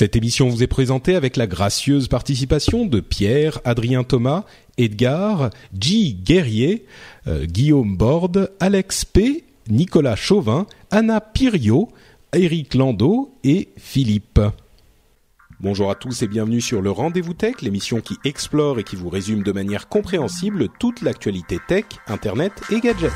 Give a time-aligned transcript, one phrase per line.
[0.00, 4.46] Cette émission vous est présentée avec la gracieuse participation de Pierre, Adrien Thomas,
[4.78, 6.14] Edgar, G.
[6.14, 6.86] Guerrier,
[7.26, 11.90] euh, Guillaume Borde, Alex P., Nicolas Chauvin, Anna Pirio,
[12.32, 14.40] Eric Landau et Philippe.
[15.60, 19.10] Bonjour à tous et bienvenue sur le Rendez-vous Tech, l'émission qui explore et qui vous
[19.10, 23.12] résume de manière compréhensible toute l'actualité tech, internet et gadgets.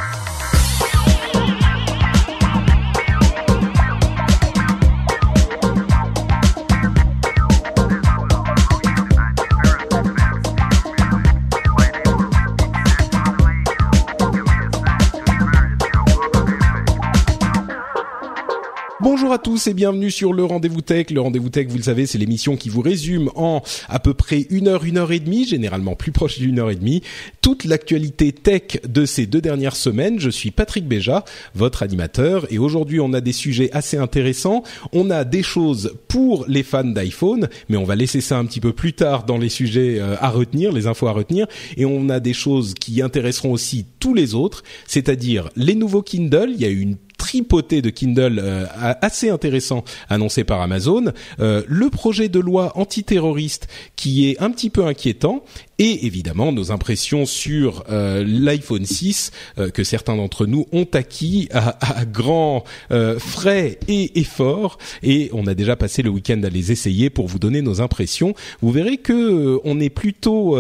[19.05, 21.11] Bonjour à tous et bienvenue sur le Rendez-vous Tech.
[21.11, 24.47] Le Rendez-vous Tech, vous le savez, c'est l'émission qui vous résume en à peu près
[24.49, 27.03] une heure, une heure et demie, généralement plus proche d'une heure et demie,
[27.43, 30.19] toute l'actualité tech de ces deux dernières semaines.
[30.19, 34.63] Je suis Patrick Béja, votre animateur, et aujourd'hui on a des sujets assez intéressants.
[34.95, 38.61] On a des choses pour les fans d'iPhone, mais on va laisser ça un petit
[38.61, 41.47] peu plus tard dans les sujets euh, à retenir, les infos à retenir,
[41.77, 46.53] et on a des choses qui intéresseront aussi tous les autres, c'est-à-dire les nouveaux Kindle.
[46.55, 48.67] Il y a eu une tripotée de Kindle euh,
[49.01, 51.07] assez intéressant annoncé par Amazon,
[51.41, 55.43] euh, le projet de loi antiterroriste qui est un petit peu inquiétant
[55.79, 61.49] et évidemment nos impressions sur euh, l'iPhone 6 euh, que certains d'entre nous ont acquis
[61.53, 66.71] à, grands euh, frais et efforts et on a déjà passé le week-end à les
[66.71, 68.35] essayer pour vous donner nos impressions.
[68.61, 70.57] Vous verrez que on est plutôt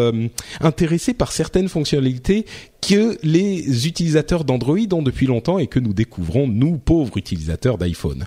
[0.61, 2.46] intéressé par certaines fonctionnalités
[2.86, 8.27] que les utilisateurs d'Android ont depuis longtemps et que nous découvrons, nous, pauvres utilisateurs d'iPhone.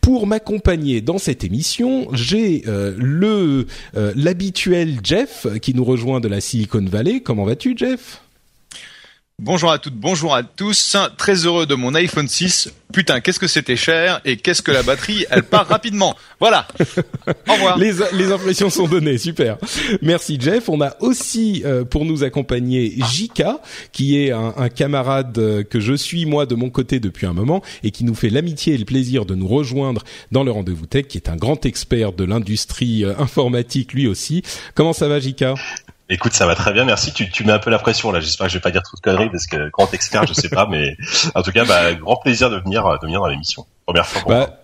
[0.00, 6.84] Pour m'accompagner dans cette émission, j'ai le l'habituel Jeff qui nous rejoint de la Silicon
[6.84, 7.20] Valley.
[7.20, 8.20] Comment vas-tu, Jeff?
[9.40, 10.96] Bonjour à toutes, bonjour à tous.
[11.16, 12.72] Très heureux de mon iPhone 6.
[12.92, 16.16] Putain, qu'est-ce que c'était cher et qu'est-ce que la batterie, elle part rapidement.
[16.40, 16.66] Voilà.
[17.48, 17.78] Au revoir.
[17.78, 19.58] Les, les impressions sont données, super.
[20.02, 20.68] Merci Jeff.
[20.68, 23.60] On a aussi euh, pour nous accompagner Jika,
[23.92, 27.32] qui est un, un camarade euh, que je suis moi de mon côté depuis un
[27.32, 30.02] moment et qui nous fait l'amitié et le plaisir de nous rejoindre
[30.32, 34.42] dans le rendez-vous tech, qui est un grand expert de l'industrie euh, informatique lui aussi.
[34.74, 35.54] Comment ça va Jika?
[36.10, 37.12] Écoute, ça va très bien, merci.
[37.12, 38.20] Tu, tu mets un peu la pression là.
[38.20, 40.48] J'espère que je vais pas dire trop de conneries parce que grand expert, je sais
[40.48, 40.96] pas, mais
[41.34, 43.66] en tout cas, bah, grand plaisir de venir, de venir dans l'émission.
[43.84, 44.22] Première fois.
[44.22, 44.58] Pour bah,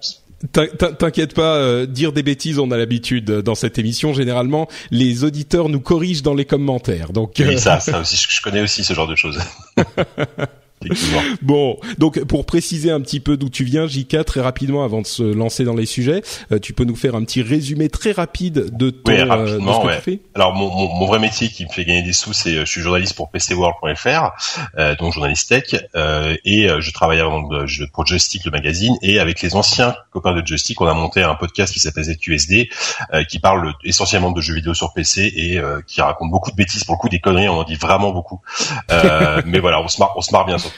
[0.99, 4.13] T'inquiète pas, euh, dire des bêtises, on a l'habitude dans cette émission.
[4.13, 7.13] Généralement, les auditeurs nous corrigent dans les commentaires.
[7.13, 9.39] Donc oui, ça, ça aussi, je connais aussi ce genre de choses.
[11.43, 15.07] Bon, donc pour préciser un petit peu d'où tu viens, J4, très rapidement avant de
[15.07, 16.23] se lancer dans les sujets,
[16.53, 19.61] euh, tu peux nous faire un petit résumé très rapide de ton oui, euh, de
[19.61, 19.97] ce que ouais.
[19.97, 22.55] tu fais Alors mon, mon, mon, vrai métier qui me fait gagner des sous, c'est
[22.55, 24.31] je suis journaliste pour PCWorld.fr,
[24.79, 28.97] euh, donc journaliste tech, euh, et je travaille avant de, je, pour Joystick le magazine,
[29.03, 32.69] et avec les anciens copains de Joystick, on a monté un podcast qui s'appelle ZQSD,
[33.13, 36.57] euh, qui parle essentiellement de jeux vidéo sur PC et euh, qui raconte beaucoup de
[36.57, 38.41] bêtises, pour le coup des conneries, on en dit vraiment beaucoup,
[39.45, 40.74] mais voilà, on se marre, on se marre bien surtout.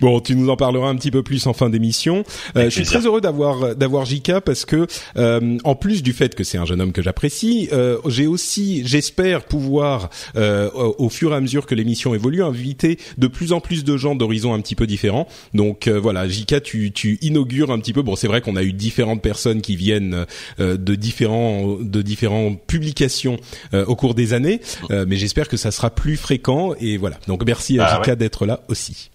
[0.00, 2.24] Bon, tu nous en parleras un petit peu plus en fin d'émission.
[2.56, 4.86] Euh, je suis très heureux d'avoir d'avoir Jika parce que
[5.16, 8.82] euh, en plus du fait que c'est un jeune homme que j'apprécie, euh, j'ai aussi,
[8.84, 13.60] j'espère pouvoir euh, au, fur et à mesure que l'émission évolue, inviter de plus en
[13.60, 15.28] plus de gens d'horizons un petit peu différents.
[15.54, 18.02] Donc euh, voilà, Jika, tu, tu inaugures un petit peu.
[18.02, 20.26] Bon, c'est vrai qu'on a eu différentes personnes qui viennent
[20.60, 23.36] euh, de différents de différentes publications
[23.72, 26.74] au cours des années, mais j'espère que ça sera plus fréquent.
[26.80, 27.18] Et voilà.
[27.28, 28.16] Donc merci à Ah, Jika ouais.
[28.16, 29.10] d'être là aussi.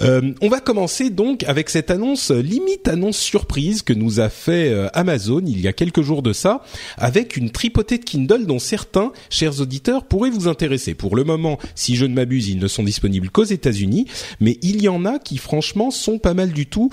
[0.00, 4.28] Euh, on va commencer donc avec cette annonce, euh, limite annonce surprise que nous a
[4.28, 6.62] fait euh, Amazon il y a quelques jours de ça,
[6.96, 10.94] avec une tripotée de Kindle dont certains, chers auditeurs, pourraient vous intéresser.
[10.94, 14.06] Pour le moment, si je ne m'abuse, ils ne sont disponibles qu'aux États-Unis,
[14.40, 16.90] mais il y en a qui franchement sont pas mal du tout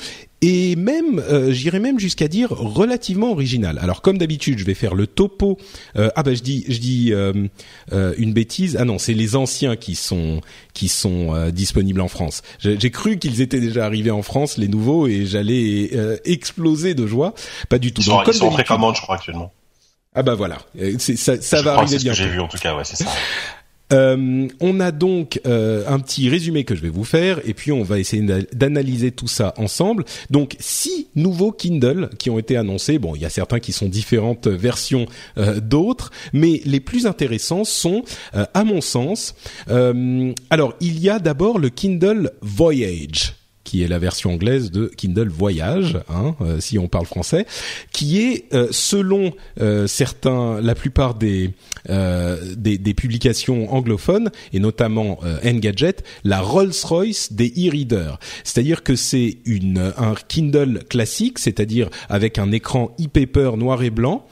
[0.48, 3.80] et même, euh, j'irais même jusqu'à dire relativement original.
[3.82, 5.58] Alors comme d'habitude, je vais faire le topo.
[5.96, 7.34] Euh, ah bah je dis, je dis euh,
[7.94, 8.78] euh, une bêtise.
[8.80, 10.42] Ah non, c'est les anciens qui sont
[10.76, 12.44] qui sont euh, disponibles en France.
[12.60, 17.08] J'ai cru qu'ils étaient déjà arrivés en France, les nouveaux, et j'allais euh, exploser de
[17.08, 17.34] joie.
[17.68, 18.04] Pas du tout.
[18.04, 19.52] Ils Donc, sont, comme ils sont en précommande, je crois actuellement.
[20.14, 20.60] Ah bah voilà,
[21.00, 22.84] ça, ça je va crois arriver c'est ce que j'ai vu en tout cas, ouais,
[22.86, 23.06] c'est ça.
[23.94, 27.72] Euh, on a donc euh, un petit résumé que je vais vous faire et puis
[27.72, 28.24] on va essayer
[28.54, 30.06] d'analyser tout ça ensemble.
[30.30, 32.98] Donc six nouveaux Kindle qui ont été annoncés.
[32.98, 35.06] Bon, il y a certains qui sont différentes versions
[35.38, 38.04] euh, d'autres, mais les plus intéressants sont,
[38.34, 39.36] à mon sens,
[40.50, 43.34] alors il y a d'abord le Kindle Voyage
[43.76, 47.46] qui est la version anglaise de Kindle Voyage, hein, euh, si on parle français,
[47.92, 51.52] qui est euh, selon euh, certains, la plupart des,
[51.90, 58.18] des, des publications anglophones et notamment Engadget, la Rolls-Royce des e-readers.
[58.44, 64.26] C'est-à-dire que c'est une un Kindle classique, c'est-à-dire avec un écran e-paper noir et blanc,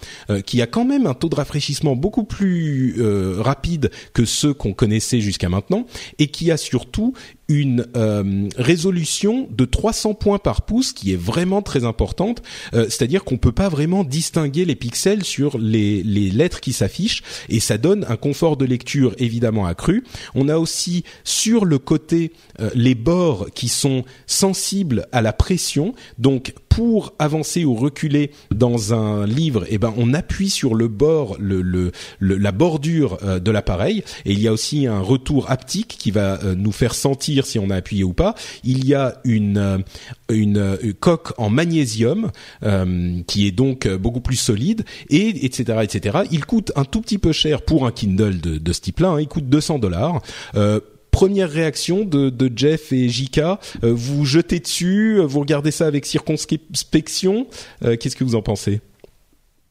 [0.47, 2.95] qui a quand même un taux de rafraîchissement beaucoup plus
[3.37, 5.85] rapide que ceux qu'on connaissait jusqu'à maintenant,
[6.17, 7.13] et qui a surtout
[7.49, 12.41] une euh, résolution de 300 points par pouce qui est vraiment très importante.
[12.73, 17.59] Euh, c'est-à-dire qu'on peut pas vraiment distinguer les pixels sur les, lettres qui s'affichent et
[17.59, 20.03] ça donne un confort de lecture évidemment accru.
[20.35, 25.93] On a aussi sur le côté euh, les bords qui sont sensibles à la pression.
[26.17, 31.35] Donc pour avancer ou reculer dans un livre, eh ben on appuie sur le bord,
[31.39, 36.11] le, le, la bordure de l'appareil et il y a aussi un retour haptique qui
[36.11, 38.35] va nous faire sentir si on a appuyé ou pas.
[38.63, 39.77] Il y a une, euh,
[40.29, 42.31] une, euh, coque en magnésium
[42.63, 46.19] euh, qui est donc beaucoup plus solide et etc etc.
[46.31, 49.09] Il coûte un tout petit peu cher pour un Kindle de, de ce type-là.
[49.09, 49.21] Hein.
[49.21, 50.21] Il coûte 200 dollars.
[51.13, 57.47] Première réaction de, Jeff et Jika, vous jetez dessus, vous regardez ça avec circonspection.
[57.81, 58.81] Qu'est-ce que vous en pensez?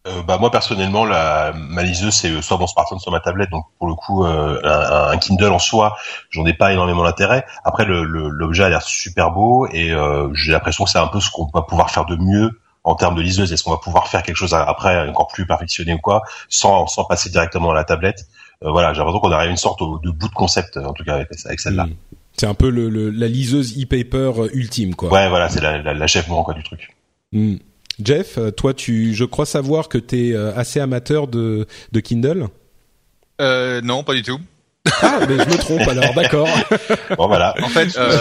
[0.09, 3.67] Euh, bah moi personnellement la ma liseuse c'est soit mon smartphone soit ma tablette donc
[3.79, 5.97] pour le coup euh, un, Kindle en soi
[6.29, 7.47] j'en ai pas énormément d'intérêt.
[7.63, 11.31] Après l'objet a l'air super beau et euh, j'ai l'impression que c'est un peu ce
[11.31, 12.51] qu'on va pouvoir faire de mieux
[12.83, 13.53] en termes de liseuse.
[13.53, 17.31] Est-ce qu'on va pouvoir faire quelque chose après encore plus perfectionné ou quoi sans passer
[17.31, 18.27] directement à la tablette?
[18.65, 21.15] Voilà j'ai l'impression qu'on arrive à une sorte de bout de concept en tout cas
[21.15, 21.95] avec, avec celle-là hmm.
[22.37, 26.55] c'est un peu le, la liseuse e-paper ultime quoi ouais voilà c'est l'achèvement la, quoi
[26.55, 26.95] du truc
[27.33, 27.57] hmm.
[28.03, 32.01] Jeff, euh, toi, tu, je crois savoir que tu es euh, assez amateur de, de
[32.01, 32.49] Kindle?
[33.41, 34.39] Euh, non, pas du tout.
[35.01, 36.49] Ah, mais je me trompe alors, d'accord.
[37.17, 37.55] Bon voilà.
[37.63, 38.19] En fait, euh,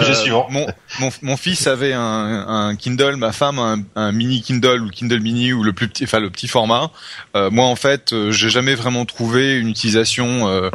[0.50, 0.68] mon,
[1.00, 2.00] mon, mon, fils avait un,
[2.48, 6.04] un Kindle, ma femme un, un, mini Kindle ou Kindle mini ou le plus petit,
[6.04, 6.92] enfin le petit format.
[7.36, 10.70] Euh, moi, en fait, j'ai jamais vraiment trouvé une utilisation euh,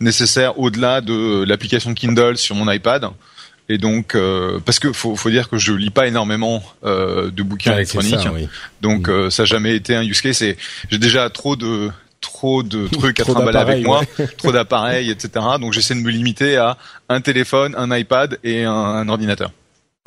[0.00, 3.10] nécessaire au-delà de l'application Kindle sur mon iPad.
[3.70, 7.42] Et donc, euh, parce que faut, faut dire que je lis pas énormément euh, de
[7.42, 8.26] bouquins électroniques,
[8.80, 9.10] donc mm.
[9.10, 10.42] euh, ça n'a jamais été un use case.
[10.90, 11.90] J'ai déjà trop de
[12.20, 14.02] trop de trucs à trimballer avec moi,
[14.38, 15.44] trop d'appareils, etc.
[15.60, 16.76] Donc j'essaie de me limiter à
[17.08, 19.50] un téléphone, un iPad et un ordinateur.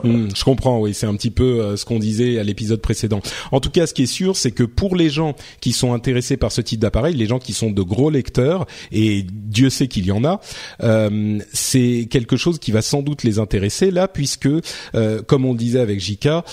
[0.03, 3.21] Hmm, je comprends, oui, c'est un petit peu euh, ce qu'on disait à l'épisode précédent.
[3.51, 6.37] En tout cas, ce qui est sûr, c'est que pour les gens qui sont intéressés
[6.37, 10.05] par ce type d'appareil, les gens qui sont de gros lecteurs, et Dieu sait qu'il
[10.05, 10.39] y en a,
[10.83, 14.49] euh, c'est quelque chose qui va sans doute les intéresser là, puisque,
[14.95, 16.43] euh, comme on disait avec Jika,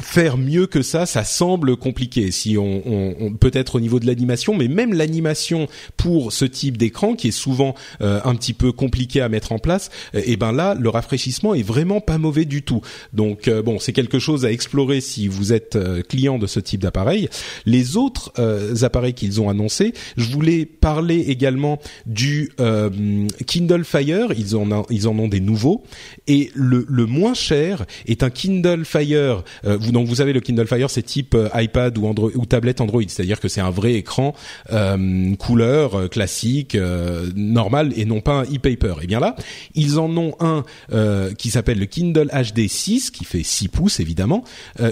[0.00, 2.30] faire mieux que ça, ça semble compliqué.
[2.30, 5.66] Si on, on, peut-être au niveau de l'animation, mais même l'animation
[5.96, 9.58] pour ce type d'écran qui est souvent euh, un petit peu compliqué à mettre en
[9.58, 12.80] place, et eh ben là, le rafraîchissement est vraiment pas mauvais du tout.
[13.12, 16.60] Donc euh, bon, c'est quelque chose à explorer si vous êtes euh, client de ce
[16.60, 17.28] type d'appareil.
[17.66, 18.32] Les autres
[18.82, 22.50] appareils qu'ils ont annoncés, je voulais parler également du
[23.46, 24.32] Kindle Fire.
[24.36, 25.82] Ils en ils en ont des nouveaux
[26.26, 30.40] et le, le moins cher est un Kindle Fire euh, vous, donc vous savez le
[30.40, 33.70] Kindle Fire c'est type euh, iPad ou Android ou tablette Android, c'est-à-dire que c'est un
[33.70, 34.34] vrai écran
[34.72, 36.76] euh, couleur classique
[37.34, 38.94] normal et non pas un e-paper.
[39.02, 39.36] Et bien là,
[39.74, 40.64] ils en ont un
[41.36, 44.44] qui s'appelle le Kindle HD 6 qui fait 6 pouces évidemment,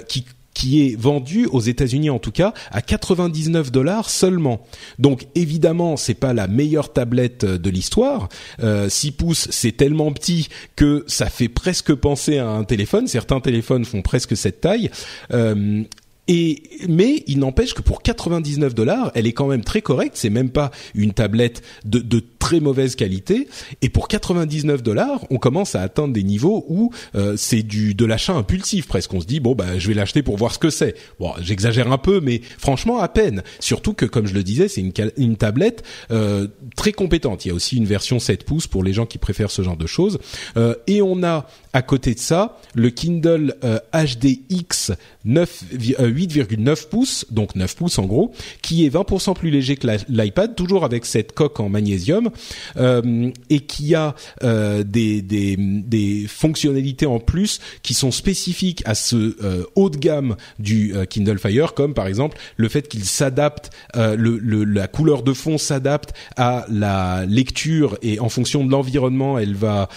[0.09, 0.25] qui
[0.61, 4.61] qui est vendu aux États-Unis en tout cas à 99 dollars seulement.
[4.99, 8.29] Donc évidemment, c'est pas la meilleure tablette de l'histoire.
[8.63, 13.07] Euh, 6 pouces, c'est tellement petit que ça fait presque penser à un téléphone.
[13.07, 14.91] Certains téléphones font presque cette taille.
[15.33, 15.83] Euh,
[16.29, 20.17] et mais il n'empêche que pour 99 dollars, elle est quand même très correcte.
[20.17, 23.47] C'est même pas une tablette de, de très mauvaise qualité.
[23.83, 28.05] Et pour 99 dollars, on commence à atteindre des niveaux où euh, c'est du de
[28.05, 29.15] l'achat impulsif presque.
[29.15, 30.97] On se dit bon bah je vais l'acheter pour voir ce que c'est.
[31.21, 33.45] Bon, j'exagère un peu, mais franchement à peine.
[33.61, 37.45] Surtout que comme je le disais, c'est une, une tablette euh, très compétente.
[37.45, 39.77] Il y a aussi une version 7 pouces pour les gens qui préfèrent ce genre
[39.77, 40.19] de choses.
[40.57, 43.55] Euh, et on a à côté de ça, le Kindle
[43.95, 44.93] HDX
[45.25, 48.33] 8,9 pouces, donc 9 pouces en gros,
[48.63, 52.30] qui est 20% plus léger que l'iPad, toujours avec cette coque en magnésium,
[52.77, 59.37] et qui a des, des, des fonctionnalités en plus qui sont spécifiques à ce
[59.75, 64.65] haut de gamme du Kindle Fire, comme par exemple le fait qu'il s'adapte, le, le,
[64.65, 69.89] la couleur de fond s'adapte à la lecture et en fonction de l'environnement, elle va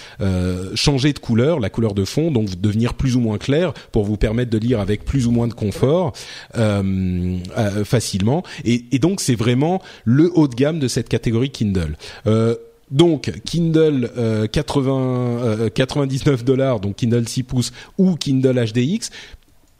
[0.75, 4.17] changer de couleur, la couleur de fond, donc devenir plus ou moins clair pour vous
[4.17, 6.13] permettre de lire avec plus ou moins de confort
[6.57, 8.43] euh, euh, facilement.
[8.65, 11.97] Et donc c'est vraiment le haut de gamme de cette catégorie Kindle.
[12.27, 12.55] Euh,
[12.91, 19.09] donc Kindle euh, 80 99 dollars, donc Kindle 6 pouces ou Kindle HDX.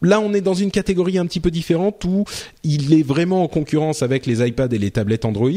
[0.02, 2.26] Là, on est dans une catégorie un petit peu différente où
[2.64, 5.50] il est vraiment en concurrence avec les iPads et les tablettes Android.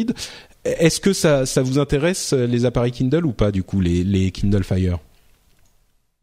[0.64, 4.30] Est-ce que ça, ça vous intéresse les appareils Kindle ou pas du coup les, les
[4.30, 4.98] Kindle Fire?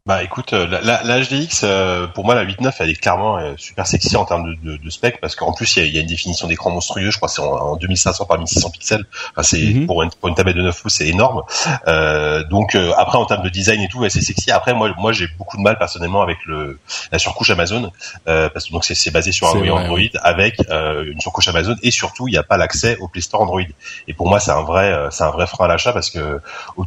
[0.06, 3.38] Bah écoute, euh, la, la, la HDX, euh, pour moi la 8.9 elle est clairement
[3.38, 5.90] euh, super sexy en termes de, de, de spec parce qu'en plus il y a,
[5.92, 9.42] y a, une définition d'écran monstrueux, je crois c'est en, 2500 par 1600 pixels, enfin,
[9.42, 9.86] c'est mhm.
[9.86, 11.40] pour, une, pour une tablette de 9 pouces c'est énorme.
[11.88, 14.50] Euh, donc après en termes de design et tout, ouais, c'est sexy.
[14.50, 16.78] Après moi moi j'ai beaucoup de mal personnellement avec le
[17.10, 17.90] la surcouche Amazon
[18.26, 22.32] parce que donc c'est basé sur un Android avec une surcouche Amazon et surtout il
[22.32, 23.62] n'y a pas l'accès au Play Store Android.
[24.06, 26.42] Et pour moi c'est un vrai c'est un vrai frein à l'achat parce que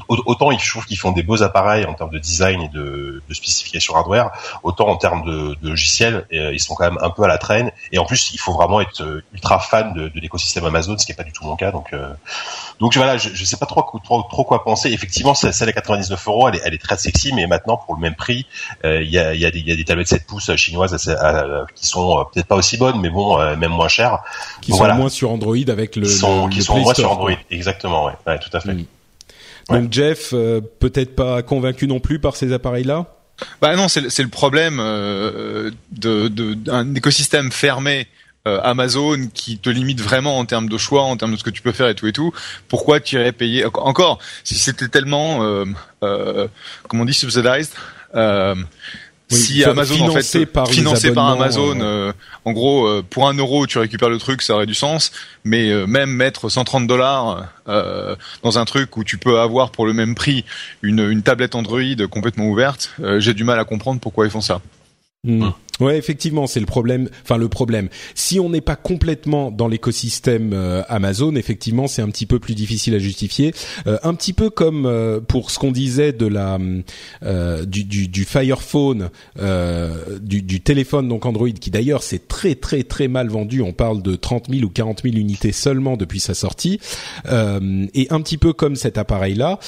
[0.08, 3.34] autant je trouve qu'ils font des beaux appareils en termes de design et de de,
[3.34, 4.32] spécifications hardware,
[4.64, 7.38] autant en termes de, de logiciels, euh, ils sont quand même un peu à la
[7.38, 7.72] traîne.
[7.92, 11.06] Et en plus, il faut vraiment être euh, ultra fan de, de l'écosystème Amazon, ce
[11.06, 11.72] qui est pas du tout mon cas.
[11.72, 12.10] Donc, euh,
[12.80, 14.92] donc voilà, je, je sais pas trop, trop, trop quoi penser.
[14.92, 18.02] Effectivement, celle à 99 euros, elle est, elle est très sexy, mais maintenant pour le
[18.02, 18.46] même prix,
[18.84, 20.96] il y, a, y, a des, y a des tablettes 7 pouces chinoises
[21.76, 24.20] qui sont peut-être pas aussi bonnes, mais bon, même moins chères.
[24.62, 26.04] Qui sont moins sur Android avec le.
[26.04, 28.74] Qui sont, qui sont moins sur Android, exactement, ouais, ouais tout à fait.
[28.74, 28.86] Mm.
[29.70, 33.14] Donc Jeff, euh, peut-être pas convaincu non plus par ces appareils-là?
[33.62, 38.08] Bah non, c'est le problème euh, de d'un écosystème fermé
[38.48, 41.50] euh, Amazon qui te limite vraiment en termes de choix, en termes de ce que
[41.50, 42.34] tu peux faire et tout et tout.
[42.70, 45.66] Pourquoi tu irais payer encore si c'était tellement, euh,
[46.04, 46.48] euh,
[46.88, 47.74] comment on dit, subsidized
[49.30, 52.14] si Amazon en fait par financé par Amazon, euh,
[52.46, 55.12] en gros euh, pour un euro tu récupères le truc, ça aurait du sens.
[55.44, 57.48] Mais euh, même mettre 130 dollars
[58.44, 60.46] dans un truc où tu peux avoir pour le même prix
[60.82, 64.62] une, une tablette Android complètement ouverte, j'ai du mal à comprendre pourquoi ils font ça.
[65.24, 65.44] Hmm.
[65.44, 65.52] Hmm.
[65.80, 67.10] Ouais, effectivement, c'est le problème.
[67.24, 67.90] Enfin, le problème.
[68.16, 72.56] Si on n'est pas complètement dans l'écosystème euh, Amazon, effectivement, c'est un petit peu plus
[72.56, 73.54] difficile à justifier.
[73.86, 78.26] Euh, un petit peu comme euh, pour ce qu'on disait de la du, du, du,
[78.26, 79.10] Fire Phone,
[80.22, 83.62] du, du, téléphone donc Android, qui d'ailleurs c'est très très très mal vendu.
[83.62, 86.80] On parle de 30 000 ou 40 000 unités seulement depuis sa sortie.
[87.26, 89.60] et un petit peu comme cet appareil-là,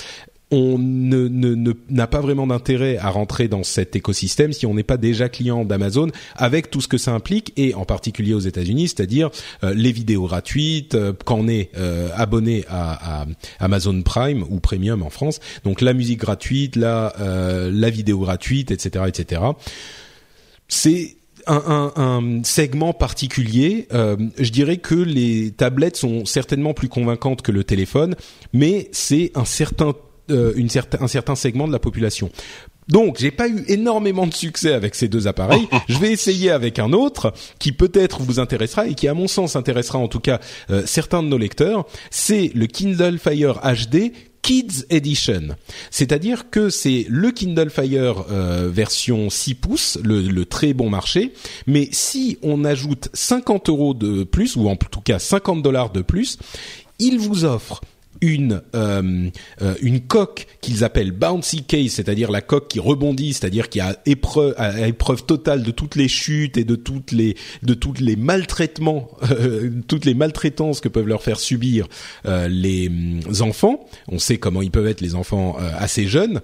[0.51, 4.83] on ne, ne, n'a pas vraiment d'intérêt à rentrer dans cet écosystème si on n'est
[4.83, 8.87] pas déjà client d'Amazon avec tout ce que ça implique et en particulier aux États-Unis,
[8.87, 9.29] c'est-à-dire
[9.63, 13.25] euh, les vidéos gratuites euh, quand on est euh, abonné à,
[13.59, 19.05] Amazon Prime ou Premium en France, donc la musique gratuite, la la vidéo gratuite, etc.,
[19.07, 19.41] etc.
[20.67, 23.87] C'est un, un, segment particulier.
[23.91, 28.15] je dirais que les tablettes sont certainement plus convaincantes que le téléphone,
[28.53, 29.93] mais c'est un certain
[30.29, 32.29] euh, une certain, un certain segment de la population.
[32.87, 35.67] Donc, j'ai pas eu énormément de succès avec ces deux appareils.
[35.87, 39.55] Je vais essayer avec un autre qui peut-être vous intéressera et qui, à mon sens,
[39.55, 40.39] intéressera en tout cas
[40.71, 41.85] euh, certains de nos lecteurs.
[42.09, 45.49] C'est le Kindle Fire HD Kids Edition.
[45.91, 51.33] C'est-à-dire que c'est le Kindle Fire euh, version 6 pouces, le, le, très bon marché.
[51.67, 56.01] Mais si on ajoute 50 euros de plus, ou en tout cas 50 dollars de
[56.01, 56.39] plus,
[56.99, 57.81] il vous offre
[58.21, 59.29] une euh,
[59.61, 63.97] euh, une coque qu'ils appellent bouncy case, c'est-à-dire la coque qui rebondit, c'est-à-dire qui a
[64.05, 68.15] épreuve, à épreuve totale de toutes les chutes et de toutes les de toutes les
[68.15, 71.87] maltraitements, euh, toutes les maltraitances que peuvent leur faire subir
[72.25, 73.85] les mm, enfants.
[74.07, 76.41] On sait comment ils peuvent être les enfants assez jeunes.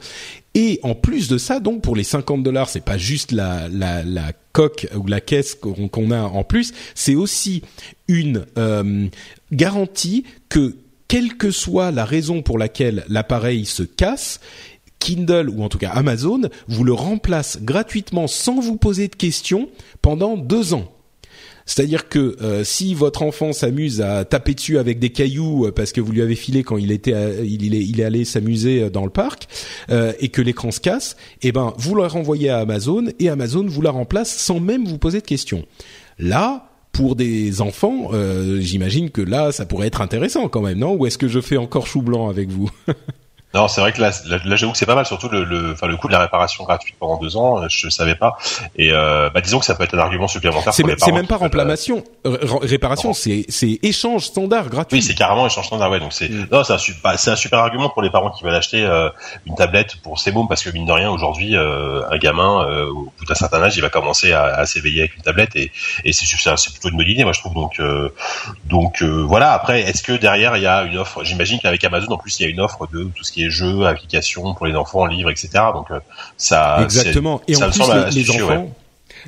[0.54, 4.04] Et en plus de ça, donc pour les 50 dollars, c'est pas juste la, la,
[4.04, 7.62] la coque ou la caisse qu'on a en plus, c'est aussi
[8.08, 8.46] une
[9.52, 10.76] garantie que
[11.08, 14.40] quelle que soit la raison pour laquelle l'appareil se casse,
[15.00, 19.70] Kindle ou en tout cas Amazon vous le remplace gratuitement sans vous poser de questions
[20.02, 20.92] pendant deux ans.
[21.68, 25.92] C'est-à-dire que euh, si votre enfant s'amuse à taper dessus avec des cailloux euh, parce
[25.92, 28.90] que vous lui avez filé quand il était euh, il, est, il est allé s'amuser
[28.92, 29.48] dans le parc
[29.90, 33.82] et que l'écran se casse, eh ben vous la renvoyez à Amazon et Amazon vous
[33.82, 35.66] la remplace sans même vous poser de questions.
[36.20, 40.96] Là, pour des enfants, euh, j'imagine que là, ça pourrait être intéressant quand même, non?
[40.96, 42.72] Ou est-ce que je fais encore chou blanc avec vous?
[43.56, 45.88] Non, c'est vrai que là, là, j'avoue que c'est pas mal, surtout le, le, enfin,
[45.88, 48.38] le coût de la réparation gratuite pendant deux ans, euh, je savais pas.
[48.76, 50.74] Et euh, bah, disons que ça peut être un argument supplémentaire.
[50.74, 54.98] C'est même pas remplacement, réparation, c'est c'est échange standard gratuit.
[54.98, 56.02] Oui, c'est carrément échange standard, ouais.
[56.02, 56.48] Donc c'est mm.
[56.52, 58.84] non, c'est un super, bah, c'est un super argument pour les parents qui veulent acheter
[58.84, 59.10] euh,
[59.46, 62.90] une tablette pour ses mômes, parce que mine de rien, aujourd'hui, euh, un gamin euh,
[62.90, 65.72] au bout d'un certain âge, il va commencer à, à s'éveiller avec une tablette, et,
[66.04, 67.54] et c'est c'est plutôt une bonne idée, moi je trouve.
[67.54, 67.82] Donc
[68.66, 69.54] donc voilà.
[69.54, 71.24] Après, est-ce que derrière il y a une offre?
[71.24, 73.45] J'imagine qu'avec Amazon, en plus, il y a une offre de tout ce qui est
[73.50, 75.50] jeux, applications pour les enfants, livres, etc.
[75.74, 76.00] Donc euh,
[76.38, 76.80] ça.
[76.82, 77.42] Exactement.
[77.48, 77.82] Et en plus,
[78.14, 78.72] les, enfants.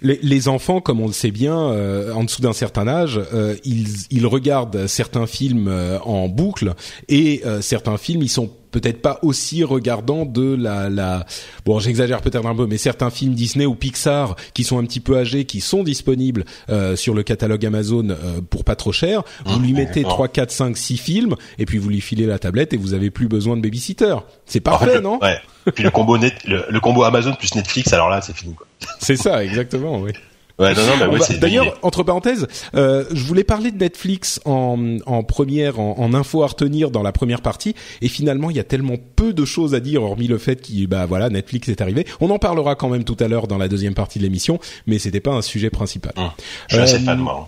[0.01, 3.87] Les, enfants, comme on le sait bien, euh, en dessous d'un certain âge, euh, ils,
[4.11, 5.71] ils, regardent certains films
[6.03, 6.73] en boucle
[7.09, 11.25] et certains films, ils sont peut-être pas aussi regardant de la, la...
[11.65, 14.99] bon j'exagère peut-être un peu mais certains films Disney ou Pixar qui sont un petit
[14.99, 19.23] peu âgés qui sont disponibles euh, sur le catalogue Amazon euh, pour pas trop cher
[19.45, 22.73] vous lui mettez 3 4 5 6 films et puis vous lui filez la tablette
[22.73, 24.15] et vous avez plus besoin de babysitter.
[24.45, 25.19] C'est parfait non?
[25.21, 25.39] ouais.
[25.73, 28.67] Puis le combo net le, combo Amazon plus Netflix alors là c'est fini quoi.
[28.99, 30.11] C'est ça exactement oui
[30.59, 35.23] Ouais, non, non, bah, D'ailleurs, entre parenthèses, euh, je voulais parler de Netflix en, en
[35.23, 38.63] première, en, en, info à retenir dans la première partie, et finalement, il y a
[38.63, 42.07] tellement peu de choses à dire, hormis le fait que, bah voilà, Netflix est arrivé.
[42.21, 44.97] On en parlera quand même tout à l'heure dans la deuxième partie de l'émission, mais
[44.97, 46.13] c'était pas un sujet principal.
[46.15, 46.31] Hum.
[46.69, 47.41] Je suis assez fan, moi.
[47.43, 47.47] Hein.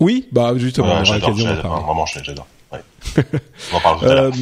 [0.00, 1.20] Oui, bah justement, d'en parler.
[1.20, 2.46] Vraiment, j'adore.
[2.72, 2.80] Ouais.
[3.72, 4.32] on en parle tout à l'heure.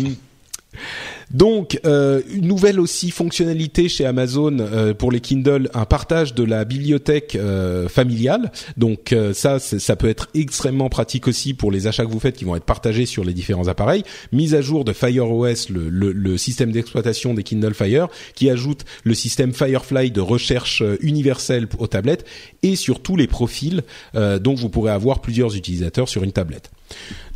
[1.33, 6.45] Donc, euh, une nouvelle aussi fonctionnalité chez Amazon euh, pour les Kindle, un partage de
[6.45, 8.53] la bibliothèque euh, familiale.
[8.77, 12.45] Donc ça, ça peut être extrêmement pratique aussi pour les achats que vous faites qui
[12.45, 14.03] vont être partagés sur les différents appareils.
[14.33, 18.51] Mise à jour de Fire OS, le, le, le système d'exploitation des Kindle Fire, qui
[18.51, 22.25] ajoute le système Firefly de recherche universelle aux tablettes
[22.63, 23.83] et sur tous les profils,
[24.15, 26.71] donc vous pourrez avoir plusieurs utilisateurs sur une tablette.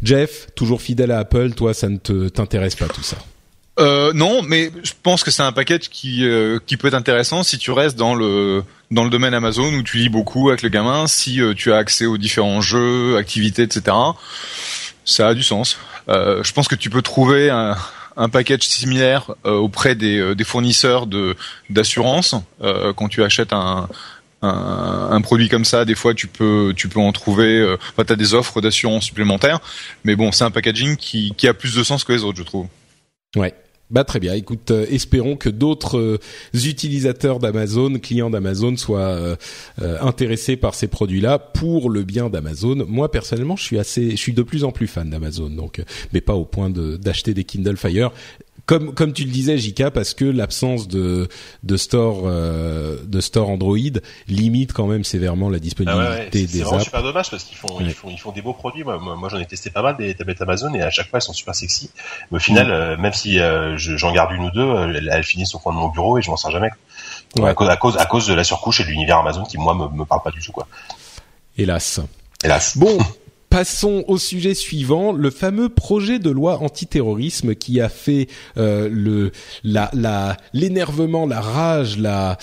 [0.02, 3.18] Jeff, toujours fidèle à Apple, toi, ça ne t'intéresse pas tout ça
[3.78, 7.42] euh, non, mais je pense que c'est un package qui euh, qui peut être intéressant
[7.42, 10.68] si tu restes dans le dans le domaine Amazon où tu lis beaucoup avec le
[10.68, 13.96] gamin, si euh, tu as accès aux différents jeux, activités, etc.
[15.04, 15.78] Ça a du sens.
[16.08, 17.76] Euh, je pense que tu peux trouver un,
[18.16, 21.36] un package similaire auprès des, des fournisseurs de
[21.68, 22.34] d'assurance
[22.96, 23.88] quand tu achètes un,
[24.42, 27.58] un, un, produit comme ça, des fois tu peux tu peux en trouver.
[27.58, 29.60] Euh, enfin, t'as des offres d'assurance supplémentaires,
[30.04, 32.42] mais bon, c'est un packaging qui qui a plus de sens que les autres, je
[32.42, 32.66] trouve.
[33.34, 33.54] Ouais.
[33.88, 34.34] Bah très bien.
[34.34, 36.18] Écoute, euh, espérons que d'autres euh,
[36.54, 39.36] utilisateurs d'Amazon, clients d'Amazon, soient euh,
[40.00, 42.84] intéressés par ces produits-là pour le bien d'Amazon.
[42.88, 45.80] Moi personnellement, je suis assez, je suis de plus en plus fan d'Amazon, donc,
[46.12, 48.10] mais pas au point d'acheter des Kindle Fire
[48.66, 51.28] comme comme tu le disais Jika parce que l'absence de
[51.62, 53.76] de store euh, de store Android
[54.28, 56.70] limite quand même sévèrement la disponibilité ah ouais, des apps.
[56.70, 58.82] C'est super dommage parce qu'ils font, ils font ils font des beaux produits.
[58.82, 61.22] Moi, moi j'en ai testé pas mal des tablettes Amazon et à chaque fois elles
[61.22, 61.90] sont super sexy.
[62.30, 65.54] Mais au final, euh, même si euh, j'en garde une ou deux, elles, elles, finissent
[65.54, 66.70] au coin de mon bureau et je m'en sers jamais.
[67.42, 69.74] À cause à cause à cause de la surcouche et de l'univers Amazon qui moi
[69.74, 70.66] me, me parle pas du tout quoi.
[71.56, 72.00] Hélas.
[72.42, 72.76] Hélas.
[72.76, 72.98] Bon.
[73.56, 79.32] Passons au sujet suivant, le fameux projet de loi antiterrorisme qui a fait euh, le
[80.52, 82.36] l'énervement, la rage, la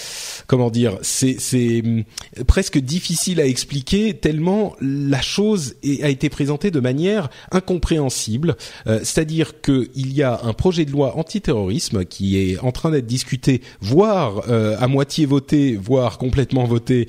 [0.48, 2.04] comment dire, c'est c'est hum,
[2.48, 8.56] presque difficile à expliquer tellement la chose a été présentée de manière incompréhensible.
[8.88, 12.90] Euh, c'est-à-dire que il y a un projet de loi antiterrorisme qui est en train
[12.90, 17.08] d'être discuté, voire euh, à moitié voté, voire complètement voté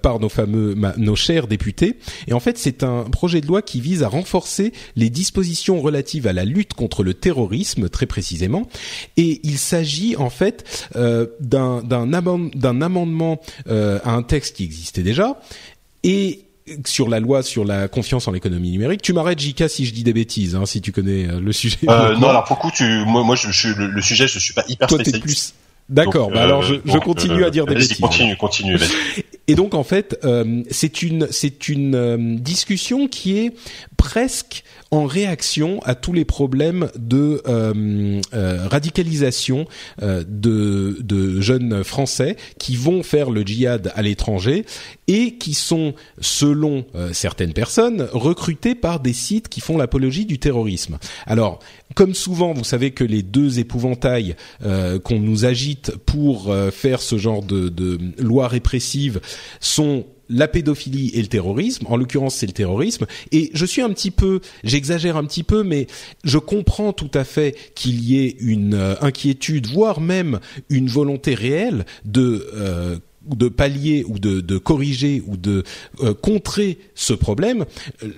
[0.00, 1.98] par nos fameux nos chers députés.
[2.26, 6.26] Et en fait, c'est un projet de loi qui vise à renforcer les dispositions relatives
[6.26, 8.68] à la lutte contre le terrorisme, très précisément.
[9.18, 15.38] Et il s'agit en fait euh, d'un amendement euh, à un texte qui existait déjà
[16.04, 16.46] et
[16.86, 19.02] sur la loi sur la confiance en l'économie numérique.
[19.02, 21.78] Tu m'arrêtes, Jika, si je dis des bêtises, hein, si tu connais euh, le sujet.
[21.88, 24.64] Euh, non, alors pour coup, tu, moi, moi, je, je, le, sujet, je suis pas
[24.68, 25.24] hyper Toi, spécialiste.
[25.24, 25.54] Plus...
[25.88, 26.30] D'accord.
[26.30, 27.98] Bah alors je, je continue à dire des bêtises.
[27.98, 28.78] Continue, continue.
[29.52, 33.52] Et donc en fait, euh, c'est une c'est une euh, discussion qui est
[33.98, 39.66] presque en réaction à tous les problèmes de euh, radicalisation
[40.00, 44.64] de, de jeunes Français qui vont faire le djihad à l'étranger
[45.06, 50.98] et qui sont, selon certaines personnes, recrutés par des sites qui font l'apologie du terrorisme.
[51.26, 51.60] Alors,
[51.94, 54.36] comme souvent, vous savez que les deux épouvantails
[55.04, 59.20] qu'on nous agite pour faire ce genre de, de loi répressive
[59.60, 61.86] sont la pédophilie et le terrorisme.
[61.88, 63.06] En l'occurrence, c'est le terrorisme.
[63.30, 65.86] Et je suis un petit peu, j'exagère un petit peu, mais
[66.24, 71.34] je comprends tout à fait qu'il y ait une euh, inquiétude, voire même une volonté
[71.34, 75.64] réelle de euh, de pallier ou de, corriger ou de
[76.00, 77.64] euh, contrer ce problème.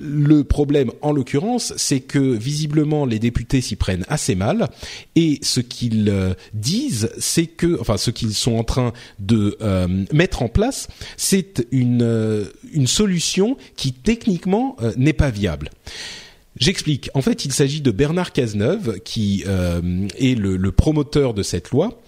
[0.00, 4.68] Le problème, en l'occurrence, c'est que visiblement les députés s'y prennent assez mal
[5.16, 10.04] et ce qu'ils euh, disent, c'est que, enfin, ce qu'ils sont en train de euh,
[10.12, 15.70] mettre en place, c'est une solution qui techniquement n'est pas viable.
[16.56, 17.10] J'explique.
[17.14, 22.00] En fait, il s'agit de Bernard Cazeneuve qui est le, promoteur de cette loi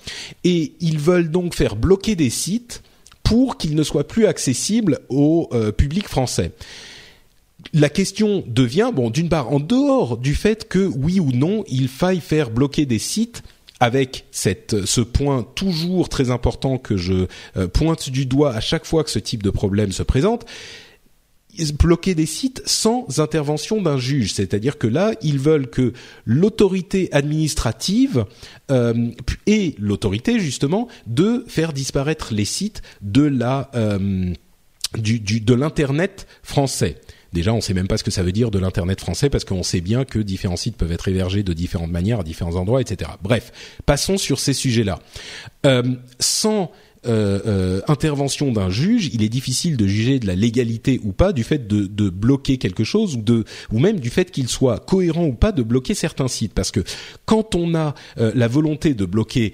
[0.45, 2.83] et ils veulent donc faire bloquer des sites
[3.27, 6.53] pour qu'il ne soit plus accessible au euh, public français.
[7.73, 11.89] La question devient, bon, d'une part, en dehors du fait que oui ou non, il
[11.89, 13.43] faille faire bloquer des sites
[13.81, 19.03] avec ce point toujours très important que je euh, pointe du doigt à chaque fois
[19.03, 20.47] que ce type de problème se présente,
[21.79, 24.33] bloquer des sites sans intervention d'un juge.
[24.33, 25.92] C'est-à-dire que là, ils veulent que
[26.25, 28.25] l'autorité administrative
[28.71, 29.11] euh,
[29.47, 34.33] ait l'autorité justement de faire disparaître les sites de la euh,
[34.97, 36.97] de l'internet français.
[37.33, 39.45] Déjà, on ne sait même pas ce que ça veut dire de l'internet français parce
[39.45, 42.81] qu'on sait bien que différents sites peuvent être hébergés de différentes manières à différents endroits,
[42.81, 43.11] etc.
[43.23, 43.53] Bref,
[43.85, 45.01] passons sur ces sujets-là.
[45.66, 45.83] Euh,
[46.19, 46.71] sans
[47.07, 51.33] euh, euh, intervention d'un juge, il est difficile de juger de la légalité ou pas
[51.33, 53.19] du fait de, bloquer quelque chose
[53.73, 56.55] ou même du fait qu'il soit cohérent ou pas de bloquer certains sites.
[56.55, 56.81] Parce que
[57.25, 59.53] quand on a euh, la volonté de bloquer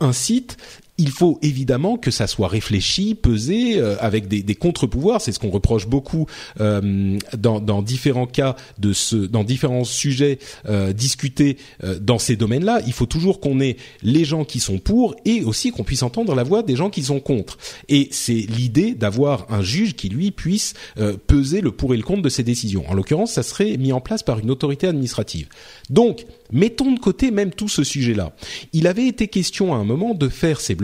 [0.00, 0.56] un site,
[1.02, 5.20] il faut évidemment que ça soit réfléchi, pesé, euh, avec des, des contre-pouvoirs.
[5.20, 6.26] C'est ce qu'on reproche beaucoup
[6.60, 10.38] euh, dans, dans, différents cas de ce, dans différents sujets
[10.68, 12.82] euh, discutés euh, dans ces domaines-là.
[12.86, 16.36] Il faut toujours qu'on ait les gens qui sont pour et aussi qu'on puisse entendre
[16.36, 17.58] la voix des gens qui sont contre.
[17.88, 22.04] Et c'est l'idée d'avoir un juge qui lui puisse euh, peser le pour et le
[22.04, 22.88] contre de ces décisions.
[22.88, 25.48] En l'occurrence, ça serait mis en place par une autorité administrative.
[25.90, 28.32] Donc, mettons de côté même tout ce sujet-là.
[28.72, 30.76] Il avait été question à un moment de faire ces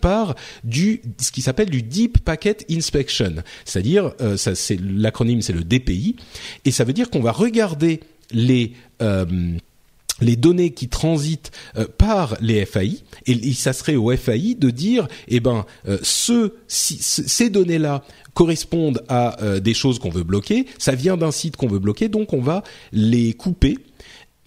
[0.00, 4.36] par ce qui s'appelle du Deep Packet Inspection, c'est-à-dire euh,
[4.80, 6.16] l'acronyme c'est le DPI
[6.64, 9.24] et ça veut dire qu'on va regarder les euh,
[10.20, 15.40] données qui transitent euh, par les FAI et, ça serait au FAI de dire eh
[15.40, 15.64] ben
[16.68, 20.66] ces données là correspondent à des choses qu'on veut bloquer.
[20.78, 22.08] Ça vient d'un site qu'on veut bloquer.
[22.08, 23.78] Donc on va les couper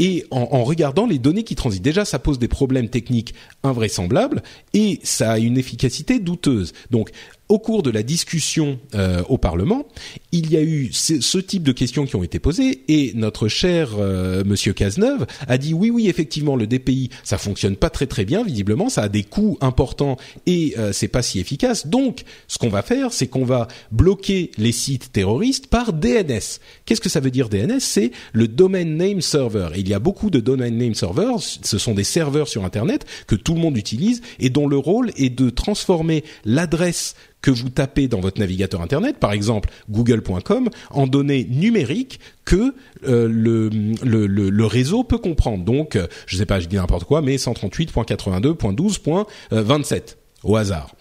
[0.01, 1.83] et en, regardant les données qui transitent.
[1.83, 4.41] Déjà, ça pose des problèmes techniques invraisemblables
[4.73, 6.73] et ça a une efficacité douteuse.
[6.89, 7.11] Donc,
[7.51, 9.85] au cours de la discussion euh, au Parlement,
[10.31, 13.89] il y a eu ce, type de questions qui ont été posées et notre cher
[13.99, 18.23] euh, Monsieur Cazeneuve a dit oui oui effectivement le DPI ça fonctionne pas très très
[18.23, 22.57] bien visiblement ça a des coûts importants et euh, c'est pas si efficace donc ce
[22.57, 26.61] qu'on va faire c'est qu'on va bloquer les sites terroristes par DNS.
[26.85, 29.69] Qu'est-ce que ça veut dire DNS C'est le Domain Name Server.
[29.75, 33.35] Il y a beaucoup de Domain Name Servers, ce sont des serveurs sur internet que
[33.35, 38.08] tout le monde utilise et dont le rôle est de transformer l'adresse que vous tapez
[38.08, 42.75] dans votre navigateur internet, par exemple google.com, en données numériques que
[43.08, 45.63] euh, le, le, le, le, réseau peut comprendre.
[45.63, 50.95] Donc, euh, je sais pas, je dis n'importe quoi, mais 138.82.12.27 au hasard.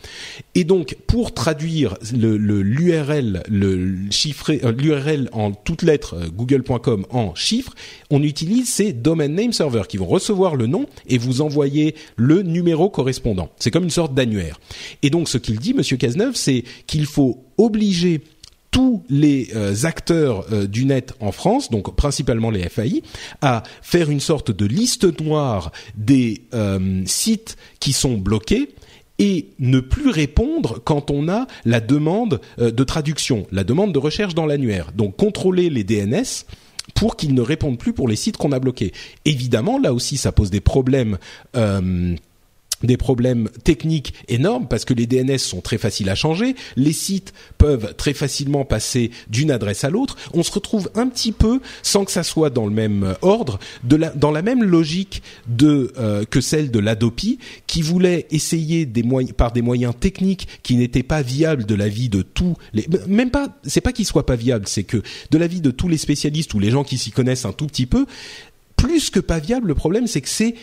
[0.55, 7.35] Et donc, pour traduire l'URL, le, chiffré, euh, l'URL en toutes lettres euh, google.com en
[7.35, 7.75] chiffres,
[8.11, 12.43] on utilise ces domain name servers qui vont recevoir le nom et vous envoyer le
[12.43, 13.51] numéro correspondant.
[13.59, 14.61] C'est comme une sorte d'annuaire.
[15.03, 18.23] Et donc, ce qu'il dit, Monsieur Cazeneuve, c'est qu'il faut obliger
[18.71, 23.03] tous les euh, acteurs du net en France, donc principalement les FAI,
[23.41, 26.43] à faire une sorte de liste noire des
[27.07, 28.69] sites qui sont bloqués
[29.21, 33.99] et ne plus répondre quand on a la demande euh, de traduction, la demande de
[33.99, 34.91] recherche dans l'annuaire.
[34.97, 36.47] Donc contrôler les DNS
[36.95, 38.93] pour qu'ils ne répondent plus pour les sites qu'on a bloqués.
[39.27, 41.19] Évidemment, là aussi, ça pose des problèmes.
[41.55, 42.17] Euh,
[42.83, 47.33] des problèmes techniques énormes parce que les DNS sont très faciles à changer, les sites
[47.59, 50.17] peuvent très facilement passer d'une adresse à l'autre.
[50.33, 53.59] On se retrouve un petit peu, sans que ça soit dans le même euh, ordre,
[53.85, 58.87] de la, dans la même logique de euh, que celle de l'Adopi, qui voulait essayer
[58.87, 62.57] des moyens, par des moyens techniques qui n'étaient pas viables de la vie de tous
[62.73, 65.71] les, même pas, c'est pas qu'ils soient pas viables, c'est que de la vie de
[65.71, 68.07] tous les spécialistes ou les gens qui s'y connaissent un tout petit peu,
[68.77, 70.55] plus que pas viable, le problème c'est que c'est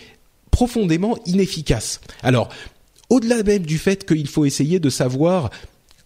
[0.58, 2.02] profondément inefficace.
[2.24, 2.50] Alors,
[3.12, 5.52] au-delà même du fait qu'il faut essayer de savoir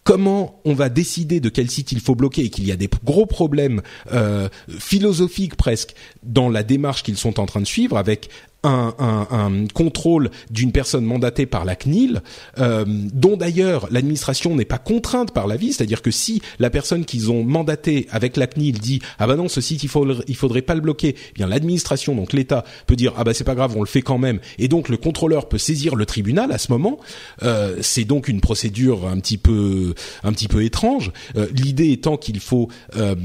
[0.04, 2.90] comment on va décider de quel site il faut bloquer et qu'il y a des
[3.06, 8.30] gros problèmes euh, philosophiques presque dans la démarche qu'ils sont en train de suivre avec
[8.64, 12.22] un, un, un contrôle d'une personne mandatée par la CNIL,
[12.60, 17.06] euh, dont d'ailleurs l'administration n'est pas contrainte par la vie, c'est-à-dire que si la personne
[17.06, 20.36] qu'ils ont mandatée avec la CNIL dit ah bah non ce site il faudrait il
[20.36, 23.56] faudrait pas le bloquer, eh bien l'administration donc l'État peut dire ah bah c'est pas
[23.56, 26.58] grave on le fait quand même et donc le contrôleur peut saisir le tribunal à
[26.58, 27.00] ce moment.
[27.44, 29.94] Euh, c'est donc une procédure un petit peu
[30.24, 31.12] un petit peu étrange.
[31.36, 33.16] Euh, l'idée étant qu'il faut euh,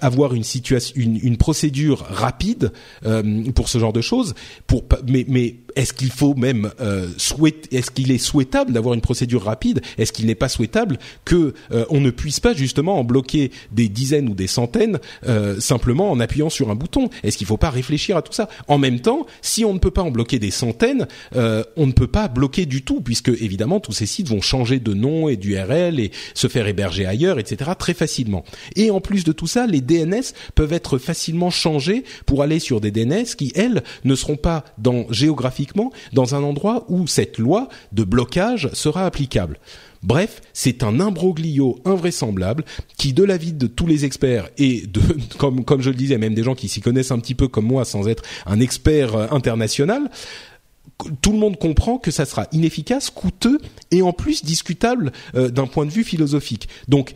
[0.00, 2.72] avoir une situation une, une procédure rapide
[3.04, 4.34] euh, pour ce genre de choses
[4.66, 9.00] pour mais mais est-ce qu'il faut même euh, souhaiter est-ce qu'il est souhaitable d'avoir une
[9.00, 9.82] procédure rapide?
[9.98, 13.88] Est-ce qu'il n'est pas souhaitable que euh, on ne puisse pas justement en bloquer des
[13.88, 17.10] dizaines ou des centaines euh, simplement en appuyant sur un bouton?
[17.22, 18.48] Est-ce qu'il ne faut pas réfléchir à tout ça?
[18.68, 21.92] En même temps si on ne peut pas en bloquer des centaines euh, on ne
[21.92, 25.36] peut pas bloquer du tout puisque évidemment tous ces sites vont changer de nom et
[25.36, 28.44] d'URL et se faire héberger ailleurs etc très facilement.
[28.74, 32.80] Et en plus de tout ça les DNS peuvent être facilement changés pour aller sur
[32.80, 34.45] des DNS qui elles ne seront pas
[34.78, 39.58] dans géographiquement dans un endroit où cette loi de blocage sera applicable.
[40.02, 42.64] Bref, c'est un imbroglio invraisemblable
[42.96, 45.00] qui, de l'avis de tous les experts et de,
[45.38, 47.66] comme, comme je le disais, même des gens qui s'y connaissent un petit peu comme
[47.66, 50.10] moi sans être un expert euh, international,
[51.20, 53.58] tout le monde comprend que ça sera inefficace, coûteux
[53.90, 56.68] et en plus discutable euh, d'un point de vue philosophique.
[56.88, 57.14] Donc,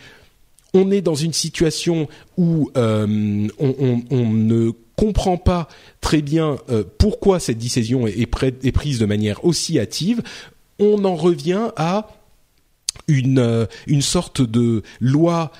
[0.75, 5.69] on est dans une situation où euh, on, ne comprend pas
[6.01, 10.23] très bien euh, pourquoi cette décision est, prise de manière aussi hâtive.
[10.79, 12.09] On en revient à
[13.09, 15.51] une, euh, une sorte de loi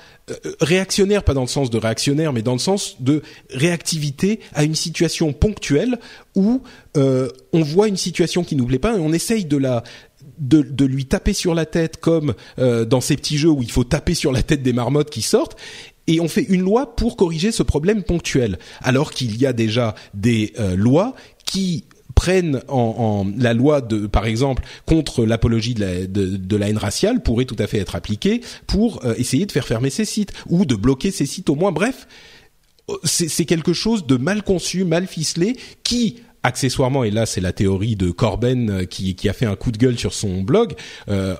[0.61, 4.75] réactionnaire, pas dans le sens de réactionnaire, mais dans le sens de réactivité à une
[4.75, 5.99] situation ponctuelle
[6.35, 6.61] où
[6.95, 9.83] on voit une situation qui nous plaît pas et on essaye de la
[10.41, 13.71] de, de, lui taper sur la tête comme euh, dans ces petits jeux où il
[13.71, 15.57] faut taper sur la tête des marmottes qui sortent
[16.07, 19.95] et on fait une loi pour corriger ce problème ponctuel alors qu'il y a déjà
[20.13, 25.81] des euh, lois qui prennent en, en, la loi de, par exemple, contre l'apologie de
[25.81, 29.45] la, de, de la haine raciale pourrait tout à fait être appliquée pour euh, essayer
[29.45, 31.71] de faire fermer ces sites ou de bloquer ces sites au moins.
[31.71, 32.07] Bref,
[33.03, 37.95] c'est quelque chose de mal conçu, mal ficelé, qui accessoirement, et là c'est la théorie
[37.95, 40.73] de Corben euh, qui, a fait un coup de gueule sur son blog,
[41.09, 41.35] euh,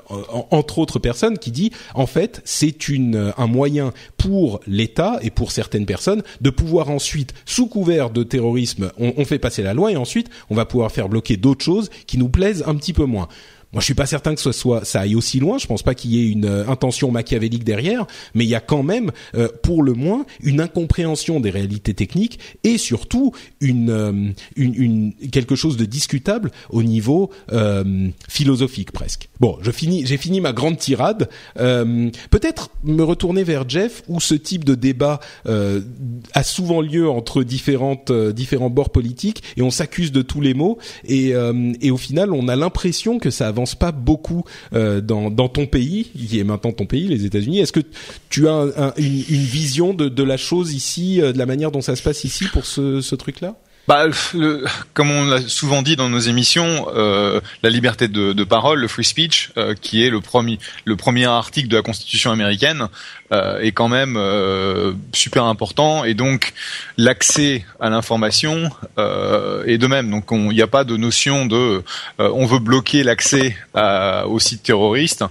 [0.52, 5.52] entre autres personnes, qui dit en fait c'est une un moyen pour l'État et pour
[5.52, 9.96] certaines personnes de pouvoir ensuite, sous couvert de terrorisme, on fait passer la loi et
[9.96, 13.28] ensuite on va pouvoir faire bloquer d'autres choses qui nous plaisent un petit peu moins.
[13.74, 15.58] Moi, je suis pas certain que ce soit ça aille aussi loin.
[15.58, 18.60] Je pense pas qu'il y ait une euh, intention machiavélique derrière, mais il y a
[18.60, 23.32] quand même, euh, pour le moins, une incompréhension des réalités techniques et surtout
[23.62, 29.30] une, euh, une, une quelque chose de discutable au niveau euh, philosophique presque.
[29.40, 31.30] Bon, je finis, j'ai fini ma grande tirade.
[31.56, 38.12] Peut-être me retourner vers Jeff, où ce type de débat a souvent lieu entre différentes
[38.12, 41.34] différents bords politiques et on s'accuse de tous les mots et,
[41.82, 44.44] et au final, on a l'impression que ça avance pas beaucoup
[44.74, 47.60] euh, dans, ton pays, qui est maintenant ton pays, les États-Unis.
[47.60, 47.82] Est-ce que
[48.30, 51.82] tu as un, un, une, vision de, la chose ici, euh, de la manière dont
[51.82, 53.56] ça se passe ici pour ce, ce truc-là?
[53.88, 58.44] Bah, le, comme on l'a souvent dit dans nos émissions, euh, la liberté de, de,
[58.44, 62.32] parole, le free speech, euh, qui est le premier, le premier article de la Constitution
[62.32, 62.88] américaine,
[63.32, 66.04] euh, est quand même euh, super important.
[66.04, 66.54] Et donc,
[66.98, 70.12] l'accès à l'information euh, est de même.
[70.12, 71.84] Donc, il n'y a pas de notion de
[72.20, 75.24] on veut bloquer l'accès aux sites terroristes.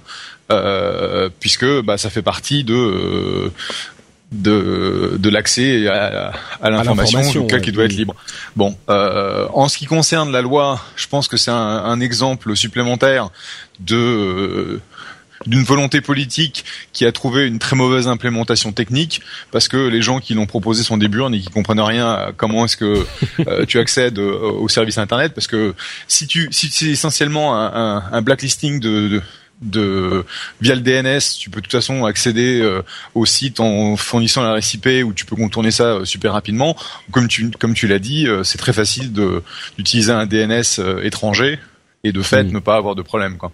[0.51, 3.53] Euh, puisque bah, ça fait partie de
[4.33, 8.15] de, de l'accès à, à l'information, lequel qui doit être libre.
[8.57, 12.55] Bon, euh, en ce qui concerne la loi, je pense que c'est un, un, exemple
[12.57, 13.31] supplémentaire
[13.81, 14.81] de euh,
[15.47, 20.21] d'une volonté politique qui a trouvé une très mauvaise implémentation technique parce que les gens
[20.21, 23.07] qui l'ont proposé sont des burnes et qui comprennent rien à comment est-ce que
[23.49, 25.75] euh, tu accèdes au service internet parce que
[26.09, 29.23] si tu si c'est essentiellement un, un, un blacklisting de, de
[29.61, 30.25] de
[30.61, 32.83] via le DNS, tu peux de toute façon accéder euh,
[33.15, 36.77] au site en fournissant la RIP où tu peux contourner ça euh, super rapidement.
[37.11, 39.43] Comme tu comme tu l'as dit, euh, c'est très facile de
[39.77, 41.59] d'utiliser un DNS euh, étranger
[42.05, 42.53] et de fait mmh.
[42.53, 43.53] ne pas avoir de problème quoi.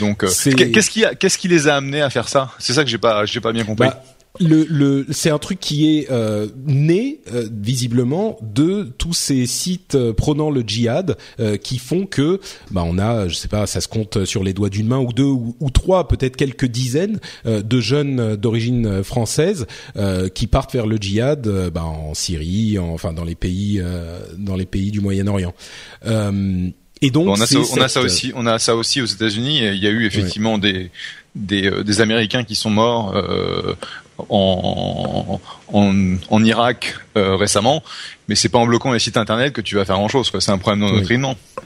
[0.00, 2.52] Donc qu'est-ce qui qu'est-ce qui les a amenés à faire ça?
[2.58, 3.88] C'est ça que j'ai pas j'ai pas bien compris.
[3.88, 4.02] Bah
[4.40, 9.94] le, le c'est un truc qui est euh, né euh, visiblement de tous ces sites
[9.94, 13.80] euh, prônant le djihad euh, qui font que bah on a je sais pas ça
[13.80, 17.20] se compte sur les doigts d'une main ou deux ou, ou trois peut-être quelques dizaines
[17.46, 19.66] euh, de jeunes d'origine française
[20.34, 23.82] qui partent vers le djihad bah, en Syrie en, enfin dans les pays
[24.38, 25.52] dans les pays du Moyen-Orient
[27.02, 27.82] et donc on a, ça, on cette...
[27.82, 30.60] a ça aussi on a ça aussi aux États-Unis il y a eu effectivement ouais.
[30.60, 30.90] des
[31.34, 33.74] des, des Américains qui sont morts euh,
[34.28, 35.40] en,
[35.72, 37.82] en, en Irak récemment,
[38.28, 40.30] mais c'est pas en bloquant les sites internet que tu vas faire grand chose.
[40.38, 41.36] C'est un problème d'endoctrinement.
[41.56, 41.62] Oui.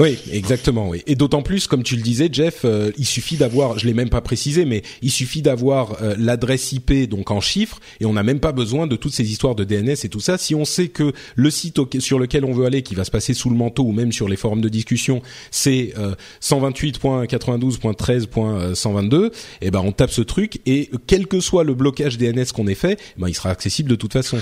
[0.00, 0.88] Oui, exactement.
[0.88, 1.02] Oui.
[1.06, 4.08] Et d'autant plus, comme tu le disais, Jeff, euh, il suffit d'avoir, je l'ai même
[4.08, 8.24] pas précisé, mais il suffit d'avoir euh, l'adresse IP donc en chiffres, et on n'a
[8.24, 10.36] même pas besoin de toutes ces histoires de DNS et tout ça.
[10.36, 13.34] Si on sait que le site sur lequel on veut aller, qui va se passer
[13.34, 19.30] sous le manteau ou même sur les forums de discussion, c'est euh, 128.92.13.122, et
[19.60, 22.74] eh ben on tape ce truc et quel que soit le blocage DNS qu'on ait
[22.74, 24.40] fait, ben il sera accessible de toute façon.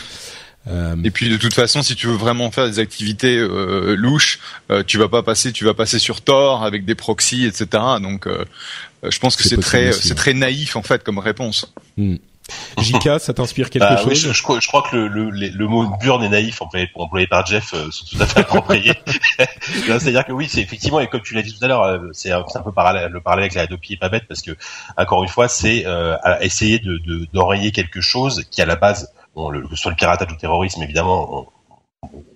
[0.68, 4.38] Euh, et puis de toute façon, si tu veux vraiment faire des activités euh, louches,
[4.70, 7.66] euh, tu vas pas passer, tu vas passer sur Tor avec des proxys, etc.
[8.00, 8.28] Donc,
[9.02, 11.72] je pense que c'est très, c'est très naïf en fait comme réponse.
[11.96, 12.16] Hmm.
[12.76, 14.08] Jika, ça t'inspire quelque bah, chose?
[14.08, 17.46] oui, je, je, crois que le, le, le, mot burn et naïf employé, employé par
[17.46, 18.94] Jeff sont tout à fait appropriés.
[19.86, 22.40] C'est-à-dire que oui, c'est effectivement, et comme tu l'as dit tout à l'heure, c'est un,
[22.54, 24.56] un, peu parallèle, le parallèle avec la Adopi est pas bête parce que
[24.96, 25.86] encore une fois, c'est
[26.40, 27.00] essayer de
[27.32, 30.32] d'enrayer quelque chose qui à la base bon, le, que ce soit le piratage ou
[30.32, 31.46] le terrorisme, évidemment, on,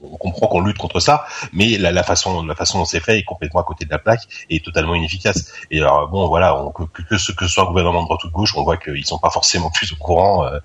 [0.03, 3.19] on comprend qu'on lutte contre ça, mais la, la, façon, la façon dont c'est fait
[3.19, 5.53] est complètement à côté de la plaque et totalement inefficace.
[5.71, 8.23] Et alors bon, voilà, on, que, que, ce que ce soit un gouvernement de droite
[8.25, 10.59] ou de gauche, on voit qu'ils sont pas forcément plus au courant euh,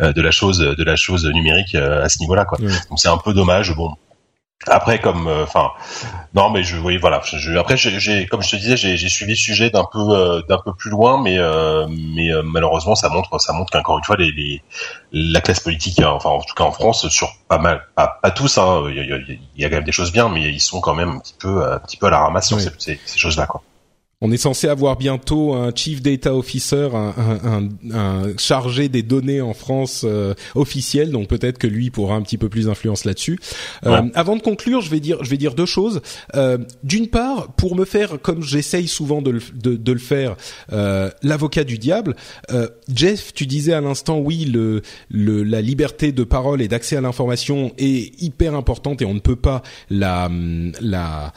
[0.00, 2.58] euh, de la chose, de la chose numérique euh, à ce niveau-là, quoi.
[2.90, 3.74] Donc c'est un peu dommage.
[3.76, 3.94] Bon,
[4.66, 5.70] après, comme, euh, enfin,
[6.34, 7.20] non, mais je, oui, voilà.
[7.24, 10.58] Je, après, j'ai, comme je te disais, j'ai suivi le sujet d'un peu, euh, d'un
[10.58, 14.32] peu plus loin, mais, euh, mais malheureusement, ça montre, ça montre qu'encore une fois, les,
[14.32, 14.62] les,
[15.12, 18.30] la classe politique, hein, enfin, en tout cas en France, sur pas mal, pas, pas
[18.32, 19.18] tous, hein, il y, a,
[19.56, 21.64] y, a, quand même des choses bien, mais ils sont quand même un petit peu,
[21.72, 23.62] un petit peu à la ramasse sur ces, ces, ces choses-là, quoi.
[24.20, 29.40] On est censé avoir bientôt un chief data officer, un, un, un, chargé des données
[29.40, 33.38] en France euh, officiel, donc peut-être que lui pourra un petit peu plus d'influence là-dessus.
[33.86, 36.00] Euh, avant de conclure, je vais dire, je vais dire deux choses.
[36.34, 40.34] Euh, D'une part, pour me faire, comme j'essaye souvent de le, de, de le faire,
[40.72, 42.16] euh, l'avocat du diable.
[42.50, 46.96] Euh, Jeff, tu disais à l'instant, oui, le, le, la liberté de parole et d'accès
[46.96, 50.28] à l'information est hyper importante et on ne peut pas la,
[50.80, 51.32] la,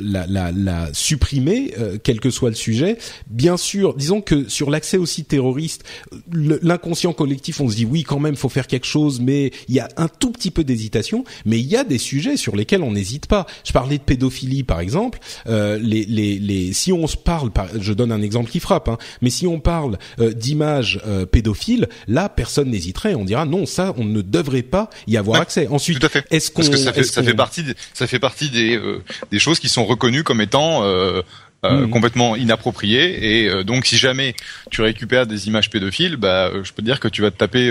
[0.00, 2.98] la, la, la supprimer quel que soit le sujet.
[3.28, 5.84] Bien sûr, disons que sur l'accès aux sites terroristes,
[6.32, 9.80] l'inconscient collectif, on se dit oui, quand même, faut faire quelque chose, mais il y
[9.80, 11.24] a un tout petit peu d'hésitation.
[11.44, 13.46] Mais il y a des sujets sur lesquels on n'hésite pas.
[13.64, 15.18] Je parlais de pédophilie, par exemple.
[15.46, 18.98] Euh, les, les, les, si on se parle, je donne un exemple qui frappe, hein,
[19.22, 23.14] mais si on parle euh, d'images euh, pédophiles, là, personne n'hésiterait.
[23.14, 25.68] On dira non, ça, on ne devrait pas y avoir accès.
[25.68, 27.64] Ensuite, est-ce qu'on, parce que ça fait, ça fait partie,
[27.94, 31.22] ça fait partie des, euh, des choses qui sont reconnues comme étant euh,
[31.64, 31.90] euh, hmm.
[31.90, 34.34] complètement inapproprié et euh, donc si jamais
[34.70, 37.70] tu récupères des images pédophiles bah je peux te dire que tu vas te taper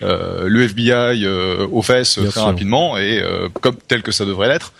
[0.00, 1.26] le FBI
[1.70, 3.22] aux fesses très rapidement et
[3.60, 4.72] comme tel que ça devrait l'être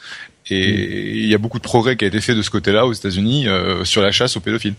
[0.50, 1.16] et hmm.
[1.18, 3.46] il y a beaucoup de progrès qui a été fait de ce côté-là aux États-Unis
[3.84, 4.74] sur la chasse aux pédophiles.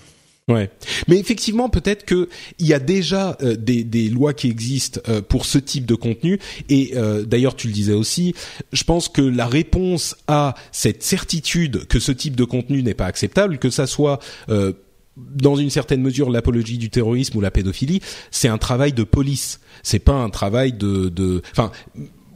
[0.50, 0.70] Ouais,
[1.08, 2.28] mais effectivement, peut-être que
[2.60, 5.96] il y a déjà euh, des, des, lois qui existent euh, pour ce type de
[5.96, 6.38] contenu.
[6.68, 8.36] Et euh, d'ailleurs, tu le disais aussi,
[8.74, 13.06] je pense que la réponse à cette certitude que ce type de contenu n'est pas
[13.06, 14.20] acceptable, que ça soit
[15.16, 18.02] dans une certaine mesure l'apologie du terrorisme ou la pédophilie,
[18.32, 19.62] c'est un travail de police.
[19.82, 21.72] C'est pas un travail de, de, enfin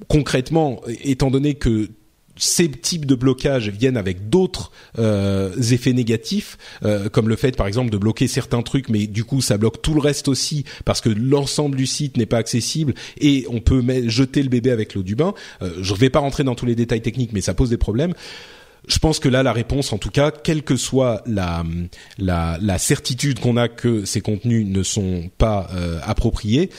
[0.08, 1.89] concrètement, étant donné que
[2.38, 7.67] ces types de blocages viennent avec d'autres euh, effets négatifs, euh, comme le fait par
[7.67, 11.02] exemple de bloquer certains trucs, mais du coup ça bloque tout le reste aussi parce
[11.02, 15.04] que l'ensemble du site n'est pas accessible et on peut jeter le bébé avec l'eau
[15.04, 15.34] du bain.
[15.62, 17.78] Euh, je ne vais pas rentrer dans tous les détails techniques, mais ça pose des
[17.78, 18.13] problèmes.
[18.88, 21.65] Je pense que là, la réponse, en tout cas, quelle que soit la,
[22.17, 25.69] la, la certitude qu'on a que ces contenus ne sont pas
[26.04, 26.69] appropriés,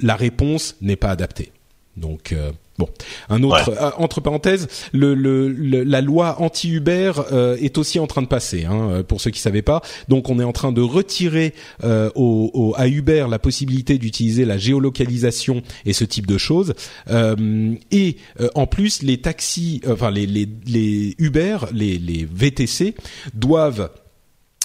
[0.00, 1.52] la réponse n'est pas adaptée.
[1.98, 2.34] Donc
[2.78, 2.88] Bon,
[3.28, 5.48] un autre euh, entre parenthèses, le, le,
[5.82, 8.66] la loi anti-Uber euh, est aussi en train de passer.
[8.66, 12.50] Hein, euh, pour ceux qui savaient pas, donc on est en train de retirer au,
[12.54, 16.74] au, à Uber la possibilité d'utiliser la géolocalisation et ce type de choses.
[17.10, 18.16] et
[18.54, 22.94] en plus, les taxis, enfin les, les, les Uber, les, les VTC
[23.34, 23.90] doivent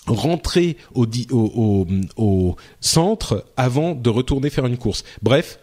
[0.07, 5.03] rentrer au, au, au, centre avant de retourner faire une course.
[5.21, 5.59] Bref,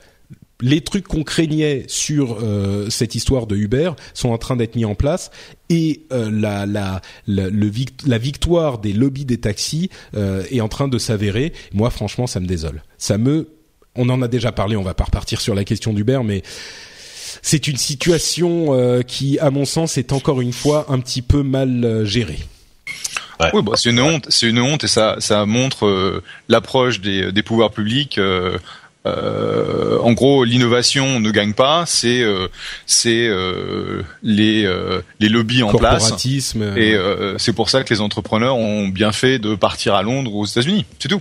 [0.61, 4.85] les trucs qu'on craignait sur euh, cette histoire de Uber sont en train d'être mis
[4.85, 5.31] en place
[5.68, 7.73] et euh, la, la, la, le,
[8.07, 11.53] la victoire des lobbies des taxis euh, est en train de s'avérer.
[11.73, 12.83] Moi, franchement, ça me désole.
[12.99, 13.49] Ça me,
[13.94, 14.77] on en a déjà parlé.
[14.77, 16.42] On va pas repartir sur la question d'Uber, mais
[17.42, 22.03] c'est une situation qui, à mon sens, est encore une fois un petit peu mal
[22.05, 22.40] gérée.
[23.55, 27.42] Oui, bah, c'est une honte, c'est une honte et ça, ça montre l'approche des, des
[27.42, 28.59] pouvoirs publics euh,
[29.06, 32.48] en gros, l'innovation ne gagne pas, c'est euh,
[32.86, 34.70] c'est euh, les
[35.20, 36.12] les lobbies en place.
[36.76, 36.96] Et
[37.38, 40.46] c'est pour ça que les entrepreneurs ont bien fait de partir à Londres ou aux
[40.46, 40.84] États-Unis.
[40.98, 41.20] C'est tout.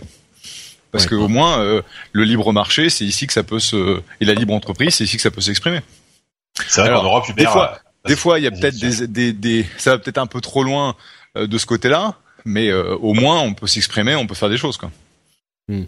[0.91, 4.33] Parce que au moins le libre marché, c'est ici que ça peut se et la
[4.33, 5.81] libre entreprise, c'est ici que ça peut s'exprimer.
[6.67, 9.65] C'est vrai qu'en Europe, des fois, des fois, il y a peut-être des, des, des,
[9.77, 10.95] ça va peut-être un peu trop loin
[11.35, 14.91] de ce côté-là, mais au moins on peut s'exprimer, on peut faire des choses quoi.
[15.69, 15.83] Hmm.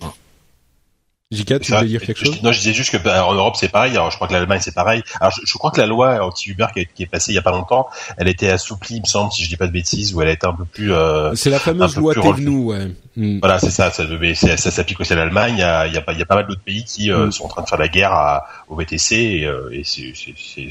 [1.32, 3.70] Jika, tu voulais dire quelque chose Non, je disais juste que bah, en Europe c'est
[3.70, 3.94] pareil.
[3.94, 5.02] Alors je crois que l'Allemagne c'est pareil.
[5.20, 7.52] Alors je, crois que la loi anti-Uber qui, qui, est passée il y a pas
[7.52, 10.28] longtemps, elle était assouplie, il me semble, si je dis pas de bêtises, ou elle
[10.28, 10.94] a été un peu plus.
[10.94, 12.92] Euh, c'est la fameuse loi Tevnou, ouais.
[13.16, 13.40] Mm.
[13.40, 13.92] Voilà, c'est ça.
[13.92, 14.04] Ça,
[14.36, 15.56] ça, ça s'applique aussi à l'Allemagne.
[15.58, 17.12] Il y a, il y a, pas, il y a pas mal d'autres pays qui
[17.12, 17.32] euh, mm.
[17.32, 20.14] sont en train de faire la guerre à, au VTC et, euh, et c'est,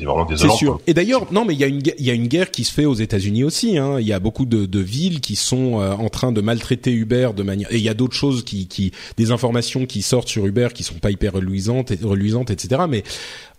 [0.04, 0.52] vraiment désolant.
[0.52, 0.80] C'est sûr.
[0.86, 2.72] Et d'ailleurs, non, mais il y a une, il y a une guerre qui se
[2.72, 3.78] fait aux États-Unis aussi.
[3.78, 3.98] Hein.
[4.00, 7.30] Il y a beaucoup de, de villes qui sont euh, en train de maltraiter Uber
[7.36, 7.70] de manière.
[7.72, 10.84] Et il y a d'autres choses qui, qui, des informations qui sortent sur Uber qui
[10.84, 12.82] sont pas hyper reluisantes, reluisantes, etc.
[12.88, 13.02] Mais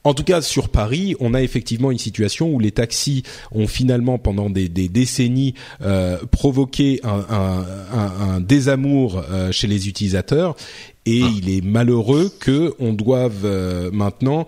[0.03, 4.17] en tout cas, sur Paris, on a effectivement une situation où les taxis ont finalement,
[4.17, 10.55] pendant des, décennies, euh, provoqué un, désamour euh, chez les utilisateurs,
[11.05, 11.29] et ah.
[11.35, 14.45] il est malheureux que on doive euh, maintenant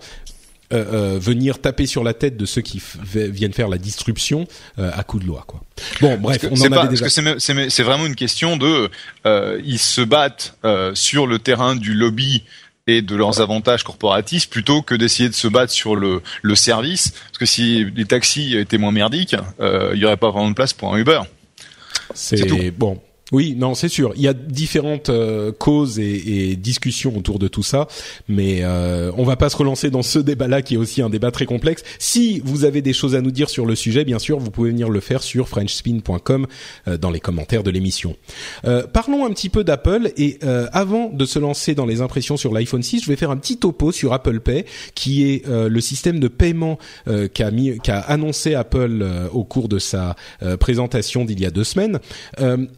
[0.70, 4.46] venir taper sur la tête de ceux qui viennent faire la disruption
[4.76, 5.60] à coup de loi quoi.
[6.00, 8.90] Bon bref, on en avait déjà c'est vraiment une question de
[9.64, 10.56] ils se battent
[10.94, 12.42] sur le terrain du lobby
[12.86, 17.12] et de leurs avantages corporatistes plutôt que d'essayer de se battre sur le, le service.
[17.12, 20.54] Parce que si les taxis étaient moins merdiques, euh, il n'y aurait pas vraiment de
[20.54, 21.20] place pour un Uber.
[22.14, 23.00] C'est bon.
[23.32, 24.12] Oui, non, c'est sûr.
[24.16, 27.88] Il y a différentes euh, causes et, et, discussions autour de tout ça,
[28.28, 31.30] mais euh, on va pas se relancer dans ce débat-là qui est aussi un débat
[31.30, 31.82] très complexe.
[31.98, 34.70] Si vous avez des choses à nous dire sur le sujet, bien sûr, vous pouvez
[34.70, 36.46] venir le faire sur frenchspin.com
[36.86, 38.14] euh, dans les commentaires de l'émission.
[38.66, 40.38] Euh, parlons un petit peu d'Apple et
[40.72, 43.56] avant de se lancer dans les impressions sur l'iPhone 6, je vais faire un petit
[43.56, 44.64] topo sur Apple Pay,
[44.94, 46.78] qui est le système de paiement
[47.32, 50.16] qu'a annoncé Apple au cours de sa
[50.60, 52.00] présentation d'il y a deux semaines,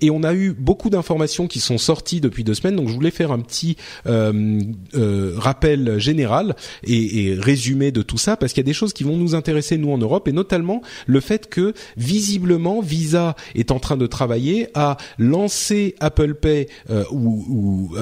[0.01, 3.32] et on a beaucoup d'informations qui sont sorties depuis deux semaines, donc je voulais faire
[3.32, 3.76] un petit
[4.07, 4.61] euh,
[4.95, 8.93] euh, rappel général et, et, résumé de tout ça, parce qu'il y a des choses
[8.93, 13.70] qui vont nous intéresser nous en Europe, et notamment le fait que visiblement Visa est
[13.70, 17.95] en train de travailler à lancer Apple Pay euh, ou, ou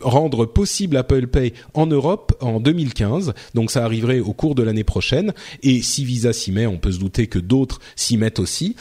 [0.00, 3.32] rendre possible Apple Pay en Europe en 2015.
[3.54, 5.32] Donc ça arriverait au cours de l'année prochaine.
[5.62, 8.76] Et si Visa s'y met, on peut se douter que d'autres s'y mettent aussi.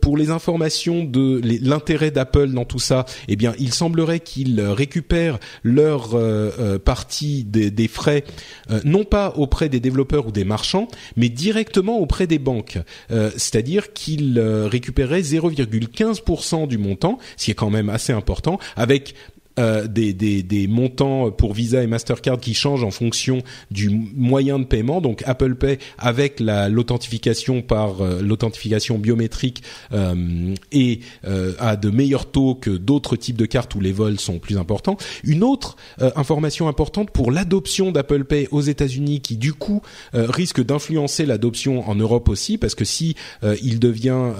[0.00, 5.38] Pour les informations de l'intérêt d'Apple dans tout ça, eh bien, il semblerait qu'ils récupèrent
[5.62, 8.24] leur euh, euh, partie des, frais,
[8.70, 12.78] euh, non pas auprès des développeurs ou des marchands, mais directement auprès des banques.
[13.10, 19.14] C'est-à-dire qu'ils récupéraient 0,15% du montant, ce qui est quand même assez important, avec
[19.60, 24.58] euh, des, des, des, montants pour Visa et Mastercard qui changent en fonction du moyen
[24.58, 25.00] de paiement.
[25.00, 31.90] Donc Apple Pay avec la l'authentification par euh, l'authentification biométrique euh, et euh, a de
[31.90, 34.96] meilleurs taux que d'autres types de cartes où les vols sont plus importants.
[35.24, 35.76] Une autre
[36.16, 39.82] information importante pour l'adoption d'Apple Pay aux États-Unis qui du coup
[40.12, 43.16] risque d'influencer l'adoption en Europe aussi parce que si
[43.62, 44.32] il devient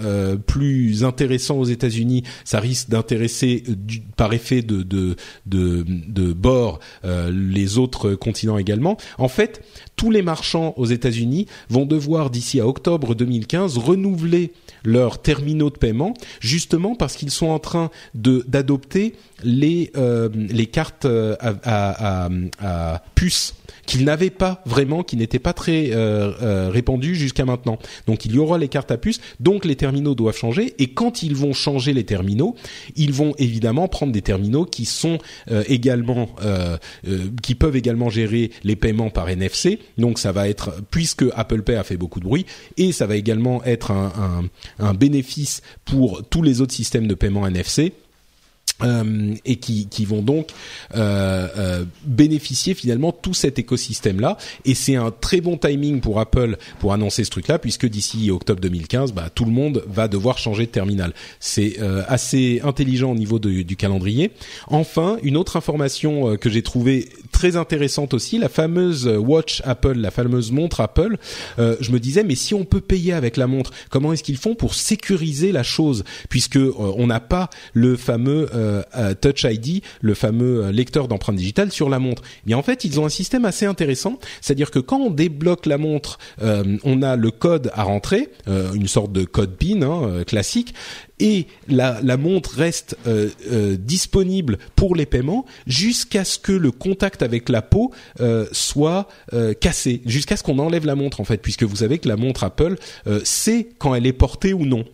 [0.46, 3.64] plus intéressant aux États-Unis, ça risque d'intéresser
[4.16, 5.09] par effet de, de
[5.46, 8.96] de, bord euh, les autres continents également.
[9.18, 9.62] En fait,
[9.96, 14.52] tous les marchands aux États-Unis vont devoir d'ici à octobre 2015 renouveler
[14.84, 20.28] leurs terminaux de paiement, justement parce qu'ils sont en train d'adopter les euh,
[20.72, 22.28] cartes euh, à,
[23.14, 23.54] puces
[23.90, 27.76] qu'ils n'avaient pas vraiment, qui n'étaient pas très euh, euh, répandus jusqu'à maintenant.
[28.06, 30.74] Donc il y aura les cartes à puces, donc les terminaux doivent changer.
[30.78, 32.54] Et quand ils vont changer les terminaux,
[32.94, 35.18] ils vont évidemment prendre des terminaux qui sont
[35.50, 36.28] euh, également,
[37.42, 39.80] qui peuvent également gérer les paiements par NFC.
[39.98, 43.16] Donc ça va être, puisque Apple Pay a fait beaucoup de bruit, et ça va
[43.16, 44.44] également être un,
[44.78, 47.92] un bénéfice pour tous les autres systèmes de paiement NFC.
[48.82, 50.48] Euh, et qui, qui, vont donc
[50.94, 56.18] euh, euh, bénéficier finalement tout cet écosystème là et c'est un très bon timing pour
[56.18, 60.08] Apple pour annoncer ce truc là puisque d'ici octobre 2015 bah, tout le monde va
[60.08, 61.12] devoir changer de terminal.
[61.40, 64.30] C'est euh, assez intelligent au niveau de, du calendrier.
[64.68, 69.98] Enfin une autre information euh, que j'ai trouvée très intéressante aussi la fameuse watch Apple
[69.98, 71.18] la fameuse montre Apple.
[71.58, 74.54] Je me disais mais si on peut payer avec la montre comment est-ce qu'ils font
[74.54, 78.48] pour sécuriser la chose puisque on n'a pas le fameux
[78.96, 82.22] euh, Touch ID, le fameux euh, lecteur d'empreintes digitales sur la montre.
[82.46, 85.78] Mais en fait, ils ont un système assez intéressant, c'est-à-dire que quand on débloque la
[85.78, 90.74] montre, euh, on a le code à rentrer, une sorte de code PIN hein, classique,
[91.20, 96.70] et la, la montre reste euh, euh, disponible pour les paiements jusqu'à ce que le
[96.72, 99.08] contact avec la peau euh, soit
[99.60, 102.44] cassé, jusqu'à ce qu'on enlève la montre en fait, puisque vous savez que la montre
[102.44, 102.76] Apple
[103.24, 104.84] sait quand elle est portée ou non.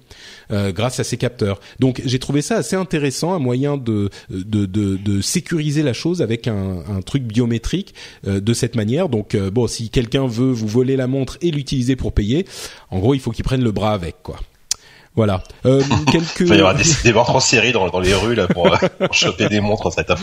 [0.51, 1.61] grâce à ces capteurs.
[1.79, 6.47] Donc j'ai trouvé ça assez intéressant, un moyen de de, de, sécuriser la chose avec
[6.47, 7.95] un, un truc biométrique
[8.25, 9.09] de cette manière.
[9.09, 12.47] Donc bon, si quelqu'un veut vous voler la montre et l'utiliser pour payer,
[12.91, 14.39] en gros il faut qu'il prenne le bras avec quoi.
[15.17, 15.43] Voilà.
[15.65, 16.41] Euh, quelques...
[16.41, 18.77] Il va y avoir des, des en série dans, dans les rues là pour, euh,
[18.99, 20.15] pour choper des montres, ça va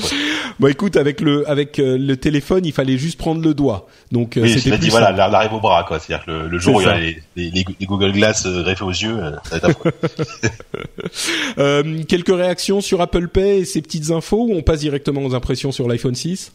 [0.59, 3.87] Bon, écoute, avec le avec euh, le téléphone, il fallait juste prendre le doigt.
[4.11, 5.99] Donc oui, c'était dit voilà, l'arrive au bras quoi.
[5.99, 8.83] C'est-à-dire que le, le jour où il y a les, les, les, Google Glass greffés
[8.83, 9.19] aux yeux,
[9.49, 9.81] ça va être
[11.57, 15.33] euh, quelques réactions sur Apple Pay et ces petites infos ou on passe directement aux
[15.33, 16.51] impressions sur l'iPhone 6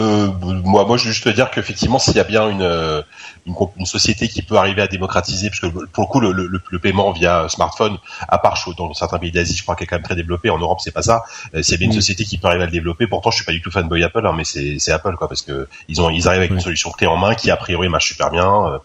[0.00, 0.26] euh,
[0.64, 3.00] moi, moi, je veux juste te dire qu'effectivement, s'il y a bien une, euh,
[3.46, 6.60] une, une, société qui peut arriver à démocratiser, parce que pour le coup, le, le,
[6.68, 9.94] le paiement via smartphone, à part dans certains pays d'Asie, je crois qu'il est quand
[9.94, 10.50] même très développé.
[10.50, 11.22] En Europe, c'est pas ça.
[11.54, 13.36] Euh, s'il y a bien une société qui peut arriver à le développer, pourtant, je
[13.36, 16.10] suis pas du tout fanboy Apple, hein, mais c'est Apple, quoi, parce que ils ont,
[16.10, 18.66] ils arrivent avec une solution clé en main qui a priori marche super bien.
[18.66, 18.78] Euh,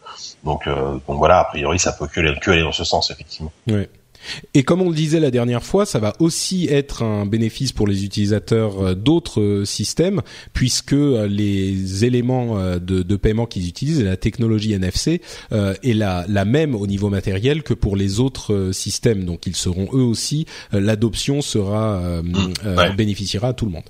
[0.43, 3.51] donc, donc voilà, a priori, ça peut que, que aller dans ce sens, effectivement.
[3.67, 3.89] Ouais.
[4.53, 7.87] Et comme on le disait la dernière fois, ça va aussi être un bénéfice pour
[7.87, 10.21] les utilisateurs euh, d'autres euh, systèmes,
[10.53, 16.75] puisque euh, les éléments de, paiement qu'ils utilisent, la technologie NFC, est la, la, même
[16.75, 19.25] au niveau matériel que pour les autres systèmes.
[19.25, 23.83] Donc ils seront eux aussi, l'adoption sera mmh, bénéficiera à tout le monde.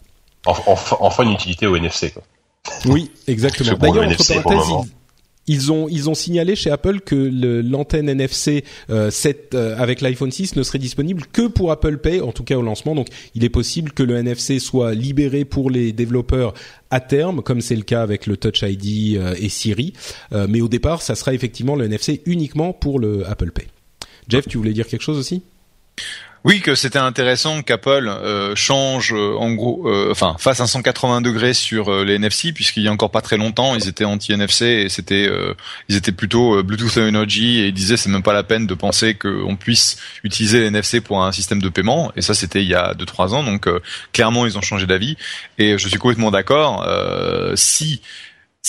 [0.45, 2.11] Enfin, enfin une utilité au NFC.
[2.11, 2.23] Quoi.
[2.86, 3.77] Oui, exactement.
[3.80, 4.91] D'ailleurs, entre parenthèses,
[5.50, 9.10] ils ont ils ont signalé chez Apple que l'antenne NFC euh,
[9.54, 12.62] euh, avec l'iPhone 6 ne serait disponible que pour Apple Pay, en tout cas au
[12.62, 12.93] lancement.
[12.95, 16.54] Donc il est possible que le NFC soit libéré pour les développeurs
[16.91, 19.93] à terme, comme c'est le cas avec le Touch ID euh, et Siri.
[20.34, 23.68] Euh, mais au départ, ça sera effectivement le NFC uniquement pour le Apple Pay.
[24.28, 25.41] Jeff, tu voulais dire quelque chose aussi?
[26.45, 31.19] Oui, que c'était intéressant qu'Apple euh, change euh, en gros, euh, enfin fasse un 180
[31.19, 34.65] degrés sur les NFC puisqu'il y a encore pas très longtemps ils étaient anti NFC
[34.65, 35.29] et c'était
[35.89, 39.15] ils étaient plutôt Bluetooth Energy et ils disaient c'est même pas la peine de penser
[39.15, 42.11] qu'on puisse utiliser les NFC pour un système de paiement.
[42.15, 43.43] Et ça c'était il y a 2-3 ans.
[43.43, 43.67] Donc
[44.13, 45.17] clairement ils ont changé d'avis.
[45.57, 46.87] Et je suis complètement d'accord
[47.55, 48.01] si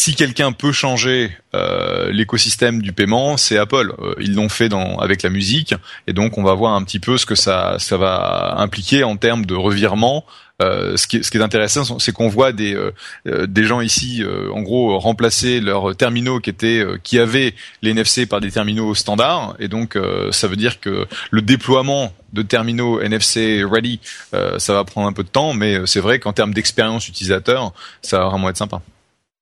[0.00, 3.92] si quelqu'un peut changer euh, l'écosystème du paiement, c'est Apple.
[3.98, 5.74] Euh, ils l'ont fait dans, avec la musique,
[6.06, 9.18] et donc on va voir un petit peu ce que ça, ça va impliquer en
[9.18, 10.24] termes de revirement.
[10.62, 13.82] Euh, ce, qui est, ce qui est intéressant, c'est qu'on voit des, euh, des gens
[13.82, 18.94] ici, en gros, remplacer leurs terminaux qui étaient, qui avaient les NFC par des terminaux
[18.94, 19.98] standards, et donc
[20.30, 24.00] ça veut dire que le déploiement de terminaux NFC ready,
[24.32, 28.20] ça va prendre un peu de temps, mais c'est vrai qu'en termes d'expérience utilisateur, ça
[28.20, 28.80] va vraiment être sympa.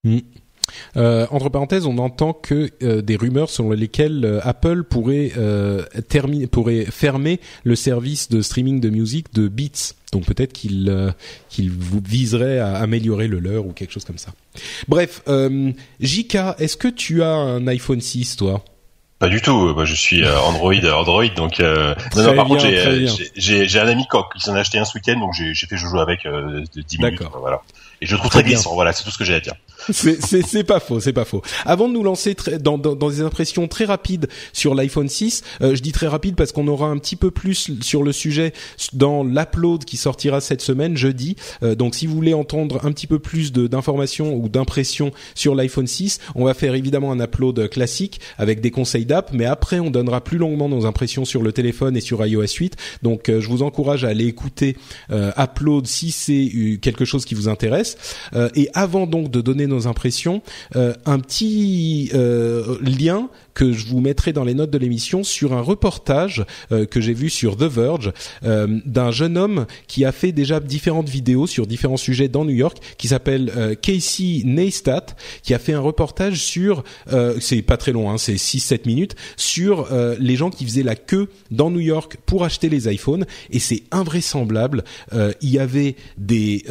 [0.03, 0.19] Mm.
[0.97, 5.31] Euh, entre parenthèses, on entend que euh, des rumeurs selon lesquelles euh, Apple pourrait
[6.07, 9.93] terminer, pourrait fermer le service de streaming de musique de Beats.
[10.11, 11.13] Donc peut-être qu'il
[11.49, 14.31] qu'il vous viserait à améliorer le leur ou quelque chose comme ça.
[14.87, 15.21] Bref,
[15.99, 18.63] JK, est-ce que tu as un iPhone 6 toi?
[19.19, 19.73] Pas du tout.
[19.73, 21.27] Moi, je suis Android, Android.
[21.35, 21.93] Donc, euh...
[22.15, 22.65] non, non, par contre,
[23.35, 26.23] j'ai un ami qui s'en a acheté un ce week-end, donc j'ai fait joujou avec
[26.23, 27.21] de 10 minutes.
[27.39, 27.61] Voilà.
[28.01, 28.73] Et je trouve très, très glissant.
[28.73, 29.55] Voilà, c'est tout ce que j'ai à dire
[29.91, 31.41] c'est pas faux, c'est pas faux.
[31.65, 35.75] Avant de nous lancer dans, dans, dans, des impressions très rapides sur l'iPhone 6, euh,
[35.75, 38.53] je dis très rapide parce qu'on aura un petit peu plus sur le sujet
[38.93, 41.35] dans l'upload qui sortira cette semaine, jeudi.
[41.63, 45.87] Euh, donc si vous voulez entendre un petit peu plus d'informations ou d'impressions sur l'iPhone
[45.87, 49.89] 6, on va faire évidemment un upload classique avec des conseils d'app, mais après on
[49.89, 52.75] donnera plus longuement nos impressions sur le téléphone et sur iOS 8.
[53.03, 54.77] Donc euh, je vous encourage à aller écouter
[55.09, 57.88] upload si c'est quelque chose qui vous intéresse.
[58.55, 60.41] Et avant donc de donner nos impressions,
[60.75, 65.53] euh, un petit euh, lien que je vous mettrai dans les notes de l'émission sur
[65.53, 68.11] un reportage euh, que j'ai vu sur The Verge
[68.43, 72.53] euh, d'un jeune homme qui a fait déjà différentes vidéos sur différents sujets dans New
[72.53, 75.05] York, qui s'appelle euh, Casey Neistat,
[75.43, 76.83] qui a fait un reportage sur,
[77.39, 79.87] c'est pas très long, hein, c'est 6-7 minutes, sur
[80.19, 83.83] les gens qui faisaient la queue dans New York pour acheter les iPhones, et c'est
[83.91, 84.83] invraisemblable.
[85.41, 86.63] il y avait des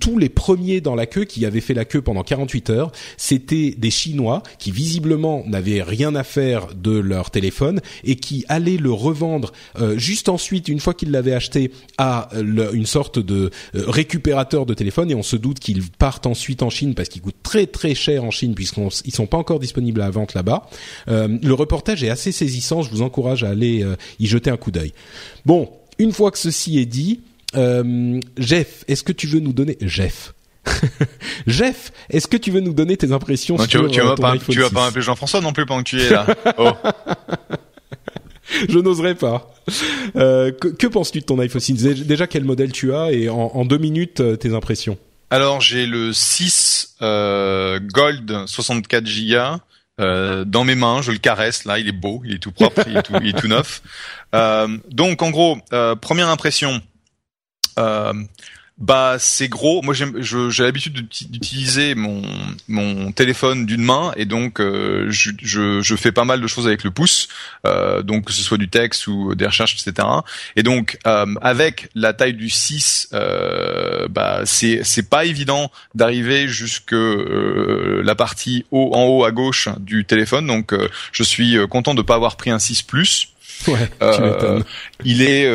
[0.00, 3.74] tous les premiers dans la queue qui avaient fait la queue pendant 48 heures, c'était
[3.76, 8.92] des Chinois qui visiblement n'avaient rien à faire de leur téléphone et qui allaient le
[8.92, 13.84] revendre euh, juste ensuite, une fois qu'ils l'avaient acheté, à euh, une sorte de euh,
[13.88, 15.10] récupérateur de téléphone.
[15.10, 18.24] Et on se doute qu'ils partent ensuite en Chine parce qu'ils coûtent très très cher
[18.24, 20.68] en Chine puisqu'ils sont pas encore disponibles à la vente là-bas.
[21.08, 22.82] le reportage est assez saisissant.
[22.82, 23.84] Je vous encourage à aller
[24.18, 24.92] y jeter un coup d'œil.
[25.44, 27.20] Bon, une fois que ceci est dit,
[28.38, 30.32] Jeff, est-ce que tu veux nous donner Jeff
[31.46, 34.36] Jeff, est-ce que tu veux nous donner tes impressions sur tu, tu euh, vas pas,
[34.38, 36.26] Tu vas pas m'appeler Jean-François non plus pendant que tu es là.
[36.58, 36.72] Oh.
[38.68, 39.54] je n'oserais pas.
[40.16, 43.36] Euh, que, que penses-tu de ton iPhone 6 Déjà, quel modèle tu as et en,
[43.36, 44.98] en deux minutes tes impressions?
[45.30, 49.60] Alors, j'ai le 6 euh, Gold 64 Go.
[50.00, 51.64] Euh, dans mes mains, je le caresse.
[51.64, 53.82] Là, il est beau, il est tout propre, il, est tout, il est tout neuf.
[54.34, 56.82] Euh, donc, en gros, euh, première impression.
[58.80, 59.82] Euh, bah c'est gros.
[59.82, 62.22] Moi j'ai l'habitude d'utiliser mon
[62.68, 66.66] mon téléphone d'une main et donc euh, je, je, je, fais pas mal de choses
[66.66, 67.28] avec le pouce,
[67.66, 70.06] euh, donc que ce soit du texte ou des recherches etc.
[70.56, 76.48] Et donc euh, avec la taille du 6, euh, bah c'est c'est pas évident d'arriver
[76.48, 80.46] jusque euh, la partie haut en haut à gauche du téléphone.
[80.46, 80.74] Donc
[81.12, 83.28] je suis content de pas avoir pris un 6 plus.
[83.66, 83.90] Ouais,
[85.04, 85.46] il est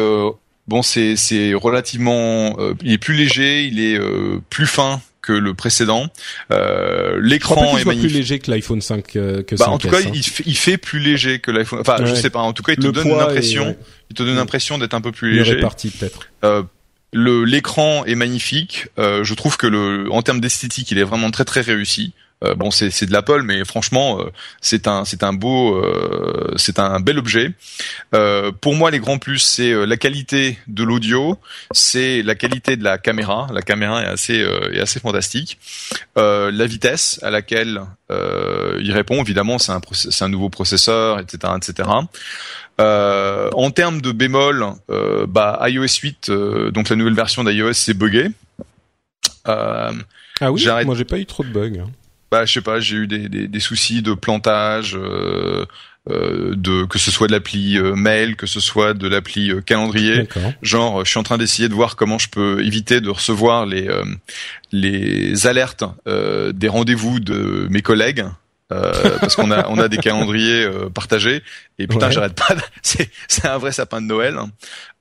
[0.67, 5.33] Bon, c'est c'est relativement, euh, il est plus léger, il est euh, plus fin que
[5.33, 6.07] le précédent.
[6.51, 8.09] Euh, L'écran est magnifique.
[8.09, 10.11] plus léger que l'iPhone 5 euh, que bah, En tout cas, hein.
[10.13, 11.79] il, fait, il, fait, plus léger que l'iPhone.
[11.79, 12.39] Enfin, je sais pas.
[12.39, 13.75] En tout cas, il te donne l'impression,
[14.09, 15.55] il te donne l'impression d'être un peu plus léger.
[15.55, 16.29] Réparti peut-être.
[16.43, 16.63] Euh,
[17.11, 18.87] le l'écran est magnifique.
[18.97, 22.13] je trouve que le, en termes d'esthétique, il est vraiment très très réussi.
[22.43, 24.29] Euh, bon, c'est de l'Apple, mais franchement, euh,
[24.59, 27.53] c'est un c'est un beau, euh, c'est un bel objet.
[28.61, 31.37] pour moi, les grands plus, c'est la qualité de l'audio,
[31.71, 33.47] c'est la qualité de la caméra.
[33.53, 35.59] La caméra est assez est assez fantastique.
[36.15, 41.89] la vitesse à laquelle il répond, évidemment, c'est un c'est un nouveau processeur, etc., etc.
[42.79, 44.65] en termes de bémol,
[45.27, 46.31] bah iOS 8,
[46.73, 48.29] donc la nouvelle version d'iOS, c'est buggé.
[49.45, 49.91] ah
[50.51, 51.85] oui, moi j'ai pas eu trop de bugs.
[52.31, 55.65] Hein bah je sais pas, j'ai eu des, des, des, soucis de plantage, euh,
[56.09, 59.61] euh, de que ce soit de l'appli euh, mail, que ce soit de l'appli euh,
[59.61, 60.27] calendrier.
[60.61, 63.87] Genre, je suis en train d'essayer de voir comment je peux éviter de recevoir les
[63.87, 64.03] euh,
[64.71, 68.25] les alertes des rendez-vous de mes collègues.
[68.69, 71.43] parce qu'on a on a des calendriers partagés
[71.77, 74.39] et putain j'arrête pas c'est c'est un vrai sapin de Noël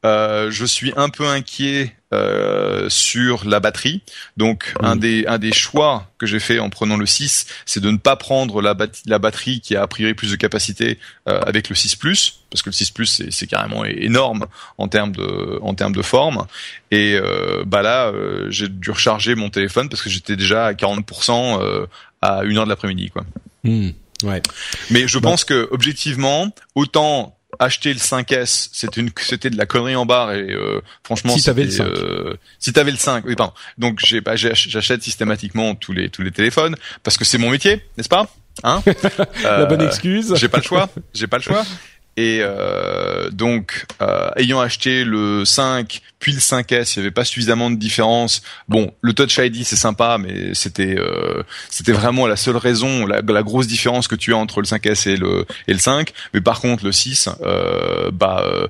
[0.05, 4.03] euh, je suis un peu inquiet euh, sur la batterie.
[4.37, 7.91] Donc un des un des choix que j'ai fait en prenant le 6, c'est de
[7.91, 10.99] ne pas prendre la, la batterie qui a a priori plus de capacité
[11.29, 14.47] euh, avec le 6 Plus parce que le 6 Plus c'est carrément énorme
[14.79, 16.47] en termes de en termes de forme
[16.91, 20.73] et euh, bah là euh, j'ai dû recharger mon téléphone parce que j'étais déjà à
[20.73, 21.87] 40% euh,
[22.23, 23.25] à 1 heure de l'après-midi quoi.
[23.65, 23.91] Hmm,
[24.23, 24.43] ouais.
[24.91, 29.97] Mais je pense que objectivement autant acheter le 5S, c'était une, c'était de la connerie
[29.97, 33.35] en barre et euh, franchement, si t'avais le 5, euh, si t'avais le 5, oui
[33.35, 33.53] pardon.
[33.79, 37.85] Donc j'ai, bah, j'achète systématiquement tous les tous les téléphones parce que c'est mon métier,
[37.97, 38.29] n'est-ce pas?
[38.63, 38.83] Hein?
[39.43, 40.35] La bonne excuse.
[40.37, 40.89] J'ai pas le choix.
[41.13, 41.65] J'ai pas le choix.
[42.17, 47.27] Et euh, donc, euh, ayant acheté le 5 puis le 5S, il n'y avait pas
[47.27, 48.41] suffisamment de différence.
[48.67, 53.21] Bon, le Touch ID c'est sympa, mais c'était euh, c'était vraiment la seule raison, la,
[53.21, 56.15] la, grosse différence que tu as entre le 5S et le et le 5.
[56.33, 58.69] Mais par contre, le 6, euh, bah euh,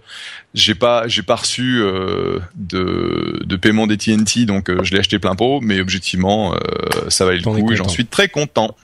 [0.54, 5.20] j'ai pas j'ai pas reçu euh, de de paiement des TNT, donc je l'ai acheté
[5.20, 5.60] plein pot.
[5.62, 6.56] Mais objectivement,
[7.06, 8.74] ça valait le coup et j'en suis très content.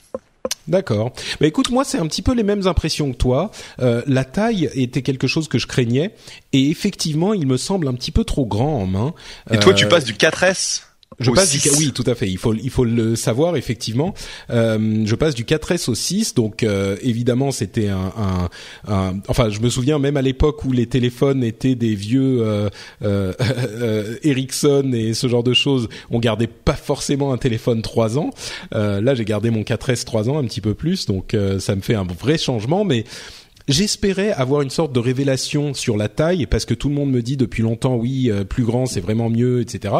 [0.68, 1.12] D'accord.
[1.40, 3.50] Bah écoute, moi c'est un petit peu les mêmes impressions que toi.
[3.80, 6.14] Euh, la taille était quelque chose que je craignais
[6.52, 9.14] et effectivement, il me semble un petit peu trop grand en main.
[9.50, 10.82] Et toi, tu euh, passes du 4S
[11.20, 12.28] je passe du oui, tout à fait.
[12.28, 14.14] Il faut il faut le savoir effectivement.
[14.50, 18.48] Euh, je passe du 4S au 6, donc euh, évidemment c'était un, un,
[18.88, 22.70] un, enfin je me souviens même à l'époque où les téléphones étaient des vieux euh,
[23.02, 28.18] euh, euh Ericsson et ce genre de choses, on gardait pas forcément un téléphone 3
[28.18, 28.30] ans.
[28.72, 31.94] là j'ai gardé mon 4S 3 ans, un petit peu plus, donc ça me fait
[31.94, 33.04] un vrai changement, mais
[33.68, 37.22] J'espérais avoir une sorte de révélation sur la taille parce que tout le monde me
[37.22, 39.94] dit depuis longtemps oui euh, plus grand c'est vraiment mieux etc.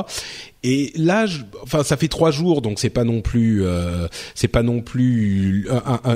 [0.62, 1.26] Et là,
[1.62, 5.68] enfin ça fait trois jours donc c'est pas non plus euh, c'est pas non plus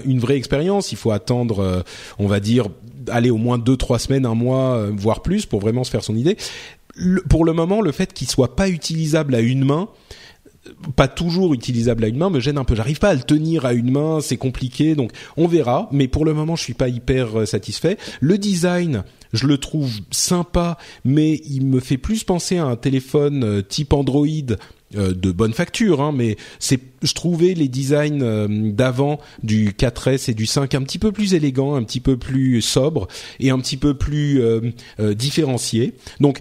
[0.05, 0.93] une vraie expérience.
[0.93, 1.83] Il faut attendre euh,
[2.19, 2.69] on va dire
[3.09, 6.17] aller au moins deux trois semaines un mois voire plus pour vraiment se faire son
[6.17, 6.37] idée.
[7.29, 9.89] pour le moment le fait qu'il soit pas utilisable à une main
[10.97, 12.75] pas toujours utilisable à une main me gêne un peu.
[12.75, 15.89] J'arrive pas à le tenir à une main, c'est compliqué, donc on verra.
[15.93, 17.99] Mais pour le moment, je suis pas hyper euh, satisfait.
[18.21, 23.45] Le design, je le trouve sympa, mais il me fait plus penser à un téléphone
[23.45, 24.27] euh, type Android
[24.97, 30.35] euh, de bonne facture, hein, mais c'est, je trouvais les designs d'avant du 4S et
[30.35, 33.09] du 5 un petit peu plus élégants, un petit peu plus sobres
[33.41, 34.41] et un petit peu plus
[34.99, 35.95] différenciés.
[36.21, 36.41] Donc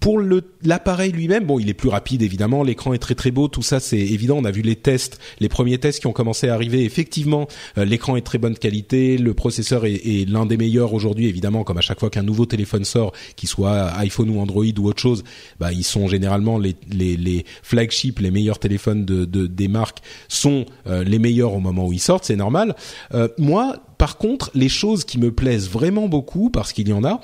[0.00, 0.20] pour
[0.62, 3.80] l'appareil lui-même, bon, il est plus rapide évidemment, l'écran est très très beau, tout ça
[3.80, 4.38] c'est évident.
[4.38, 6.84] On a vu les tests, les premiers tests qui ont commencé à arriver.
[6.84, 11.26] Effectivement, euh, l'écran est très bonne qualité, le processeur est, est l'un des meilleurs aujourd'hui
[11.26, 11.64] évidemment.
[11.64, 15.00] Comme à chaque fois qu'un nouveau téléphone sort, qu'il soit iPhone ou Android ou autre
[15.00, 15.24] chose,
[15.60, 19.98] bah ils sont généralement les les, les flagships, les meilleurs téléphones de, de des marques
[20.28, 22.74] sont euh, les meilleurs au moment où ils sortent, c'est normal.
[23.14, 27.04] Euh, moi, par contre, les choses qui me plaisent vraiment beaucoup, parce qu'il y en
[27.04, 27.20] a,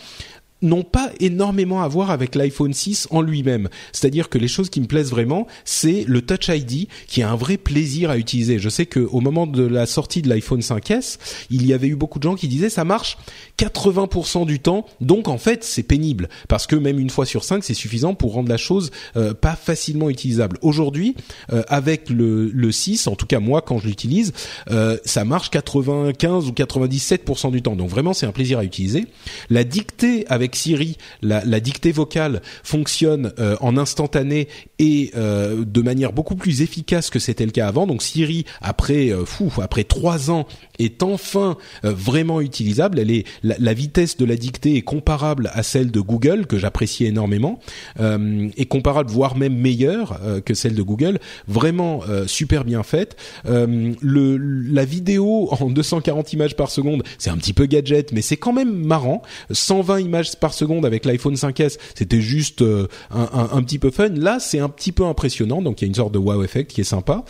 [0.63, 3.69] n'ont pas énormément à voir avec l'iPhone 6 en lui-même.
[3.93, 7.37] C'est-à-dire que les choses qui me plaisent vraiment, c'est le Touch ID qui est un
[7.37, 8.59] vrai plaisir à utiliser.
[8.59, 11.19] Je sais que au moment de la sortie de l'iPhone 5S,
[11.51, 13.19] il y avait eu beaucoup de gens qui disaient ça marche
[13.59, 17.65] 80% du temps, donc en fait c'est pénible parce que même une fois sur cinq
[17.65, 20.59] c'est suffisant pour rendre la chose euh, pas facilement utilisable.
[20.63, 21.15] Aujourd'hui,
[21.53, 24.33] euh, avec le, le 6, en tout cas moi quand je l'utilise,
[24.71, 27.77] euh, ça marche 95 ou 97% du temps.
[27.77, 29.07] Donc vraiment c'est un plaisir à utiliser.
[29.51, 36.13] La dictée avec Siri, la, dictée vocale fonctionne euh, en instantané et euh, de manière
[36.13, 37.87] beaucoup plus efficace que c'était le cas avant.
[37.87, 40.47] Donc Siri, après euh, fou, après trois ans,
[40.79, 43.03] est enfin vraiment utilisable.
[43.43, 47.59] La, vitesse de la dictée est comparable à celle de Google que j'apprécie énormément,
[47.99, 51.19] et comparable voire même meilleure que celle de Google.
[51.49, 53.17] Vraiment super bien faite.
[53.45, 58.53] la vidéo en 240 images par seconde, c'est un petit peu gadget, mais c'est quand
[58.53, 59.23] même marrant.
[59.51, 64.09] 120 images par seconde avec l'iPhone 5S, c'était juste euh, un, petit peu fun.
[64.09, 66.71] Là, c'est un petit peu impressionnant, donc il y a une sorte de wow effect
[66.71, 67.25] qui est sympa.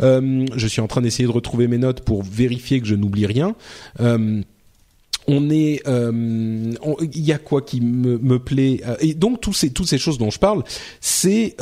[0.00, 3.26] Euh, je suis en train d'essayer de retrouver mes notes pour vérifier que je n'oublie
[3.26, 3.54] rien.
[4.00, 4.40] Euh,
[5.26, 9.88] on est, il y a quoi qui me, me plaît et donc tous ces toutes
[9.88, 10.64] ces choses dont je parle,
[11.00, 11.56] c'est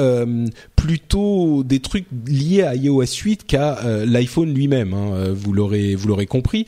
[0.74, 4.94] plutôt des trucs liés à iOS 8 qu'à l'iPhone lui-même.
[4.94, 6.66] Hein, vous l'aurez vous l'aurez compris.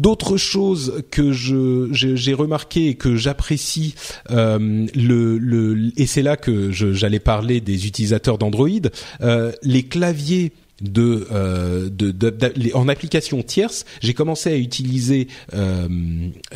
[0.00, 3.94] D'autres choses que j'ai remarqué et que j'apprécie
[4.30, 8.68] euh, le, le et c'est là que j'allais parler des utilisateurs d'Android,
[9.20, 11.88] euh, les claviers de, euh,
[12.74, 15.88] en application tierce, j'ai commencé à utiliser euh,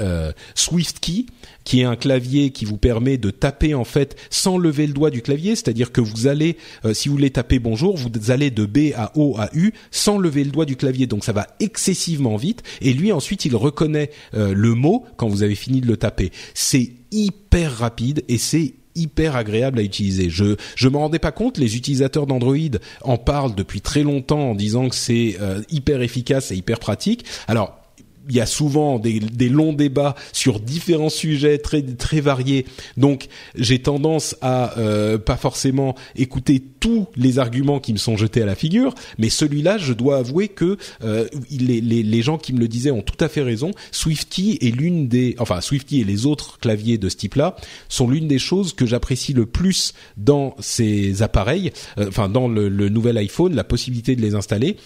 [0.01, 1.27] euh, SwiftKey,
[1.65, 5.11] qui est un clavier qui vous permet de taper en fait sans lever le doigt
[5.11, 8.67] du clavier, c'est-à-dire que vous allez, euh, si vous voulez taper bonjour, vous allez de
[8.67, 12.37] B à O à U sans lever le doigt du clavier, donc ça va excessivement
[12.37, 12.63] vite.
[12.81, 16.33] Et lui ensuite, il reconnaît le mot quand vous avez fini de le taper.
[16.55, 20.31] C'est hyper rapide et c'est hyper agréable à utiliser.
[20.31, 24.55] Je je me rendais pas compte, les utilisateurs d'Android en parlent depuis très longtemps en
[24.55, 27.25] disant que c'est euh, hyper efficace et hyper pratique.
[27.49, 27.84] Alors
[28.29, 32.67] il y a souvent des, longs débats sur différents sujets très très variés.
[32.97, 38.43] Donc j'ai tendance à euh, pas forcément écouter tous les arguments qui me sont jetés
[38.43, 42.53] à la figure, mais celui-là, je dois avouer que euh, les, les, les, gens qui
[42.53, 43.71] me le disaient ont tout à fait raison.
[43.91, 47.57] SwiftKey est l'une des, enfin SwiftKey et les autres claviers de ce type-là
[47.89, 52.69] sont l'une des choses que j'apprécie le plus dans ces appareils, euh, enfin dans le,
[52.69, 54.77] le, nouvel iPhone, la possibilité de les installer.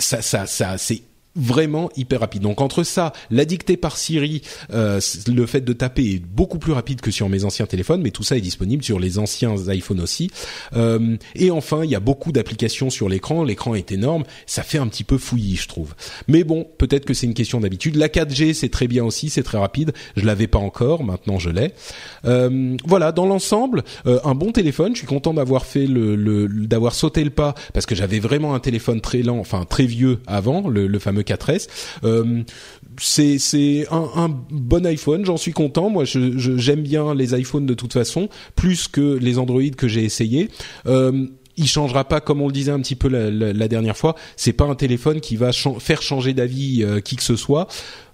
[0.00, 1.02] Ça, ça, ça, c'est
[1.38, 2.42] vraiment hyper rapide.
[2.42, 6.72] Donc entre ça, la dictée par Siri, euh, le fait de taper est beaucoup plus
[6.72, 10.00] rapide que sur mes anciens téléphones, mais tout ça est disponible sur les anciens iPhones
[10.00, 10.30] aussi.
[10.74, 13.44] Euh, et enfin, il y a beaucoup d'applications sur l'écran.
[13.44, 15.94] L'écran est énorme, ça fait un petit peu fouillis, je trouve.
[16.26, 17.96] Mais bon, peut-être que c'est une question d'habitude.
[17.96, 19.92] La 4G, c'est très bien aussi, c'est très rapide.
[20.16, 21.72] Je l'avais pas encore, maintenant je l'ai.
[22.24, 24.94] Euh, voilà, dans l'ensemble, euh, un bon téléphone.
[24.94, 28.54] Je suis content d'avoir fait le, le d'avoir sauté le pas parce que j'avais vraiment
[28.54, 31.68] un téléphone très lent, enfin très vieux avant, le, le fameux 4S.
[32.04, 32.42] Euh,
[33.00, 35.90] c'est un, bon iPhone, j'en suis content.
[35.90, 40.48] Moi, j'aime bien les iPhones de toute façon, plus que les Android que j'ai essayé.
[40.86, 41.26] Euh,
[41.58, 44.14] il changera pas comme on le disait un petit peu la, dernière fois.
[44.36, 47.68] C'est pas un téléphone qui va faire changer d'avis euh, qui que ce soit.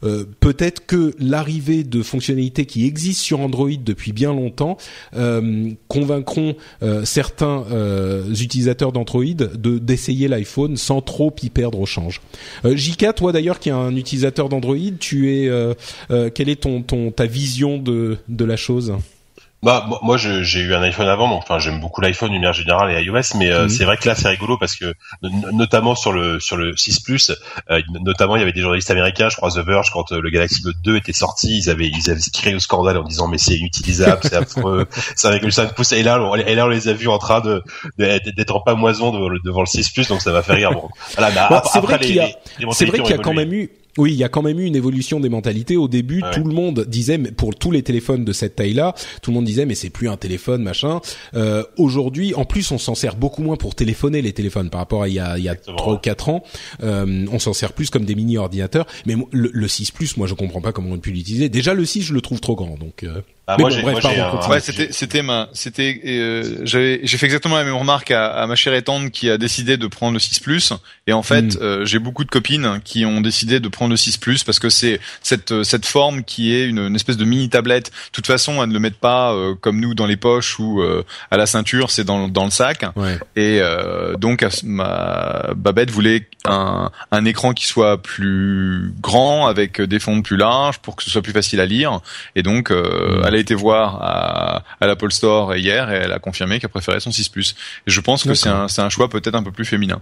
[0.04, 4.76] Euh, Peut-être que l'arrivée de fonctionnalités qui existent sur Android depuis bien longtemps
[5.16, 7.64] euh, convaincront euh, certains
[8.30, 12.20] utilisateurs d'Android de d'essayer l'iPhone sans trop y perdre au change.
[12.64, 15.50] JK, toi d'ailleurs qui est un utilisateur d'Android, tu es
[16.34, 18.94] quelle est ton, ton ta vision de de la chose?
[19.64, 22.92] Bah moi j'ai eu un iPhone avant, donc enfin j'aime beaucoup l'iPhone d'une manière générale
[22.92, 23.68] et iOS, mais euh, mmh.
[23.70, 24.92] c'est vrai que là c'est rigolo parce que
[25.22, 27.32] notamment sur le sur le 6 Plus,
[27.70, 30.28] euh, notamment il y avait des journalistes américains, je crois The Verge, quand euh, le
[30.28, 33.38] Galaxy Note 2 était sorti, ils avaient ils avaient créé au scandale en disant mais
[33.38, 34.86] c'est inutilisable, c'est affreux,
[35.16, 37.18] c'est avec le 5 pouces et là on, et là on les a vus en
[37.18, 37.62] train de
[37.96, 40.72] d'être en pamoison devant le, devant le 6 Plus, donc ça va faire rire.
[40.72, 42.28] Bon, voilà, bah, c'est vrai qu'il y a,
[42.72, 44.64] c'est vrai qu'il y a quand même eu oui, il y a quand même eu
[44.64, 45.76] une évolution des mentalités.
[45.76, 46.30] Au début, ouais.
[46.32, 49.66] tout le monde disait, pour tous les téléphones de cette taille-là, tout le monde disait,
[49.66, 51.00] mais c'est plus un téléphone, machin.
[51.34, 55.02] Euh, Aujourd'hui, en plus, on s'en sert beaucoup moins pour téléphoner les téléphones par rapport
[55.02, 56.42] à il y a, il y a 3 ou 4 ans.
[56.82, 58.86] Euh, on s'en sert plus comme des mini-ordinateurs.
[59.06, 61.48] Mais le, le, 6 Plus, moi, je comprends pas comment on a pu l'utiliser.
[61.48, 63.04] Déjà, le 6, je le trouve trop grand, donc...
[63.04, 63.20] Euh...
[63.46, 67.64] Ah, moi, bref, pardon, ouais, c'était, c'était ma, c'était, euh, j'avais, j'ai fait exactement la
[67.64, 70.72] même remarque à, à, ma chère étante qui a décidé de prendre le 6 Plus.
[71.06, 71.62] Et en fait, hmm.
[71.62, 74.70] euh, j'ai beaucoup de copines qui ont décidé de prendre le 6 Plus parce que
[74.70, 77.86] c'est cette, euh, cette forme qui est une, une, espèce de mini tablette.
[77.86, 80.82] De toute façon, elles ne le mettent pas euh, comme nous dans les poches ou
[81.30, 82.84] à la ceinture, c'est dans, dans le sac.
[82.96, 83.18] Ouais.
[83.36, 83.60] Et
[84.18, 90.36] donc, ma Babette voulait un, un écran qui soit plus grand avec des fonds plus
[90.36, 92.00] larges pour que ce soit plus facile à lire.
[92.36, 92.72] Et donc,
[93.24, 96.70] elle elle a été voir à, à l'Apple Store hier et elle a confirmé qu'elle
[96.70, 97.56] préférait son 6 Plus.
[97.86, 100.00] Et je pense que c'est un, un choix peut-être un peu plus féminin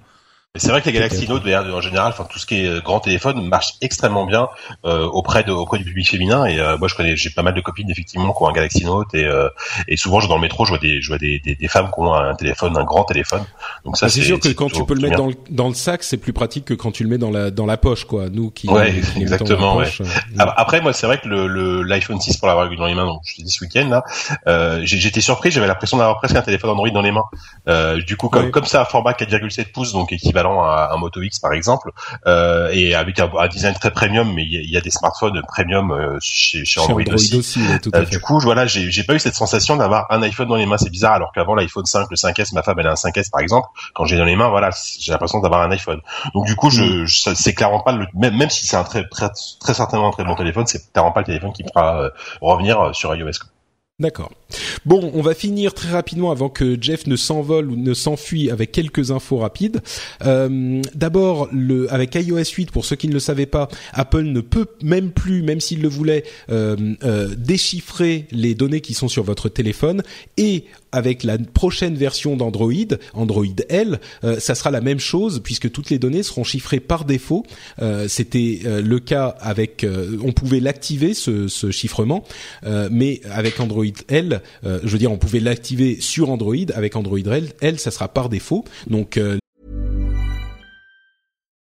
[0.54, 3.00] c'est vrai que les Galaxy Note, en général, enfin tout ce qui est euh, grand
[3.00, 4.50] téléphone marche extrêmement bien
[4.84, 6.44] euh, auprès de auprès du public féminin.
[6.44, 8.84] Et euh, moi, je connais, j'ai pas mal de copines effectivement qui ont un Galaxy
[8.84, 9.48] Note et euh,
[9.88, 11.86] et souvent, je dans le métro, je vois des je vois des, des, des, femmes
[11.86, 13.42] qui ont un téléphone, un grand téléphone.
[13.86, 15.74] Donc ça, ah, c'est sûr que quand tu peux le mettre dans le, dans le
[15.74, 18.28] sac, c'est plus pratique que quand tu le mets dans la dans la poche, quoi.
[18.28, 19.76] Nous qui ouais, exactement.
[19.76, 19.88] ouais.
[20.38, 23.22] Après, moi, c'est vrai que le l'iPhone 6 pour l'avoir eu dans les mains, donc
[23.24, 25.50] je te dis ce week-end là, j'étais surpris.
[25.50, 27.96] J'avais l'impression d'avoir presque un téléphone Android dans les mains.
[28.04, 30.12] du coup, comme comme c'est un format 4,7 pouces, donc
[30.42, 31.90] équivalent à un Moto X par exemple,
[32.26, 36.18] euh, et avec un, design très premium, mais il y, a des smartphones premium euh,
[36.20, 37.42] chez, chez, Android, aussi.
[37.94, 40.78] Euh, du coup, voilà, j'ai pas eu cette sensation d'avoir un iPhone dans les mains.
[40.78, 43.40] C'est bizarre, alors qu'avant l'iPhone 5, le 5S, ma femme elle a un 5S par
[43.40, 43.68] exemple.
[43.94, 46.00] Quand j'ai dans les mains, voilà, j'ai l'impression d'avoir un iPhone.
[46.34, 47.34] Donc du coup, je, mm.
[47.34, 49.30] c'est clairement pas le même, même si c'est un très, très
[49.60, 53.14] très certainement un très bon téléphone, c'est clairement pas le téléphone qui fera revenir sur
[53.14, 53.30] iOS.
[53.98, 54.30] D'accord.
[54.84, 58.72] Bon, on va finir très rapidement avant que Jeff ne s'envole ou ne s'enfuit avec
[58.72, 59.80] quelques infos rapides.
[60.24, 61.48] Euh, D'abord,
[61.90, 65.42] avec iOS 8, pour ceux qui ne le savaient pas, Apple ne peut même plus,
[65.42, 70.02] même s'il le voulait, euh, euh, déchiffrer les données qui sont sur votre téléphone
[70.36, 72.72] et avec la prochaine version d'Android,
[73.14, 77.04] Android L, euh, ça sera la même chose puisque toutes les données seront chiffrées par
[77.04, 77.44] défaut.
[78.08, 79.86] C'était le cas avec,
[80.22, 82.24] on pouvait l'activer ce, chiffrement,
[82.90, 86.70] mais avec Android L, je veux dire, on pouvait l'activer sur Android.
[86.74, 87.18] Avec Android
[87.60, 88.64] L, ça sera par défaut.
[88.86, 89.18] Donc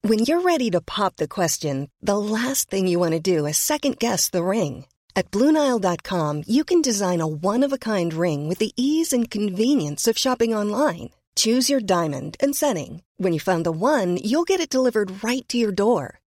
[0.02, 3.58] When you're ready to pop the question, the last thing you want to do is
[3.58, 4.86] second guess the ring.
[5.14, 10.56] At BlueNile.com, you can design a one-of-a-kind ring with the ease and convenience of shopping
[10.56, 11.10] online.
[11.36, 13.02] Choose your diamond and setting.
[13.18, 16.19] When you find the one, you'll get it delivered right to your door.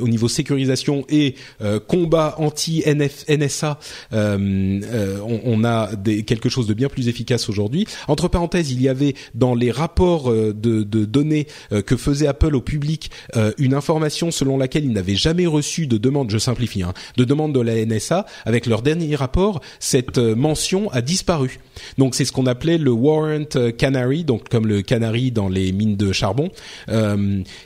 [0.00, 3.78] Au niveau sécurisation et euh, combat anti NSA,
[4.14, 7.86] euh, euh, on, on, a des, quelque chose de bien plus efficace aujourd'hui.
[8.08, 12.26] Entre parenthèses, il y avait dans les rapports euh, de, de, données euh, que faisait
[12.26, 13.10] Apple au public
[13.58, 17.52] une information selon laquelle ils n'avaient jamais reçu de demande, je simplifie, hein, de demande
[17.54, 18.24] de la NSA.
[18.44, 21.58] Avec leur dernier rapport, cette mention a disparu.
[21.98, 23.44] Donc c'est ce qu'on appelait le warrant
[23.76, 26.50] canary, donc comme le canari dans les mines de charbon,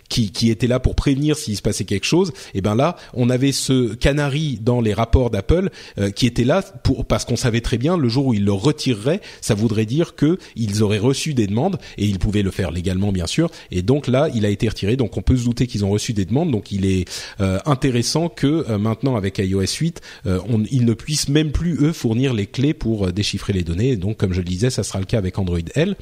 [0.09, 2.16] qui, qui était là pour prévenir s'il se passait quelque chose
[2.55, 6.63] et ben là, on avait ce canari dans les rapports d'Apple euh, qui était là
[6.83, 10.15] pour parce qu'on savait très bien le jour où ils le retireraient, ça voudrait dire
[10.15, 13.51] que ils auraient reçu des demandes et ils pouvaient le faire légalement bien sûr.
[13.71, 14.97] Et donc là, il a été retiré.
[14.97, 16.51] Donc on peut se douter qu'ils ont reçu des demandes.
[16.51, 17.09] Donc il est
[17.41, 21.93] euh, intéressant que euh, maintenant avec iOS 8, on, ils ne puissent même plus eux
[21.93, 23.97] fournir les clés pour déchiffrer les données.
[23.97, 25.97] Donc comme je le disais, ça sera le cas avec Android L.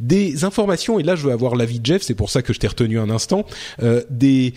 [0.00, 2.02] Des informations et là je veux avoir l'avis de Jeff.
[2.02, 3.44] C'est pour ça que je t'ai retenu un instant.
[4.10, 4.54] des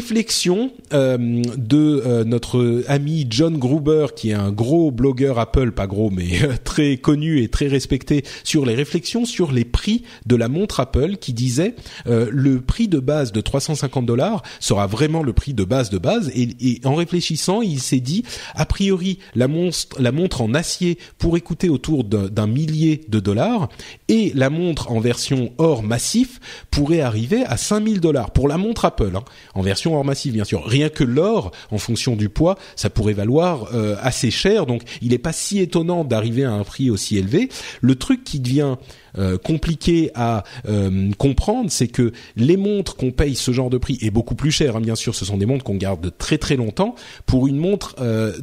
[0.00, 5.86] réflexion euh, de euh, notre ami John Gruber, qui est un gros blogueur Apple, pas
[5.86, 10.36] gros mais euh, très connu et très respecté, sur les réflexions sur les prix de
[10.36, 11.74] la montre Apple, qui disait
[12.06, 16.30] le prix de base de 350 dollars sera vraiment le prix de base de base.
[16.34, 18.24] Et, en réfléchissant, il s'est dit
[18.54, 23.68] a priori la montre, la montre en acier pourrait coûter autour d'un millier de dollars
[24.08, 26.40] et la montre en version or massif
[26.70, 29.24] pourrait arriver à 5000 dollars pour la montre Apple hein,
[29.54, 30.64] en version or massif bien sûr.
[30.64, 34.66] Rien que l'or, en fonction du poids, ça pourrait valoir euh, assez cher.
[34.66, 37.48] Donc, il n'est pas si étonnant d'arriver à un prix aussi élevé.
[37.80, 38.76] Le truc qui devient
[39.18, 43.98] euh, compliqué à euh, comprendre, c'est que les montres qu'on paye ce genre de prix
[44.02, 44.76] est beaucoup plus cher.
[44.76, 46.94] Hein, bien sûr, ce sont des montres qu'on garde très très longtemps.
[47.26, 47.96] Pour une montre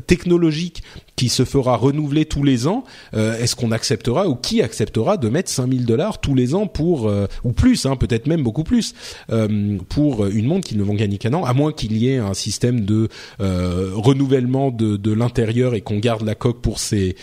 [0.08, 0.84] technologique
[1.16, 5.50] qui se fera renouveler tous les ans, est-ce qu'on acceptera ou qui acceptera de mettre
[5.50, 7.12] 5000 dollars tous les ans pour
[7.44, 8.94] ou plus, hein, peut-être même beaucoup plus
[9.90, 12.34] pour une montre qui ne vont gagner qu'un an, à moins qu'il y ait un
[12.34, 13.10] système de
[13.40, 17.16] renouvellement de, de l'intérieur et qu'on garde la coque pour ces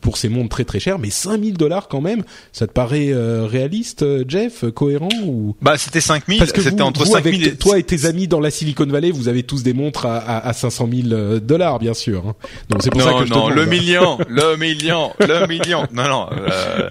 [0.00, 0.98] pour ces montres très très chères.
[0.98, 2.22] Mais 5000 dollars quand même,
[2.56, 5.54] ça te paraît euh, réaliste, euh, Jeff, cohérent ou?
[5.60, 9.10] Bah c'était 5000, c'était entre 5000 et toi et tes amis dans la Silicon Valley,
[9.10, 12.26] vous avez tous des montres à, à, à 500 000 euh, dollars, bien sûr.
[12.26, 12.34] Hein.
[12.70, 15.86] Donc c'est pour ça que je non, le million, le million, le million.
[15.92, 16.30] Non, non.
[16.32, 16.88] Euh,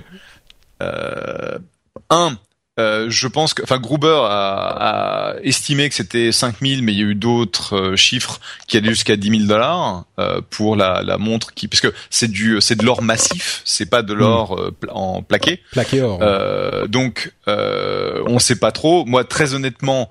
[0.83, 1.57] euh,
[2.11, 2.37] un,
[2.77, 7.01] euh, je pense que, enfin, Gruber a, a estimé que c'était 5000, mais il y
[7.01, 11.17] a eu d'autres euh, chiffres qui allaient jusqu'à 10 000 dollars euh, pour la, la,
[11.17, 14.17] montre qui, parce que c'est du, c'est de l'or massif, c'est pas de hmm.
[14.17, 15.61] l'or en plaqué.
[15.71, 16.19] Plaqué or.
[16.89, 19.05] donc, on sait pas trop.
[19.05, 20.09] Moi, très honnêtement,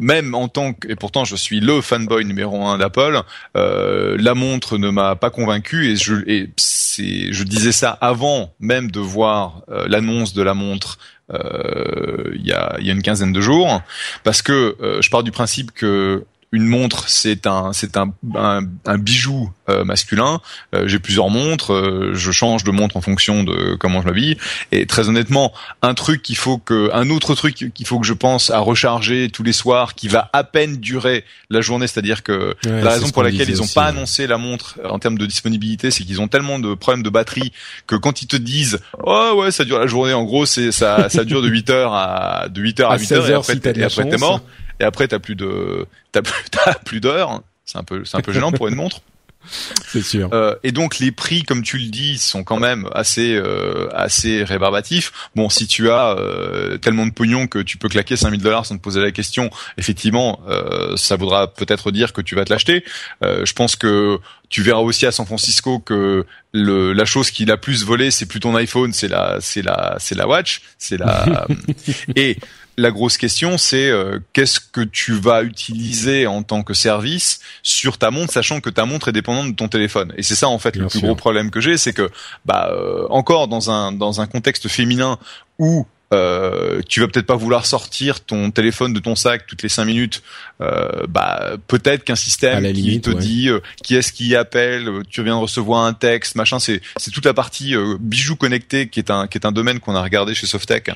[0.00, 3.22] même en tant que et pourtant je suis le fanboy numéro un d'Apple,
[3.56, 8.52] euh, la montre ne m'a pas convaincu et je et c'est je disais ça avant
[8.60, 13.32] même de voir l'annonce de la montre euh, il y, a, y a une quinzaine
[13.32, 13.82] de jours,
[14.24, 18.98] parce que euh, je pars du principe que une montre, c'est un, c'est un, un,
[18.98, 20.40] bijou euh, masculin.
[20.74, 24.36] Euh, j'ai plusieurs montres, euh, je change de montre en fonction de comment je m'habille.
[24.70, 28.12] Et très honnêtement, un truc qu'il faut que, un autre truc qu'il faut que je
[28.12, 32.54] pense à recharger tous les soirs, qui va à peine durer la journée, c'est-à-dire que
[32.64, 36.04] la raison pour laquelle ils n'ont pas annoncé la montre en termes de disponibilité, c'est
[36.04, 37.52] qu'ils ont tellement de problèmes de batterie
[37.86, 41.08] que quand ils te disent, oh ouais, ça dure la journée, en gros, c'est ça,
[41.08, 43.56] ça dure de 8 heures à de 8 heures à, 8 heures, et après,
[44.04, 44.42] t'es mort
[44.80, 47.42] et après t'as plus de t'as plus t'as plus d'heures.
[47.64, 49.00] C'est un peu c'est un peu gênant pour une montre.
[49.86, 50.28] C'est sûr.
[50.32, 54.44] Euh, et donc les prix, comme tu le dis, sont quand même assez euh, assez
[54.44, 55.12] rébarbatifs.
[55.34, 58.76] Bon, si tu as euh, tellement de pognon que tu peux claquer 5000 dollars sans
[58.76, 62.84] te poser la question, effectivement, euh, ça voudra peut-être dire que tu vas te l'acheter.
[63.22, 64.18] Euh, je pense que
[64.48, 68.26] tu verras aussi à San Francisco que le, la chose qui l'a plus volé, c'est
[68.26, 71.46] plus ton iPhone, c'est la c'est la c'est la watch, c'est la
[72.16, 72.36] et
[72.76, 77.98] la grosse question, c'est euh, qu'est-ce que tu vas utiliser en tant que service sur
[77.98, 80.12] ta montre, sachant que ta montre est dépendante de ton téléphone.
[80.16, 82.10] Et c'est ça en fait le plus gros problème que j'ai, c'est que
[82.44, 85.18] bah euh, encore dans un dans un contexte féminin
[85.58, 89.68] où euh, tu vas peut-être pas vouloir sortir ton téléphone de ton sac toutes les
[89.68, 90.22] cinq minutes.
[90.60, 95.22] Euh, bah peut-être qu'un système qui te dit euh, qui est-ce qui appelle, euh, tu
[95.24, 96.58] viens de recevoir un texte, machin.
[96.58, 99.94] C'est c'est toute la partie bijoux connectés qui est un qui est un domaine qu'on
[99.94, 100.90] a regardé chez Softec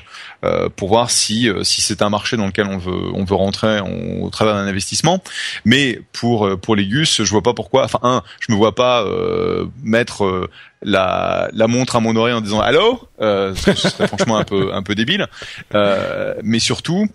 [0.75, 3.79] pour voir si si c'est un marché dans lequel on veut on veut rentrer
[4.21, 5.23] au travers d'un investissement.
[5.65, 7.85] Mais pour pour les Gus, je vois pas pourquoi.
[7.85, 9.05] Enfin un, je me vois pas
[9.83, 10.49] mettre
[10.81, 13.07] la, la montre à mon oreille en disant allô?
[13.21, 15.27] Euh, ce serait franchement un peu un peu débile.
[15.73, 17.07] Euh, mais surtout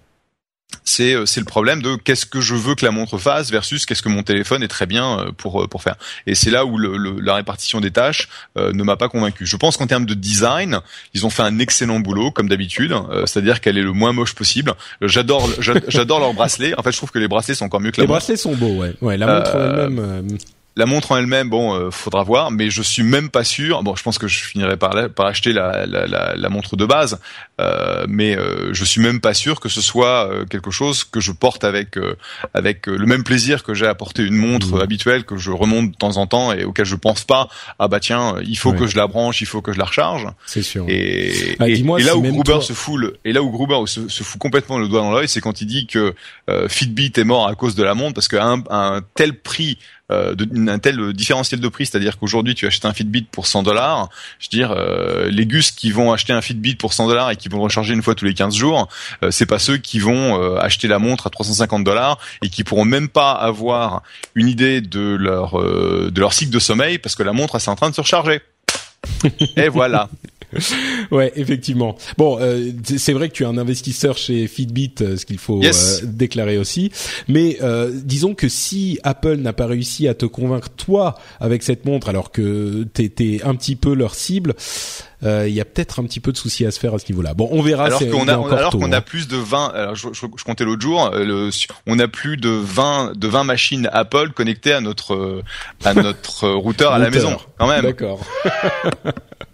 [0.84, 4.02] c'est c'est le problème de qu'est-ce que je veux que la montre fasse versus qu'est-ce
[4.02, 5.96] que mon téléphone est très bien euh, pour pour faire.
[6.26, 9.46] Et c'est là où le, la répartition des tâches euh, ne m'a pas convaincu.
[9.46, 10.80] Je pense qu'en termes de design
[11.14, 14.34] ils ont fait un excellent boulot comme d'habitude euh, c'est-à-dire qu'elle est le moins moche
[14.34, 14.74] possible.
[15.02, 15.48] J'adore
[15.88, 16.74] j'adore leurs bracelets.
[16.78, 18.54] En fait je trouve que les bracelets sont encore mieux que la les bracelets sont
[18.54, 18.94] beaux ouais.
[19.00, 20.38] Ouais la montre elle-même
[20.76, 23.82] la montre en elle-même, bon, euh, faudra voir, mais je suis même pas sûr.
[23.82, 26.86] Bon, je pense que je finirai par, par acheter la, la, la, la, montre de
[26.86, 27.20] base,
[27.60, 31.20] euh, mais euh, je suis même pas sûr que ce soit euh, quelque chose que
[31.20, 31.98] je porte avec
[32.54, 34.80] avec le même plaisir que j'ai à porter une montre mmh.
[34.80, 37.48] habituelle que je remonte de temps en temps et auquel je pense pas.
[37.78, 40.26] Ah bah tiens, il faut que je la branche, il faut que je la recharge.
[40.46, 40.86] C'est sûr.
[40.88, 44.22] Et, bah, et, là où Gruber se fout le, et là où Gruber se, se
[44.22, 46.14] fout complètement le doigt dans l'œil, c'est quand il dit que
[46.68, 49.78] Fitbit est mort à cause de la montre parce qu'à un, un tel prix
[50.12, 50.34] euh,
[50.68, 54.08] un tel différentiel de prix, c'est-à-dire qu'aujourd'hui tu achètes un Fitbit pour 100 dollars,
[54.38, 57.36] je veux dire euh, les gus qui vont acheter un Fitbit pour 100 dollars et
[57.36, 58.88] qui vont recharger une fois tous les 15 jours,
[59.22, 62.64] euh, c'est pas ceux qui vont euh, acheter la montre à 350 dollars et qui
[62.64, 64.02] pourront même pas avoir
[64.34, 67.76] une idée de leur de leur cycle de sommeil parce que la montre c'est en
[67.76, 68.40] train de se recharger.
[69.56, 70.08] et voilà.
[71.11, 71.96] ouais, effectivement.
[72.18, 75.62] Bon, euh, c'est vrai que tu es un investisseur chez Fitbit, euh, ce qu'il faut
[75.62, 75.72] euh,
[76.05, 76.90] déclarer aussi.
[77.28, 77.59] Mais
[78.05, 82.32] disons que si Apple n'a pas réussi à te convaincre toi avec cette montre, alors
[82.32, 84.55] que t'étais un petit peu leur cible,
[85.22, 87.34] il y a peut-être un petit peu de soucis à se faire à ce niveau-là.
[87.34, 87.86] Bon, on verra.
[87.86, 89.00] Alors qu'on a, alors qu'on a hein.
[89.00, 89.72] plus de 20.
[89.74, 91.10] Alors je, je, comptais l'autre jour.
[91.14, 91.50] Le,
[91.86, 95.42] on a plus de 20 de 20 machines Apple connectées à notre
[95.84, 97.36] à notre routeur à la maison.
[97.58, 97.82] Quand même.
[97.82, 98.20] D'accord.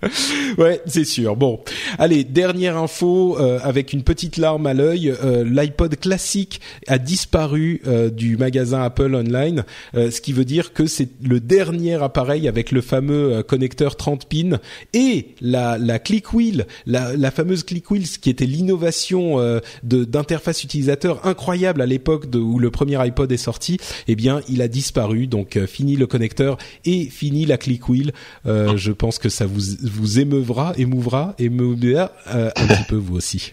[0.59, 1.37] ouais, c'est sûr.
[1.37, 1.61] Bon,
[1.99, 5.11] allez, dernière info euh, avec une petite larme à l'œil.
[5.11, 9.65] Euh, L'iPod classique a disparu euh, du magasin Apple Online,
[9.95, 14.59] ce qui veut dire que c'est le dernier appareil avec le fameux connecteur 30 pins
[14.93, 21.27] et la, la click wheel, la, fameuse click wheel, qui était l'innovation euh, d'interface utilisateur
[21.27, 25.27] incroyable à l'époque où le premier iPod est sorti, eh bien, il a disparu.
[25.27, 28.13] Donc, euh, fini le connecteur et fini la click wheel.
[28.47, 33.17] Euh, je pense que ça vous vous émeuvra, émouvra, émeuvra euh, un petit peu vous
[33.17, 33.53] aussi.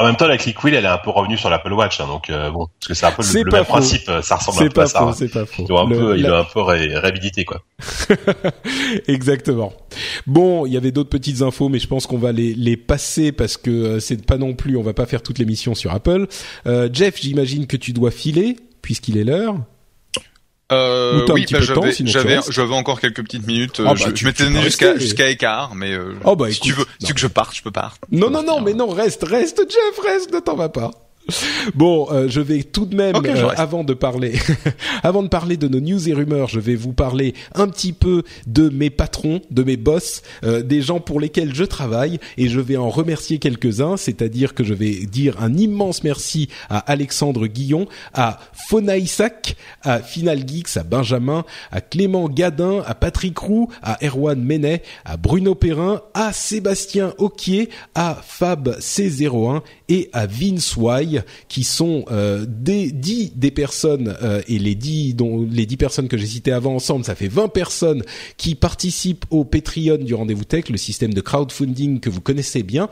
[0.00, 2.06] En même temps, la click wheel, elle est un peu revenue sur l'Apple Watch, hein,
[2.06, 4.68] donc euh, bon, parce que c'est un peu le, même principe, euh, ça ressemble un
[4.70, 5.02] peu à ça.
[5.02, 5.12] Hein.
[5.12, 5.66] C'est pas faux.
[5.68, 7.62] Il, un peu, il a un peu réhabilité, quoi.
[9.08, 9.74] Exactement.
[10.26, 13.30] Bon, il y avait d'autres petites infos, mais je pense qu'on va les, les passer
[13.30, 16.26] parce que euh, c'est pas non plus, on va pas faire toute l'émission sur Apple.
[16.92, 19.56] Jeff, j'imagine que tu dois filer puisqu'il est l'heure.
[20.72, 23.80] Euh, oui, bah, j'avais, j'avais, encore quelques petites minutes.
[23.84, 26.84] Ah, bah, je, m'étais donné jusqu'à jusqu'à écart, mais euh, oh, bah, si tu veux,
[26.98, 27.98] si tu veux que je parte, je peux partir.
[28.10, 30.90] Non, non, non, mais non, reste, reste, Jeff, reste, ne t'en vas pas.
[31.74, 34.34] Bon, euh, je vais tout de même, euh, avant de parler,
[35.02, 38.22] avant de parler de nos news et rumeurs, je vais vous parler un petit peu
[38.46, 42.60] de mes patrons, de mes boss, euh, des gens pour lesquels je travaille, et je
[42.60, 43.96] vais en remercier quelques-uns.
[43.96, 50.00] C'est-à-dire que je vais dire un immense merci à Alexandre Guillon, à Fona Isaac, à
[50.00, 55.54] Final Geeks, à Benjamin, à Clément Gadin, à Patrick Roux, à Erwan Menet, à Bruno
[55.54, 62.92] Perrin, à Sébastien Oquier, à Fab C01 et à Vince Wai, qui sont euh, des
[62.92, 66.76] dix des personnes euh, et les dix dont les dix personnes que j'ai citées avant
[66.76, 68.04] ensemble, ça fait 20 personnes
[68.36, 72.88] qui participent au Patreon du Rendez-vous Tech, le système de crowdfunding que vous connaissez bien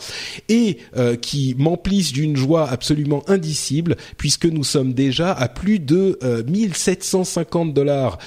[0.48, 6.18] et euh, qui m'emplissent d'une joie absolument indicible puisque nous sommes déjà à plus de
[6.48, 8.18] 1750 dollars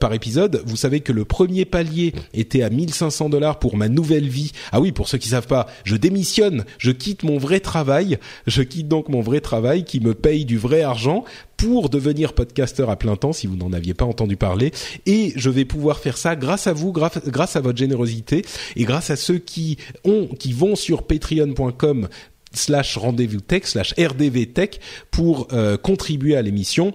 [0.00, 0.62] par épisode.
[0.64, 4.52] Vous savez que le premier palier était à 1500 dollars pour ma nouvelle vie.
[4.72, 7.97] Ah oui, pour ceux qui savent pas, je démissionne, je quitte mon vrai travail
[8.46, 11.24] je quitte donc mon vrai travail qui me paye du vrai argent
[11.56, 14.72] pour devenir podcasteur à plein temps si vous n'en aviez pas entendu parler.
[15.06, 18.44] Et je vais pouvoir faire ça grâce à vous grâce, à votre générosité
[18.76, 22.08] et grâce à ceux qui ont qui vont sur patreon.com
[22.52, 24.70] slash rendez-vous tech slash rdv tech
[25.10, 26.94] pour euh, contribuer à l'émission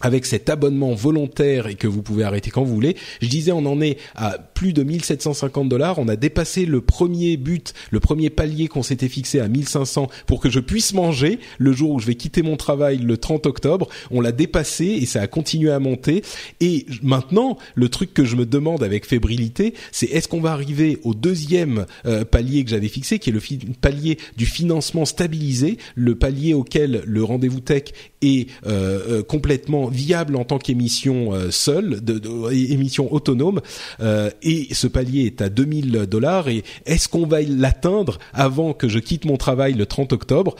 [0.00, 2.96] avec cet abonnement volontaire et que vous pouvez arrêter quand vous voulez.
[3.20, 5.98] Je disais, on en est à plus de 1750 dollars.
[5.98, 10.40] On a dépassé le premier but, le premier palier qu'on s'était fixé à 1500 pour
[10.40, 13.88] que je puisse manger le jour où je vais quitter mon travail le 30 octobre.
[14.10, 16.22] On l'a dépassé et ça a continué à monter.
[16.60, 20.98] Et maintenant, le truc que je me demande avec fébrilité, c'est est-ce qu'on va arriver
[21.04, 23.40] au deuxième euh, palier que j'avais fixé, qui est le
[23.80, 27.84] palier du financement stabilisé, le palier auquel le rendez-vous tech
[28.22, 32.20] est euh, euh, complètement viable en tant qu'émission euh, seule, de,
[32.52, 33.60] émission autonome.
[34.00, 36.48] Euh, et ce palier est à 2000 dollars.
[36.48, 40.56] Et est-ce qu'on va l'atteindre avant que je quitte mon travail le 30 octobre?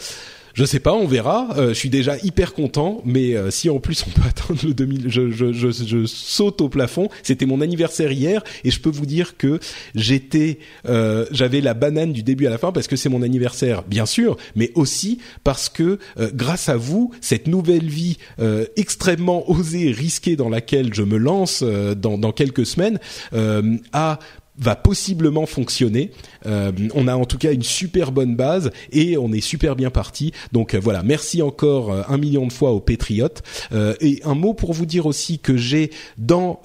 [0.61, 1.49] Je sais pas, on verra.
[1.57, 4.75] Euh, je suis déjà hyper content, mais euh, si en plus on peut atteindre le
[4.75, 7.09] 2000, je, je, je, je saute au plafond.
[7.23, 9.59] C'était mon anniversaire hier et je peux vous dire que
[9.95, 13.85] j'étais, euh, j'avais la banane du début à la fin parce que c'est mon anniversaire,
[13.85, 15.99] bien sûr, mais aussi parce que
[16.35, 18.19] grâce à vous, cette nouvelle vie
[18.77, 22.99] extrêmement osée risquée dans laquelle je me lance dans, dans quelques semaines
[23.93, 24.19] a
[24.61, 26.11] va possiblement fonctionner.
[26.47, 29.91] Euh, on a en tout cas une super bonne base et on est super bien
[29.91, 30.33] parti.
[30.53, 33.43] Donc euh, voilà, merci encore euh, un million de fois aux Patriotes.
[34.01, 36.61] et un mot pour vous dire aussi que j'ai dans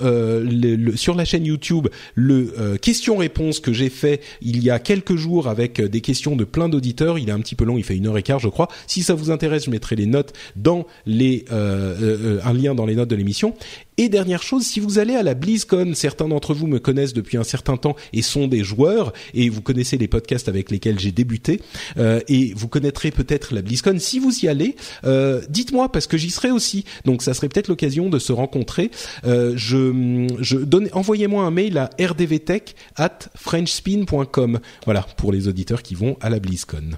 [0.95, 5.81] sur la chaîne YouTube le question-réponse que j'ai fait il y a quelques jours avec
[5.81, 7.17] des questions de plein d'auditeurs.
[7.17, 8.67] Il est un petit peu long, il fait une heure et quart je crois.
[8.87, 13.09] Si ça vous intéresse, je mettrai les notes dans les un lien dans les notes
[13.09, 13.53] de l'émission.
[13.97, 17.37] Et dernière chose, si vous allez à la BlizzCon, certains d'entre vous me connaissent depuis
[17.37, 21.13] un certain temps et sont des joueurs, et vous connaissez les podcasts avec lesquels j'ai
[21.13, 21.61] débuté,
[21.97, 23.97] euh, et vous connaîtrez peut-être la BlizzCon.
[23.99, 24.75] Si vous y allez,
[25.05, 26.83] euh, dites-moi parce que j'y serai aussi.
[27.05, 28.91] Donc ça serait peut-être l'occasion de se rencontrer.
[29.25, 30.57] Euh, je, je
[30.91, 34.59] envoyez-moi un mail à rdvtech at frenchspin.com.
[34.83, 36.91] Voilà pour les auditeurs qui vont à la BlizzCon.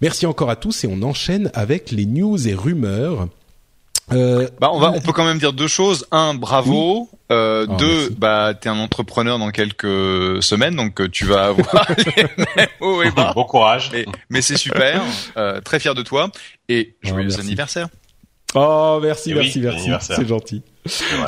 [0.00, 3.28] Merci encore à tous et on enchaîne avec les news et rumeurs.
[4.10, 6.06] Euh, bah on va, on peut quand même dire deux choses.
[6.10, 7.08] Un, bravo.
[7.30, 11.86] Euh, oh, deux, bah t'es un entrepreneur dans quelques semaines, donc euh, tu vas avoir
[12.56, 13.90] les Bon courage.
[14.28, 15.02] mais c'est super.
[15.36, 16.30] Euh, très fier de toi
[16.68, 17.88] et oh, joyeux anniversaire.
[18.54, 19.90] Oh merci, merci, merci.
[20.00, 20.62] C'est gentil.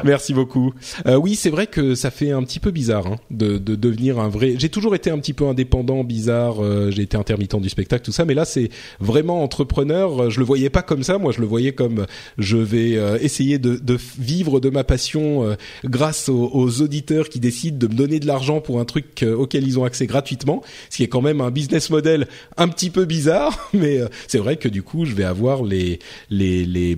[0.05, 0.73] Merci beaucoup.
[1.07, 4.19] Euh, oui, c'est vrai que ça fait un petit peu bizarre hein, de, de, devenir
[4.19, 4.55] un vrai.
[4.59, 6.63] J'ai toujours été un petit peu indépendant, bizarre.
[6.63, 10.29] Euh, j'ai été intermittent du spectacle, tout ça, mais là, c'est vraiment entrepreneur.
[10.29, 11.19] Je le voyais pas comme ça.
[11.19, 15.45] Moi, je le voyais comme je vais euh, essayer de, de, vivre de ma passion
[15.45, 19.25] euh, grâce aux, aux, auditeurs qui décident de me donner de l'argent pour un truc
[19.25, 22.27] auquel ils ont accès gratuitement, ce qui est quand même un business model
[22.57, 23.71] un petit peu bizarre.
[23.73, 26.97] Mais c'est vrai que du coup, je vais avoir les les les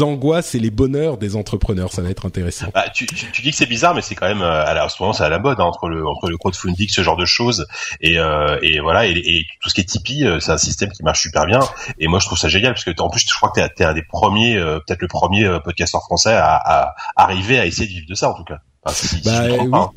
[0.00, 1.92] angoisses et les bonheurs des entrepreneurs.
[1.92, 2.66] Ça va être intéressant.
[2.74, 4.88] Bah, tu, tu, tu, dis que c'est bizarre, mais c'est quand même euh, à la,
[4.88, 7.24] ce moment c'est à la mode hein, entre le entre le crowdfunding, ce genre de
[7.24, 7.66] choses,
[8.00, 10.90] et, euh, et voilà, et, et, tout ce qui est Tipeee, euh, c'est un système
[10.90, 11.60] qui marche super bien.
[11.98, 13.86] Et moi, je trouve ça génial parce que en plus, je crois que t'es es
[13.86, 17.92] un des premiers, euh, peut-être le premier podcasteur français à, à, arriver à essayer de
[17.92, 18.58] vivre de ça, en tout cas.
[18.84, 19.42] Enfin, si, bah.
[19.72, 19.90] Hein.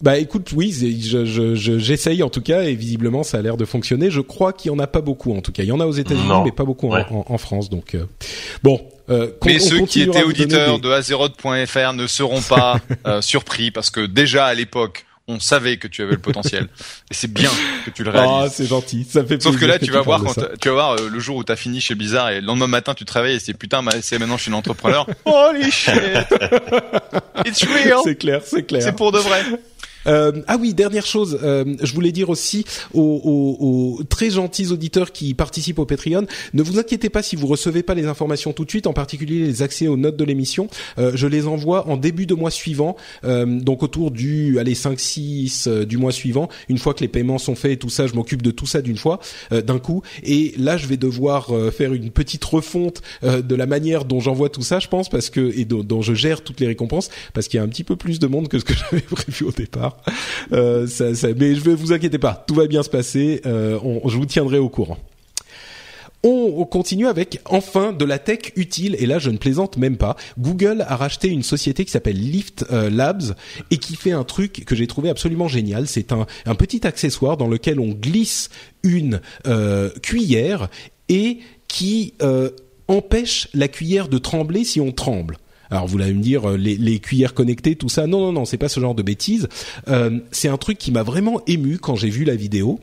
[0.00, 3.66] Bah écoute, oui, j'essaye je, je, en tout cas, et visiblement ça a l'air de
[3.66, 4.10] fonctionner.
[4.10, 5.62] Je crois qu'il y en a pas beaucoup en tout cas.
[5.62, 7.68] Il y en a aux États-Unis, mais pas beaucoup en, en, France.
[7.68, 8.06] Donc euh,
[8.62, 8.80] bon.
[9.10, 14.06] Euh, mais ceux qui étaient auditeurs de Azeroth.fr ne seront pas euh, surpris parce que
[14.06, 16.68] déjà à l'époque, on savait que tu avais le potentiel.
[17.10, 17.50] Et c'est bien
[17.84, 18.30] que tu le réalises.
[18.32, 19.06] Ah, c'est gentil.
[19.08, 21.44] Ça fait Sauf que là, tu, vas voir quand tu vas voir le jour où
[21.44, 24.18] t'as fini chez Bizarre et le lendemain matin, tu te réveilles et c'est putain, c'est
[24.18, 25.06] maintenant je suis un entrepreneur.
[25.24, 25.94] Holy shit!
[27.46, 28.00] It's real!
[28.04, 28.82] C'est clair, c'est clair.
[28.82, 29.42] C'est pour de vrai.
[30.06, 32.64] Euh, ah oui, dernière chose, euh, je voulais dire aussi
[32.94, 37.82] aux, très gentils auditeurs qui participent au Patreon, ne vous inquiétez pas si vous recevez
[37.82, 40.68] pas les informations tout de suite, en particulier les accès aux notes de l'émission.
[40.98, 45.84] Euh, je les envoie en début de mois suivant, donc autour du allez 5-6 euh,
[45.84, 46.48] du mois suivant.
[46.68, 48.82] Une fois que les paiements sont faits et tout ça, je m'occupe de tout ça
[48.82, 49.20] d'une fois,
[49.50, 50.02] d'un coup.
[50.22, 54.62] Et là, je vais devoir faire une petite refonte de la manière dont j'envoie tout
[54.62, 57.60] ça, je pense, parce que et dont je gère toutes les récompenses, parce qu'il y
[57.60, 59.89] a un petit peu plus de monde que ce que j'avais prévu au départ.
[60.52, 60.86] Euh,
[61.38, 63.40] mais je vais vous inquiétez pas, tout va bien se passer.
[63.46, 64.98] Euh, je vous tiendrai au courant.
[66.22, 70.16] On continue avec enfin de la tech utile et là je ne plaisante même pas.
[70.38, 73.34] Google a racheté une société qui s'appelle Lift euh, Labs
[73.70, 75.86] et qui fait un truc que j'ai trouvé absolument génial.
[75.86, 78.50] C'est un, petit accessoire dans lequel on glisse
[78.82, 79.20] une
[80.02, 80.68] cuillère
[81.08, 81.38] et
[81.68, 82.14] qui
[82.86, 85.38] empêche la cuillère de trembler si on tremble.
[85.70, 88.06] Alors vous allez me dire euh, les, les, cuillères connectées, tout ça.
[88.06, 89.48] Non, non, non, c'est pas ce genre de bêtises.
[89.88, 92.80] Euh, c'est un truc qui m'a vraiment ému quand j'ai vu la vidéo.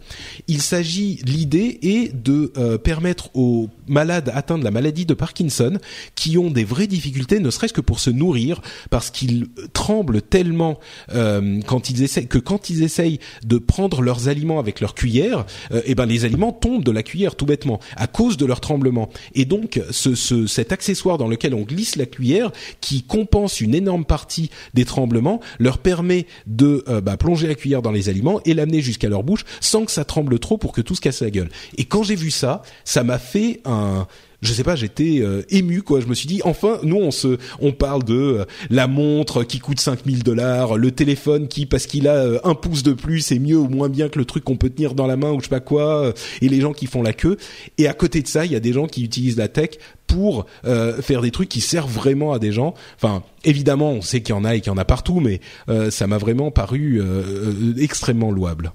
[0.48, 5.78] Il s'agit, l'idée est de euh, permettre aux malades atteints de la maladie de Parkinson,
[6.16, 10.80] qui ont des vraies difficultés, ne serait-ce que pour se nourrir, parce qu'ils tremblent tellement
[11.14, 15.46] euh, quand ils essayent que quand ils essayent de prendre leurs aliments avec leur cuillère,
[15.72, 18.62] et eh ben les aliments tombent de la cuillère tout bêtement à cause de leur
[18.62, 19.10] tremblement.
[19.36, 22.52] Et donc ce, ce, cet accessoire dans lequel on glisse la cuillère
[22.82, 27.82] qui compense une énorme partie des tremblements, leur permet de euh, bah, plonger la cuillère
[27.82, 30.82] dans les aliments et l'amener jusqu'à leur bouche sans que ça tremble trop pour que
[30.82, 31.49] tout se casse la gueule.
[31.78, 34.08] Et quand j'ai vu ça, ça m'a fait un
[34.42, 36.00] je sais pas, j'étais euh, ému quoi.
[36.00, 39.60] Je me suis dit enfin, nous on se, on parle de euh, la montre qui
[39.60, 43.58] coûte 5000 dollars, le téléphone qui parce qu'il a un pouce de plus est mieux
[43.58, 45.50] ou moins bien que le truc qu'on peut tenir dans la main ou je sais
[45.50, 47.38] pas quoi, et les gens qui font la queue.
[47.78, 49.72] Et à côté de ça, il y a des gens qui utilisent la tech
[50.08, 52.74] pour euh, faire des trucs qui servent vraiment à des gens.
[52.96, 55.42] Enfin, évidemment, on sait qu'il y en a et qu'il y en a partout, mais
[55.70, 58.72] euh, ça m'a vraiment paru euh, extrêmement louable.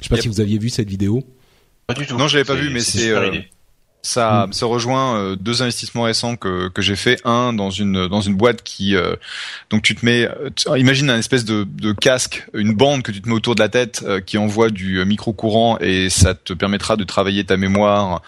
[0.00, 1.22] Je sais pas si vous aviez vu cette vidéo.
[1.86, 2.16] Pas du tout.
[2.16, 3.12] Non, je l'avais pas vu, mais c'est
[4.02, 4.52] ça, mm.
[4.52, 7.20] ça rejoint euh, deux investissements récents que, que j'ai fait.
[7.24, 9.14] Un dans une dans une boîte qui euh,
[9.70, 10.28] donc tu te mets,
[10.76, 13.68] imagine un espèce de, de casque, une bande que tu te mets autour de la
[13.68, 18.22] tête euh, qui envoie du micro courant et ça te permettra de travailler ta mémoire,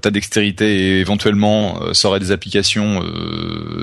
[0.00, 3.02] ta dextérité et éventuellement ça aurait des applications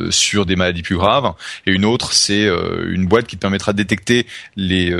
[0.10, 1.34] sur des maladies plus graves.
[1.66, 2.48] Et une autre c'est
[2.90, 4.26] une boîte qui te permettra de détecter
[4.56, 4.96] les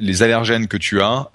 [0.00, 1.28] les allergènes que tu as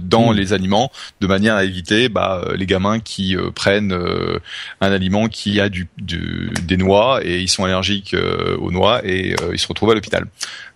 [0.00, 0.36] dans mm.
[0.36, 0.90] les aliments
[1.20, 4.38] de manière à éviter bah, les gamins qui prennent euh,
[4.80, 9.34] un aliment qui a du, des noix et ils sont allergiques euh, aux noix et
[9.40, 10.26] euh, ils se retrouvent à l'hôpital.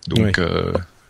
[0.07, 0.39] Donc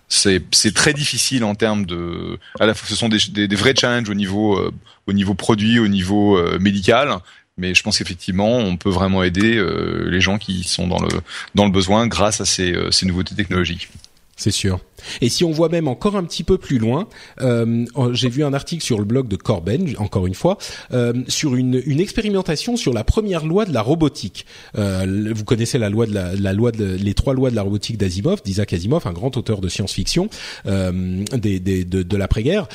[0.10, 4.10] c'est c'est très difficile en termes de à la ce sont des, des, vrais challenges
[4.10, 4.72] au niveau
[5.06, 7.18] au niveau produit au niveau médical.
[7.57, 9.61] Mais je pense qu'effectivement on peut vraiment aider
[10.06, 11.10] les gens qui sont dans le
[11.56, 13.89] dans le besoin grâce à ces, ces nouveautés technologiques
[14.38, 14.80] c'est sûr.
[15.22, 17.07] Et si on voit même encore un petit peu plus loin,
[17.41, 20.57] euh, j'ai vu un article sur le blog de Corben, encore une fois,
[20.93, 24.45] euh, sur une, expérimentation sur la première loi de la robotique.
[24.77, 27.97] Euh, vous connaissez la loi de la, loi de, les trois lois de la robotique
[27.97, 30.30] d'Asimov, d'Isaac Asimov, un grand auteur de science-fiction
[30.65, 32.68] des, des, de, de l'après-guerre,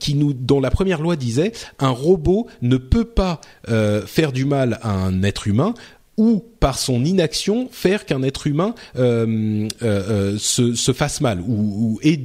[0.00, 4.78] qui nous, dont la première loi disait un robot ne peut pas faire du mal
[4.82, 5.74] à un être humain
[6.16, 11.40] ou par son inaction faire qu'un être humain euh, euh, euh se, se, fasse mal
[11.40, 12.18] ou, ait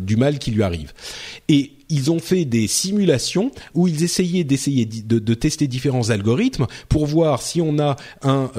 [0.00, 0.92] du mal qui lui arrive.
[1.48, 7.06] Et ils ont fait des simulations où ils essayaient d'essayer de, tester différents algorithmes pour
[7.06, 8.50] voir si on a un,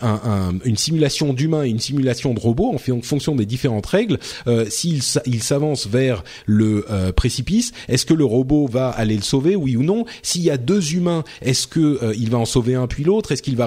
[0.00, 4.18] un, une simulation d'humain et une simulation de robot en, fonction des différentes règles.
[4.46, 9.56] Euh, S'il il s'avance vers le précipice, est-ce que le robot va aller le sauver,
[9.56, 10.06] oui ou non?
[10.22, 13.32] S'il y a deux humains, est-ce que il va en sauver un puis l'autre?
[13.32, 13.66] Est-ce qu'il va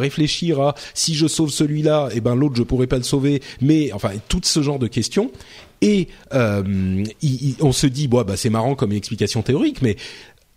[0.59, 3.41] à si je sauve celui-là, et eh ben l'autre je pourrais pas le sauver.
[3.61, 5.31] Mais enfin tout ce genre de questions.
[5.81, 7.03] Et euh,
[7.59, 9.97] on se dit bon bah c'est marrant comme explication théorique, mais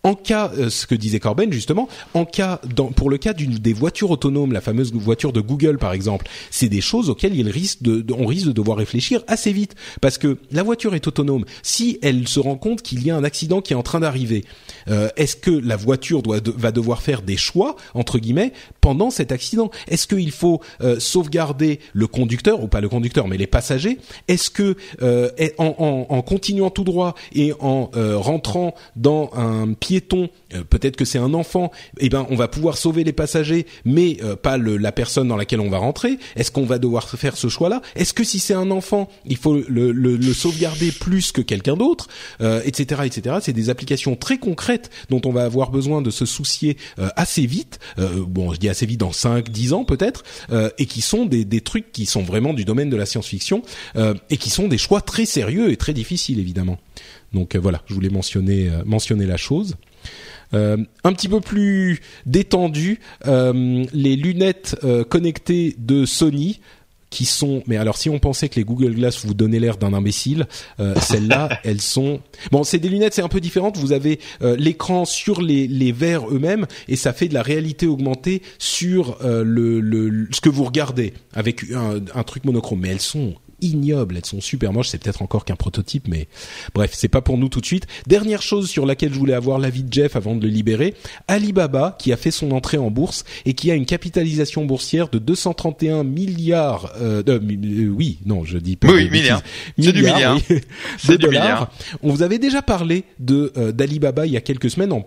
[0.03, 2.61] en cas, euh, ce que disait Corben justement, en cas,
[2.95, 6.81] pour le cas des voitures autonomes, la fameuse voiture de Google par exemple, c'est des
[6.81, 10.63] choses auxquelles il risque de, on risque de devoir réfléchir assez vite, parce que la
[10.63, 11.45] voiture est autonome.
[11.61, 14.45] Si elle se rend compte qu'il y a un accident qui est en train d'arriver,
[14.87, 19.31] euh, est-ce que la voiture doit va devoir faire des choix entre guillemets pendant cet
[19.31, 19.71] accident?
[19.87, 23.97] Est-ce qu'il faut euh, sauvegarder le conducteur ou pas le conducteur, mais les passagers?
[24.27, 24.77] Est-ce que
[25.57, 31.17] en, en, continuant tout droit et en rentrant dans un piéton, euh, peut-être que c'est
[31.17, 34.91] un enfant, eh ben on va pouvoir sauver les passagers, mais euh, pas le, la
[34.91, 36.17] personne dans laquelle on va rentrer.
[36.35, 37.81] Est-ce qu'on va devoir faire ce choix-là?
[37.95, 41.77] Est-ce que si c'est un enfant, il faut le, le, le sauvegarder plus que quelqu'un
[41.77, 42.09] d'autre,
[42.41, 43.37] etc., euh, etc.
[43.41, 46.75] C'est des applications très concrètes dont on va avoir besoin de se soucier
[47.15, 47.79] assez vite.
[47.97, 50.23] bon, je dis assez vite dans 5, 10 ans peut-être,
[50.77, 53.61] et qui sont des, des trucs qui sont vraiment du domaine de la science-fiction
[54.29, 56.77] et qui sont des choix très sérieux et très difficiles évidemment.
[57.37, 59.75] Donc euh, voilà, je voulais mentionner euh, mentionner la chose.
[60.55, 64.75] Euh, un petit peu plus détendu, les lunettes
[65.09, 66.61] connectées de Sony
[67.09, 69.93] qui sont mais alors si on pensait que les Google Glass vous donnaient l'air d'un
[69.93, 70.45] imbécile
[70.77, 72.19] celles-là elles sont
[72.51, 76.29] bon c'est des lunettes c'est un peu différent vous avez l'écran sur les, les verres
[76.29, 81.13] eux-mêmes et ça fait de la réalité augmentée sur le, le, ce que vous regardez
[81.33, 85.21] avec un, un truc monochrome mais elles sont ignobles, elles sont super moches, c'est peut-être
[85.21, 86.27] encore qu'un prototype, mais
[86.73, 87.87] bref, c'est pas pour nous tout de suite.
[88.07, 90.93] Dernière chose sur laquelle je voulais avoir l'avis de Jeff avant de le libérer,
[91.27, 95.19] Alibaba qui a fait son entrée en bourse et qui a une capitalisation boursière de
[95.19, 97.39] 231 milliards, euh, euh,
[97.89, 99.41] oui, non, je dis pas oui, milliards,
[99.79, 100.37] c'est du milliard,
[100.97, 101.71] c'est du milliard.
[102.03, 105.01] On vous avait déjà parlé de euh, d'Alibaba il y a quelques semaines en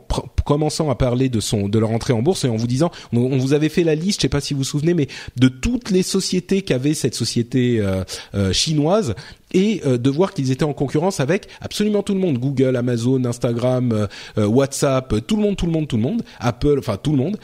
[0.45, 3.39] commençant à parler de son de leur entrée en bourse et en vous disant, on,
[3.39, 5.91] vous avait fait la liste, je sais pas si vous vous souvenez, mais de toutes
[5.91, 8.05] les sociétés qu'avait cette société euh,
[8.35, 9.15] euh, chinoise
[9.53, 12.39] et euh, de voir qu'ils étaient en concurrence avec absolument tout le monde.
[12.39, 16.23] Google Amazon Instagram WhatsApp tout le monde tout le monde tout le monde.
[16.39, 17.39] Apple enfin tout le monde.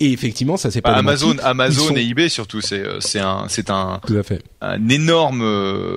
[0.00, 3.70] Et effectivement ça c'est pas bah, Amazon Amazon et eBay surtout c'est c'est un c'est
[3.70, 4.42] un tout à fait.
[4.60, 5.42] un énorme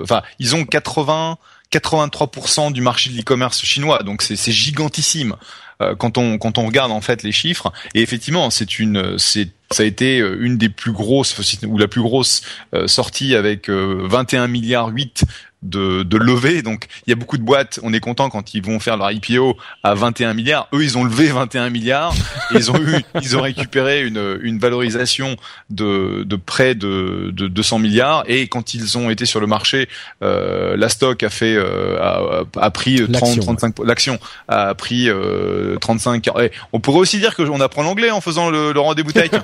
[0.02, 1.38] enfin ils ont 80
[1.72, 4.02] 83% du marché de l'e-commerce chinois.
[4.02, 5.36] Donc c'est c'est gigantissime
[5.82, 7.72] euh, quand on quand on regarde en fait les chiffres.
[7.94, 11.36] Et effectivement, c'est une c'est ça a été euh, une des plus grosses
[11.66, 12.42] ou la plus grosse
[12.74, 15.24] euh, sortie avec 21 milliards 8
[15.62, 16.62] de, de lever.
[16.62, 19.10] Donc il y a beaucoup de boîtes, on est content quand ils vont faire leur
[19.10, 20.68] IPO à 21 milliards.
[20.72, 22.14] Eux, ils ont levé 21 milliards.
[22.54, 25.36] ils ont eu, ils ont récupéré une, une valorisation
[25.70, 28.24] de, de près de, de 200 milliards.
[28.26, 29.88] Et quand ils ont été sur le marché,
[30.22, 34.18] euh, la stock a fait euh, a, a, pris 30, 35 l'action
[34.48, 36.28] a pris euh, 35.
[36.40, 39.30] Et on pourrait aussi dire que on apprend l'anglais en faisant le, le rendez-vous tech.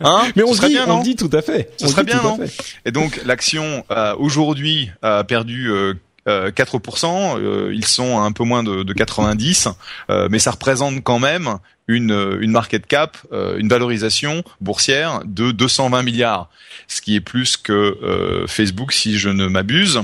[0.00, 0.22] Hein?
[0.36, 1.70] Mais on, dit, bien, on dit tout à fait.
[1.78, 2.38] Ce serait bien, non?
[2.84, 5.70] Et donc l'action euh, aujourd'hui a perdu perdu
[6.26, 9.68] 4%, euh, euh, ils sont un peu moins de, de 90,
[10.10, 13.18] euh, mais ça représente quand même une, une market cap,
[13.58, 16.48] une valorisation boursière de 220 milliards,
[16.88, 20.00] ce qui est plus que Facebook si je ne m'abuse.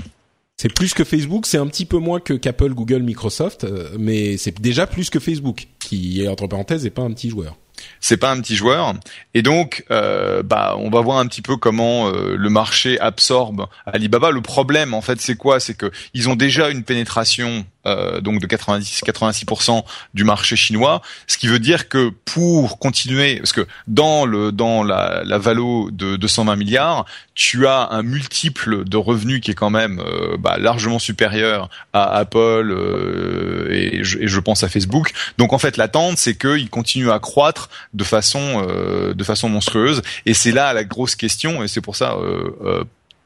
[0.59, 3.67] C'est plus que Facebook, c'est un petit peu moins que qu'Apple, Google, Microsoft,
[3.99, 7.57] mais c'est déjà plus que Facebook, qui entre parenthèses et pas un petit joueur
[8.01, 8.95] c'est pas un petit joueur.
[9.35, 13.67] Et donc euh, bah on va voir un petit peu comment euh, le marché absorbe
[13.87, 14.31] Alibaba.
[14.31, 15.61] Le problème en fait c'est quoi?
[15.61, 21.39] C'est que ils ont déjà une pénétration euh, donc de 90-86% du marché chinois, ce
[21.39, 26.17] qui veut dire que pour continuer, parce que dans le dans la, la valo de
[26.17, 30.99] 220 milliards, tu as un multiple de revenus qui est quand même euh, bah, largement
[30.99, 32.39] supérieur à Apple
[32.71, 35.13] euh, et, je, et, je, pense à Facebook.
[35.39, 38.67] Donc en fait, l'attente c'est qu'ils continuent à croître de façon
[39.15, 42.17] de façon monstrueuse, et c'est là la grosse question, et c'est pour ça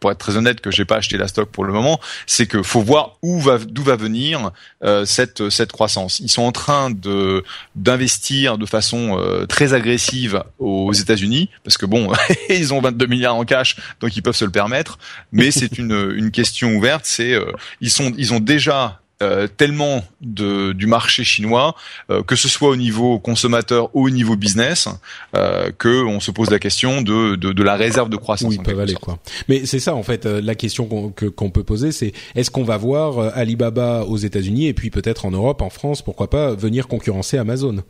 [0.04, 2.62] pour être très honnête, que j'ai pas acheté la stock pour le moment, c'est que
[2.62, 4.50] faut voir où va, d'où va venir
[4.82, 6.20] euh, cette cette croissance.
[6.20, 7.42] Ils sont en train de
[7.74, 12.12] d'investir de façon euh, très agressive aux États-Unis, parce que bon,
[12.50, 14.98] ils ont 22 milliards en cash, donc ils peuvent se le permettre.
[15.32, 17.06] Mais c'est une une question ouverte.
[17.06, 17.50] C'est euh,
[17.80, 21.74] ils sont ils ont déjà euh, tellement de, du marché chinois,
[22.10, 24.88] euh, que ce soit au niveau consommateur ou au niveau business,
[25.36, 28.50] euh, que on se pose la question de, de, de la réserve de croissance.
[28.50, 29.18] Oui, peuvent aller quoi.
[29.48, 32.64] Mais c'est ça en fait euh, la question qu'on qu'on peut poser, c'est est-ce qu'on
[32.64, 36.88] va voir Alibaba aux États-Unis et puis peut-être en Europe, en France, pourquoi pas venir
[36.88, 37.82] concurrencer Amazon?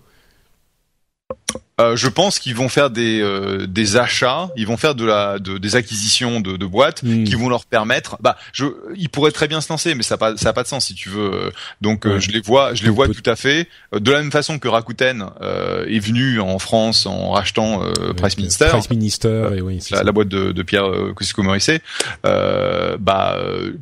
[1.81, 5.39] Euh, je pense qu'ils vont faire des euh, des achats, ils vont faire de la
[5.39, 7.25] de, des acquisitions de, de boîtes Hmm.
[7.25, 8.17] qui vont leur permettre.
[8.21, 10.63] Bah, je, ils pourraient très bien se lancer, mais ça a pas ça a pas
[10.63, 11.53] de sens si tu veux.
[11.81, 12.21] Donc euh, Ouais.
[12.21, 13.69] je les vois, je les vois tout à fait.
[13.95, 18.13] Euh, De la même façon que Rakuten euh, est venu en France en rachetant euh,
[18.15, 18.67] Price Minister.
[18.69, 21.81] Price Minister, et oui, La, boîte de, de Pierre Cosco Morisset,
[22.27, 23.37] euh, bah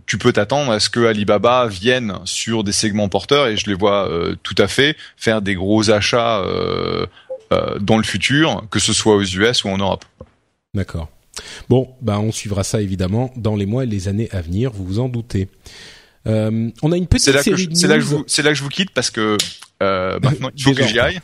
[0.06, 3.74] tu peux t'attendre à ce que Alibaba vienne sur des segments porteurs et je les
[3.74, 7.06] vois euh, tout à fait faire des gros achats euh,
[7.80, 10.04] dans le futur, que ce soit aux US ou en Europe.
[10.74, 11.08] D'accord.
[11.68, 14.84] Bon, bah on suivra ça évidemment dans les mois et les années à venir, vous
[14.84, 15.48] vous en doutez.
[16.26, 18.06] Euh, on a une petite C'est là que série je, de c'est là que je
[18.06, 19.36] vous, c'est là que je vous quitte parce que
[19.82, 21.20] euh, maintenant il faut Déjà, que j'y aille.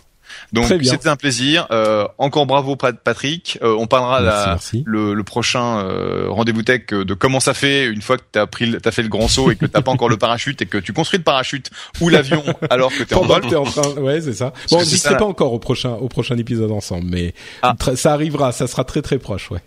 [0.52, 1.66] Donc c'était un plaisir.
[1.70, 3.58] Euh, encore bravo Pat- Patrick.
[3.62, 4.82] Euh, on parlera Merci, la, merci.
[4.86, 8.46] le, le prochain euh, rendez-vous tech euh, de comment ça fait une fois que t'as
[8.46, 10.78] pris, t'as fait le grand saut et que t'as pas encore le parachute et que
[10.78, 11.70] tu construis le parachute
[12.00, 13.44] ou l'avion alors que t'es en vol.
[13.56, 14.52] en train, ouais, c'est ça.
[14.70, 17.74] Bon, on n'y ça, pas encore au prochain, au prochain épisode ensemble, mais Ah.
[17.94, 19.60] ça arrivera, ça sera très très proche, ouais.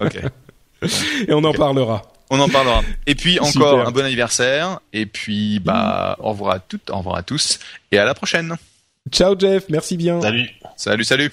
[0.00, 0.20] Ok.
[1.26, 2.02] Et on en parlera.
[2.30, 2.82] On en parlera.
[3.06, 3.88] Et puis encore Super.
[3.88, 4.80] un bon anniversaire.
[4.92, 7.58] Et puis bah au revoir à toutes, au revoir à tous
[7.90, 8.54] et à la prochaine.
[9.10, 10.20] Ciao Jeff, merci bien.
[10.20, 10.48] Salut.
[10.76, 11.30] Salut, salut.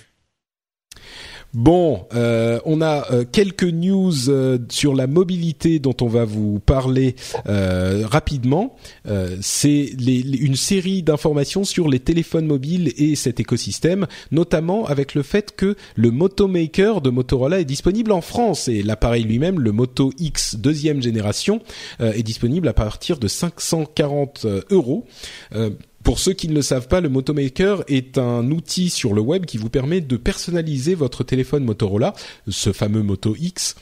[1.54, 6.60] Bon, euh, on a euh, quelques news euh, sur la mobilité dont on va vous
[6.60, 7.16] parler
[7.48, 8.76] euh, rapidement.
[9.08, 14.86] Euh, C'est les- les- une série d'informations sur les téléphones mobiles et cet écosystème, notamment
[14.86, 19.24] avec le fait que le Moto Maker de Motorola est disponible en France et l'appareil
[19.24, 21.62] lui-même, le Moto X deuxième génération,
[22.02, 25.06] euh, est disponible à partir de 540 euh, euros.
[26.06, 29.46] Pour ceux qui ne le savent pas, le Motomaker est un outil sur le web
[29.46, 32.14] qui vous permet de personnaliser votre téléphone Motorola,
[32.48, 33.76] ce fameux Moto X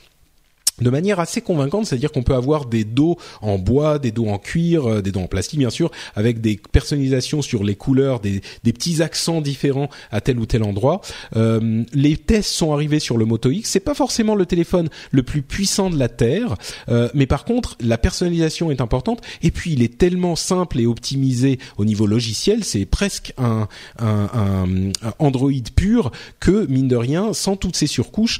[0.82, 4.40] de manière assez convaincante, c'est-à-dire qu'on peut avoir des dos en bois, des dos en
[4.40, 8.41] cuir, euh, des dos en plastique bien sûr, avec des personnalisations sur les couleurs, des,
[8.64, 11.02] petits accents différents à tel ou tel endroit.
[11.36, 13.70] Euh, les tests sont arrivés sur le Moto X.
[13.70, 16.56] C'est pas forcément le téléphone le plus puissant de la terre,
[16.90, 19.22] euh, mais par contre la personnalisation est importante.
[19.44, 23.68] Et puis il est tellement simple et optimisé au niveau logiciel, c'est presque un,
[25.20, 28.40] Android pur que mine de rien, sans toutes ces surcouches,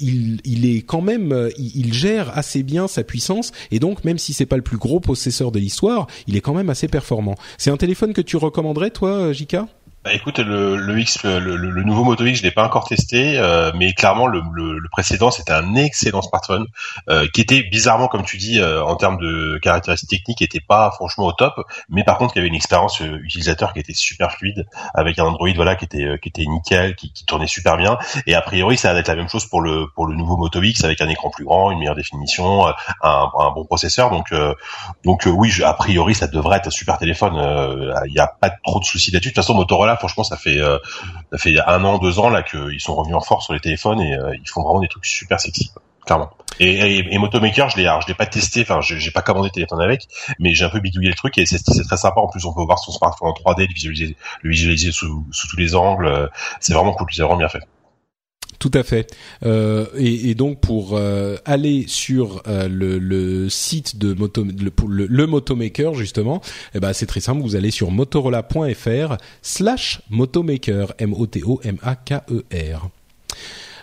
[0.00, 1.32] il, est quand même,
[1.74, 5.00] il gère assez bien sa puissance et donc même si c'est pas le plus gros
[5.00, 7.34] processeur de l'histoire, il est quand même assez performant.
[7.56, 9.66] C'est un téléphone que tu recommanderais toi, Jika
[10.04, 12.84] Bah, écoute, le, le X, le, le- le nouveau Moto X, je l'ai pas encore
[12.86, 14.40] testé, euh, mais clairement le,
[14.92, 16.66] précédent c'était un excellent smartphone
[17.10, 20.92] euh, qui était bizarrement, comme tu dis, euh, en termes de caractéristiques techniques, était pas
[20.92, 21.54] franchement au top,
[21.88, 25.18] mais par contre il y avait une expérience euh, utilisateur qui était super fluide, avec
[25.18, 28.34] un Android voilà qui était euh, qui était nickel, qui, qui tournait super bien, et
[28.36, 30.84] a priori ça va être la même chose pour le pour le nouveau Moto X
[30.84, 32.72] avec un écran plus grand, une meilleure définition, euh,
[33.02, 34.26] un, un bon processeur, donc
[35.04, 37.34] donc oui, je- a priori ça devrait être un super téléphone,
[38.06, 39.30] il n'y a pas trop de soucis là-dessus.
[39.30, 40.78] De toute façon Motorola franchement, ça fait euh,
[41.32, 44.00] ça fait un an, deux ans là qu'ils sont revenus en force sur les téléphones
[44.00, 45.70] et euh, ils font vraiment des trucs super sexy,
[46.06, 46.30] clairement.
[46.60, 49.80] Et, et, et Motomaker, je l'ai, je l'ai pas testé, enfin, j'ai pas commandé téléphone
[49.80, 50.08] avec,
[50.40, 52.20] mais j'ai un peu bidouillé le truc et c'est c'est très sympa.
[52.20, 55.46] En plus, on peut voir son smartphone en 3D, le visualiser, le visualiser sous, sous
[55.48, 56.06] tous les angles.
[56.06, 56.26] euh,
[56.60, 57.62] C'est vraiment cool, c'est vraiment bien fait.
[58.58, 59.14] Tout à fait.
[59.44, 65.26] Euh, et, donc pour euh, aller sur euh, le, site de Moto, le, le, le
[65.26, 66.40] Motomaker justement,
[66.74, 67.40] eh ben c'est très simple.
[67.42, 70.92] Vous allez sur motorola.fr slash motomaker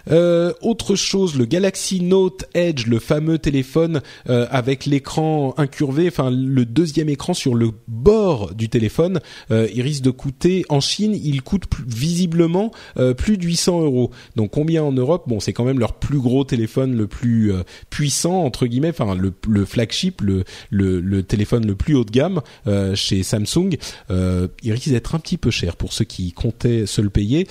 [0.09, 6.29] Euh, autre chose, le Galaxy Note Edge, le fameux téléphone euh, avec l'écran incurvé, enfin
[6.29, 9.19] le deuxième écran sur le bord du téléphone,
[9.51, 14.11] euh, il risque de coûter en Chine, il coûte visiblement euh, plus de 800 euros.
[14.35, 15.23] Donc combien en Europe?
[15.27, 19.15] Bon, c'est quand même leur plus gros téléphone, le plus euh, puissant entre guillemets, enfin
[19.15, 23.77] le, le flagship, le, le, le téléphone le plus haut de gamme euh, chez Samsung.
[24.09, 27.47] Il risque d'être un petit peu cher pour ceux qui comptaient se le payer.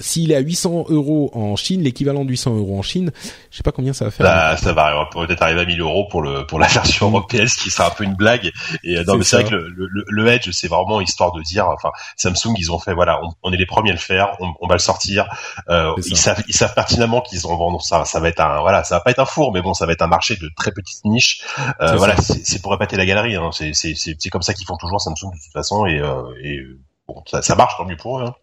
[0.00, 3.12] S'il est à 800 euros en Chine, l'équivalent de 800 euros en Chine,
[3.52, 4.26] je sais pas combien ça va faire.
[4.26, 7.62] Là, ça va peut-être arriver à 1000 euros pour le pour la version européenne, ce
[7.62, 8.50] qui sera un peu une blague.
[8.82, 11.42] Et euh, non, mais c'est vrai que le, le, le Edge, c'est vraiment histoire de
[11.42, 14.36] dire, enfin, Samsung, ils ont fait, voilà, on, on est les premiers à le faire,
[14.40, 15.26] on, on va le sortir.
[15.68, 17.80] Euh, ils savent, ils savent pertinemment qu'ils en vendent.
[17.82, 19.86] Ça, ça va être un, voilà, ça va pas être un four, mais bon, ça
[19.86, 21.42] va être un marché de très petites niches.
[21.80, 23.36] Euh, voilà, c'est pour épater la galerie.
[23.36, 23.50] Hein.
[23.52, 25.86] C'est c'est c'est c'est comme ça qu'ils font toujours Samsung de toute façon.
[25.86, 26.60] Et, euh, et
[27.06, 28.24] bon, ça, ça marche tant mieux pour eux.
[28.24, 28.34] Hein.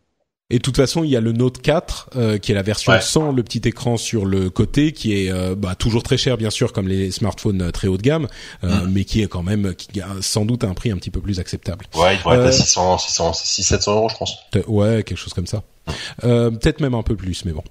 [0.53, 2.91] Et de toute façon, il y a le Note 4 euh, qui est la version
[2.91, 3.01] Ouais.
[3.01, 6.51] sans le petit écran sur le côté, qui est euh, bah, toujours très cher bien
[6.51, 8.27] sûr comme les smartphones euh, très haut de gamme,
[8.63, 8.91] euh, Mm.
[8.91, 11.39] mais qui est quand même qui a sans doute un prix un petit peu plus
[11.39, 11.85] acceptable.
[11.95, 14.37] Ouais, il pourrait être à 600, 600, 600, 700 euros, je pense.
[14.67, 15.63] Ouais, quelque chose comme ça.
[16.23, 17.63] Euh, peut-être même un peu plus, mais bon.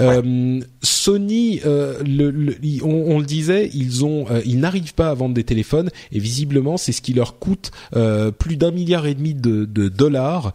[0.00, 5.44] Euh, Sony, euh, le, on, le disait, ils ont, ils n'arrivent pas à vendre des
[5.44, 7.70] téléphones et visiblement c'est ce qui leur coûte
[8.38, 10.52] plus d'un milliard et demi de, de dollars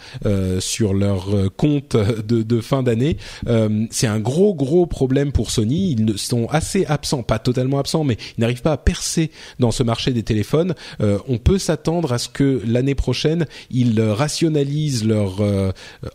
[0.60, 3.18] sur leur compte de, de fin d'année.
[3.92, 5.96] c'est un gros gros problème pour Sony.
[5.98, 9.84] Ils sont assez absents, pas totalement absents, mais ils n'arrivent pas à percer dans ce
[9.84, 10.76] marché des téléphones.
[11.00, 15.42] on peut s'attendre à ce que l'année prochaine ils rationalisent leur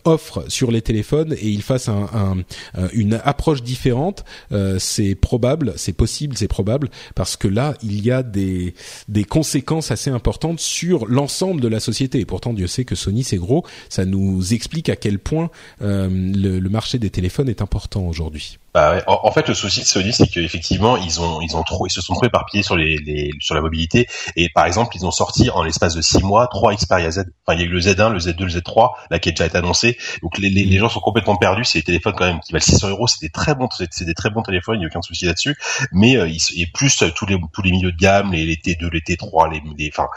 [0.05, 2.43] offre sur les téléphones et ils fassent un,
[2.77, 8.03] euh, une approche différente, euh, c'est probable, c'est possible, c'est probable, parce que là, il
[8.03, 8.73] y a des,
[9.07, 12.19] des conséquences assez importantes sur l'ensemble de la société.
[12.19, 13.65] Et pourtant, Dieu sait que Sony, c'est gros.
[13.89, 15.49] Ça nous explique à quel point
[15.81, 18.57] euh, le marché des téléphones est important aujourd'hui.
[18.73, 19.03] Bah ouais.
[19.05, 21.99] en, fait, le souci de Sony, c'est qu'effectivement, ils ont, ils ont trop, ils se
[21.99, 24.07] sont trop éparpillés sur les, les, sur la mobilité.
[24.37, 27.25] Et par exemple, ils ont sorti en l'espace de six mois trois Xperia Z.
[27.45, 29.45] Enfin, il y a eu le Z1, le Z2, le Z3, là qui a déjà
[29.45, 29.97] été annoncé.
[30.21, 31.65] Donc les, les, gens sont complètement perdus.
[31.65, 33.07] C'est des téléphones quand même qui valent 600 euros.
[33.07, 34.75] C'est des très bons, c'est des très bons téléphones.
[34.75, 35.57] Il n'y a aucun souci là-dessus.
[35.91, 38.55] Mais euh, ils, et plus euh, tous les tous les milieux de gamme, les, les
[38.55, 40.07] T2, les T3, les, enfin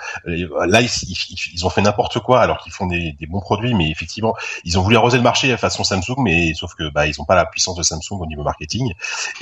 [0.67, 0.91] là ils,
[1.55, 3.75] ils, ont fait n'importe quoi alors qu'ils font des, des bons produits.
[3.75, 7.21] Mais effectivement, ils ont voulu arroser le marché façon Samsung, mais sauf que bah ils
[7.21, 8.93] ont pas la puissance de Samsung au niveau marketing.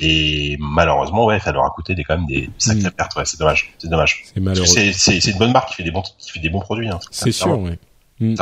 [0.00, 2.92] Et malheureusement, ouais, ça leur a coûté des, quand même des sacrées mm.
[2.92, 3.16] pertes.
[3.16, 3.72] Ouais, c'est dommage.
[3.78, 4.24] C'est dommage.
[4.64, 6.88] C'est C'est une bonne marque qui fait des bons, qui fait des bons produits.
[6.88, 7.72] Hein, c'est sûr, oui.
[8.20, 8.36] Mm.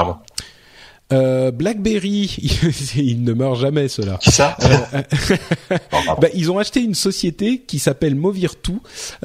[1.12, 2.36] Euh, BlackBerry,
[2.96, 4.18] il ne meurt jamais cela.
[4.18, 4.56] Qui ça?
[4.62, 5.76] Euh,
[6.20, 8.74] bah, Ils ont acheté une société qui s'appelle Movirtu,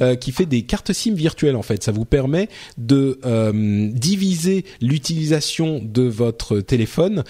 [0.00, 1.84] euh, qui fait des cartes SIM virtuelles en fait.
[1.84, 3.20] Ça vous permet de
[3.92, 7.24] diviser l'utilisation de votre téléphone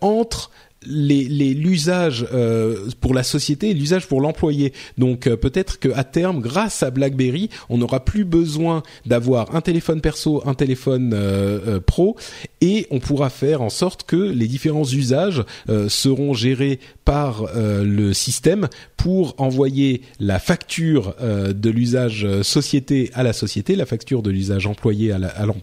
[0.00, 0.50] entre
[0.86, 4.72] les l'usage euh, pour la société et l'usage pour l'employé.
[4.98, 10.00] Donc euh, peut-être qu'à terme, grâce à BlackBerry, on n'aura plus besoin d'avoir un téléphone
[10.00, 12.16] perso, un téléphone euh, pro,
[12.60, 15.44] et on pourra faire en sorte que les différents usages
[15.88, 23.74] seront gérés par le système pour envoyer la facture de l'usage société à la société,
[23.74, 25.18] la facture de l'usage employé à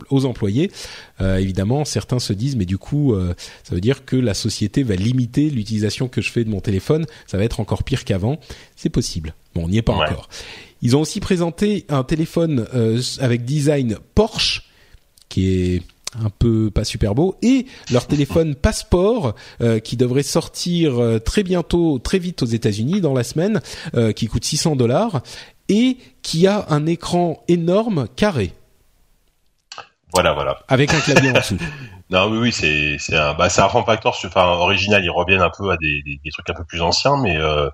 [0.10, 0.72] aux employés.
[1.22, 3.16] évidemment, certains se disent mais du coup,
[3.64, 7.06] ça veut dire que la société va limiter l'utilisation que je fais de mon téléphone,
[7.28, 8.40] ça va être encore pire qu'avant.
[8.76, 9.34] C'est possible.
[9.56, 10.30] Bon, on n'y est pas encore.
[10.82, 14.70] Ils ont aussi présenté un téléphone euh, avec design Porsche,
[15.28, 15.84] qui est
[16.20, 21.44] un peu pas super beau, et leur téléphone passeport euh, qui devrait sortir euh, très
[21.44, 23.62] bientôt, très vite aux États-Unis dans la semaine,
[24.16, 25.22] qui coûte 600 dollars
[25.68, 28.54] et qui a un écran énorme carré.
[30.14, 30.58] Voilà, voilà.
[30.68, 31.58] Avec un clavier en dessous.
[32.12, 35.04] Non, oui, oui, c'est c'est un bah c'est un form factor, enfin original.
[35.04, 37.70] Ils reviennent un peu à des, des, des trucs un peu plus anciens, mais euh,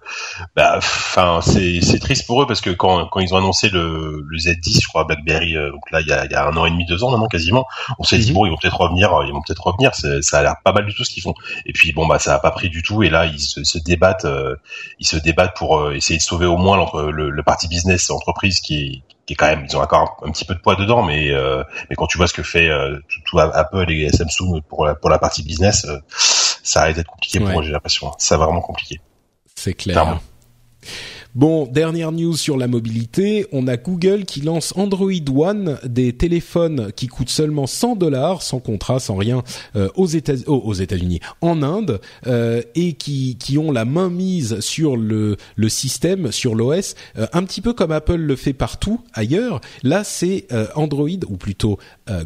[0.57, 4.25] bah enfin c'est c'est triste pour eux parce que quand quand ils ont annoncé le
[4.27, 6.57] le Z10, je crois BlackBerry, euh, donc là il y a il y a un
[6.57, 7.65] an et demi, deux ans maintenant quasiment,
[7.97, 8.33] on s'est dit mhm.
[8.33, 9.95] bon ils vont peut-être revenir, ils vont peut-être revenir.
[9.95, 11.33] Ça a l'air pas mal du tout ce qu'ils font.
[11.65, 13.77] Et puis bon bah ça a pas pris du tout et là ils se, se
[13.77, 14.57] débattent, euh,
[14.99, 16.75] ils se débattent pour euh, essayer de sauver au moins
[17.09, 20.45] le, le parti business entreprise qui qui est quand même, ils ont encore un, petit
[20.45, 23.21] peu de poids dedans, mais euh, mais quand tu vois ce que fait euh, tout,
[23.25, 27.39] tout, Apple et Samsung pour la pour la partie business, euh, ça arrête d'être compliqué
[27.39, 28.11] pour moi, j'ai l'impression.
[28.17, 29.01] C'est vraiment compliqué.
[29.55, 30.19] C'est clair.
[31.35, 36.93] Bon, dernière news sur la mobilité, on a Google qui lance Android One, des téléphones
[36.95, 39.43] qui coûtent seulement 100 dollars, sans contrat, sans rien,
[39.75, 40.03] euh, oh,
[40.63, 46.31] aux États-Unis, en Inde, euh, et qui ont la main mise sur le le système,
[46.31, 49.59] sur l'OS, euh, un petit peu comme Apple le fait partout ailleurs.
[49.83, 51.77] Là, c'est Android ou plutôt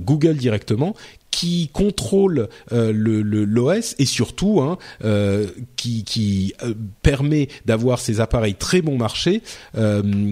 [0.01, 0.93] Google directement
[1.31, 8.19] qui contrôle euh, le l'OS et surtout hein, euh, qui, qui euh, permet d'avoir ces
[8.19, 9.41] appareils très bon marché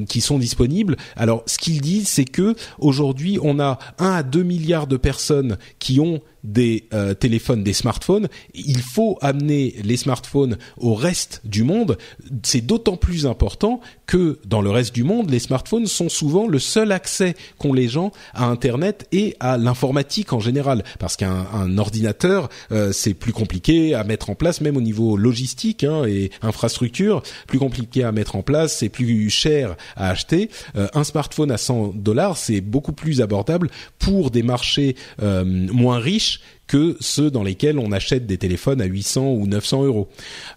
[0.07, 0.97] qui sont disponibles.
[1.15, 5.57] Alors ce qu'ils disent c'est que aujourd'hui on a 1 à 2 milliards de personnes
[5.79, 8.27] qui ont des euh, téléphones, des smartphones.
[8.53, 11.97] Il faut amener les smartphones au reste du monde.
[12.43, 16.59] C'est d'autant plus important que dans le reste du monde, les smartphones sont souvent le
[16.59, 20.83] seul accès qu'ont les gens à Internet et à l'informatique en général.
[20.99, 25.83] Parce qu'un ordinateur, euh, c'est plus compliqué à mettre en place, même au niveau logistique
[25.83, 30.49] hein, et infrastructure, plus compliqué à mettre en place, c'est plus cher à acheter.
[30.75, 33.69] Euh, un smartphone à 100 dollars, c'est beaucoup plus abordable
[33.99, 36.36] pour des marchés moins riches
[36.67, 40.09] que ceux dans lesquels on achète des téléphones à 800 ou 900 euros.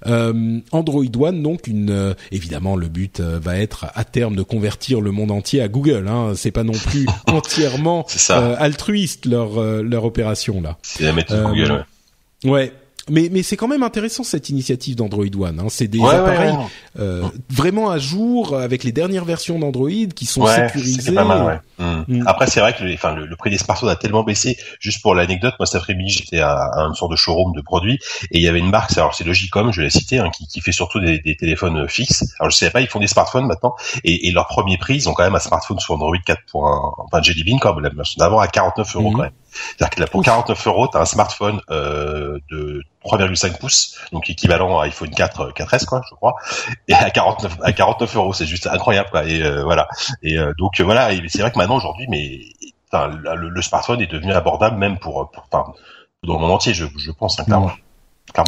[0.07, 4.43] Euh, Android One, donc une, euh, évidemment, le but euh, va être à terme de
[4.43, 6.09] convertir le monde entier à Google.
[6.09, 6.33] Hein.
[6.35, 10.77] C'est pas non plus entièrement altruiste leur leur opération là.
[10.83, 11.85] C'est la méthode Google.
[12.45, 12.51] Ouais.
[12.51, 12.73] ouais.
[13.09, 15.61] Mais, mais c'est quand même intéressant cette initiative d'Android One.
[15.61, 15.67] Hein.
[15.69, 16.55] C'est des appareils
[16.99, 21.13] euh, vraiment à jour avec les dernières versions d'Android qui sont sécurisés.
[21.13, 21.85] Pas mal, mmh.
[22.09, 22.25] Mm.
[22.27, 24.57] Après, c'est vrai que le, enfin, le, prix des smartphones a tellement baissé.
[24.81, 27.99] Juste pour l'anecdote, moi cet après-midi, j'étais à, à, une sorte de showroom de produits
[28.31, 30.61] et il y avait une marque, alors c'est Logicom, je l'ai cité, hein, qui, qui,
[30.61, 32.25] fait surtout des, des, téléphones fixes.
[32.39, 33.75] Alors je sais pas, ils font des smartphones maintenant
[34.05, 36.41] et, et leur premier prix, ils ont quand même un smartphone sur Android 4.
[36.55, 39.13] Enfin, Jelly Bean, comme la version d'avant, à 49 euros mm.
[39.15, 39.33] quand même.
[39.53, 44.79] C'est-à-dire que pour 49 euros, tu as un smartphone euh, de 3,5 pouces, donc équivalent
[44.79, 46.35] à iPhone 4 4S quoi, je crois,
[46.89, 49.25] et à 49 à 49 euros, c'est juste incroyable quoi.
[49.25, 49.89] Et euh, voilà.
[50.23, 52.41] Et euh, donc voilà, c'est vrai que maintenant aujourd'hui, mais
[52.93, 57.11] enfin, le, smartphone est devenu abordable même pour, pour dans le monde entier, je, je
[57.11, 57.73] pense hein, clairement.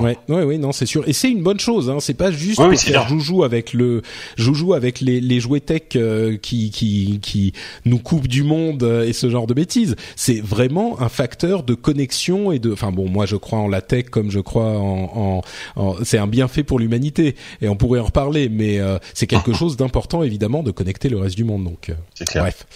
[0.00, 1.06] Ouais, ouais, ouais, non, c'est sûr.
[1.08, 1.90] Et c'est une bonne chose.
[1.90, 1.98] Hein.
[2.00, 4.02] C'est pas juste pour faire joujou avec le
[4.36, 7.52] joujou avec les, les jouets tech euh, qui qui qui
[7.84, 9.96] nous coupent du monde euh, et ce genre de bêtises.
[10.16, 12.72] C'est vraiment un facteur de connexion et de.
[12.72, 15.42] Enfin bon, moi je crois en la tech comme je crois en.
[15.76, 19.52] en, c'est un bienfait pour l'humanité et on pourrait en reparler, mais euh, c'est quelque
[19.54, 21.64] chose d'important évidemment de connecter le reste du monde.
[21.64, 22.42] Donc clair.
[22.42, 22.66] bref.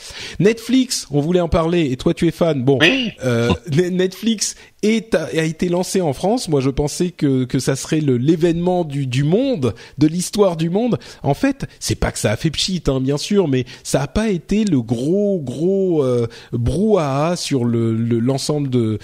[0.41, 2.65] Netflix, on voulait en parler et toi tu es fan.
[2.65, 2.79] Bon,
[3.93, 6.49] Netflix est, a été lancé en France.
[6.49, 10.99] Moi je pense que ça serait l'événement du monde, de l'histoire du monde.
[11.23, 14.07] En fait, c'est pas que ça a fait pchit, hein, bien sûr, mais ça a
[14.07, 18.99] pas été le gros gros euh, brouhaha sur le l'ensemble de,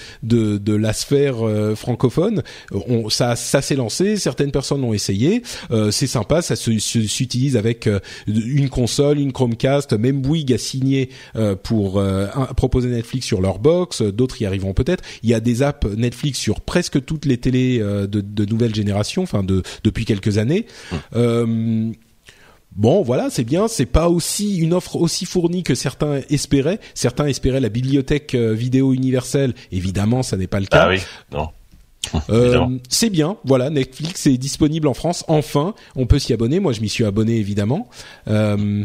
[0.75, 2.43] la sphère euh, francophone.
[2.73, 7.89] On, ça s'est lancé, certaines personnes l'ont essayé, euh, c'est sympa, ça s'utilise avec
[8.27, 11.11] une console, une Chromecast, même Bouygues a signé
[11.63, 12.03] pour
[12.57, 15.03] proposer Netflix sur leur box, d'autres y arriveront peut-être.
[15.23, 18.75] Il y a des apps Netflix sur presque toutes les télés euh, de, de nouvelle
[18.75, 20.67] génération, enfin de depuis quelques années.
[20.93, 20.99] Hum.
[21.15, 21.93] Euh,
[22.77, 23.69] bon, voilà, c'est bien.
[23.69, 26.81] C'est pas aussi une offre aussi fournie que certains espéraient.
[26.95, 29.55] Certains espéraient la bibliothèque euh, vidéo universelle.
[29.71, 30.85] Évidemment, ça n'est pas le cas.
[30.85, 31.01] Ah oui,
[31.33, 31.49] non.
[32.31, 35.25] Euh, c'est bien, voilà, Netflix est disponible en France.
[35.29, 36.61] Enfin, on peut s'y abonner.
[36.61, 37.89] Moi, je m'y suis abonné évidemment.
[38.29, 38.85] Euh,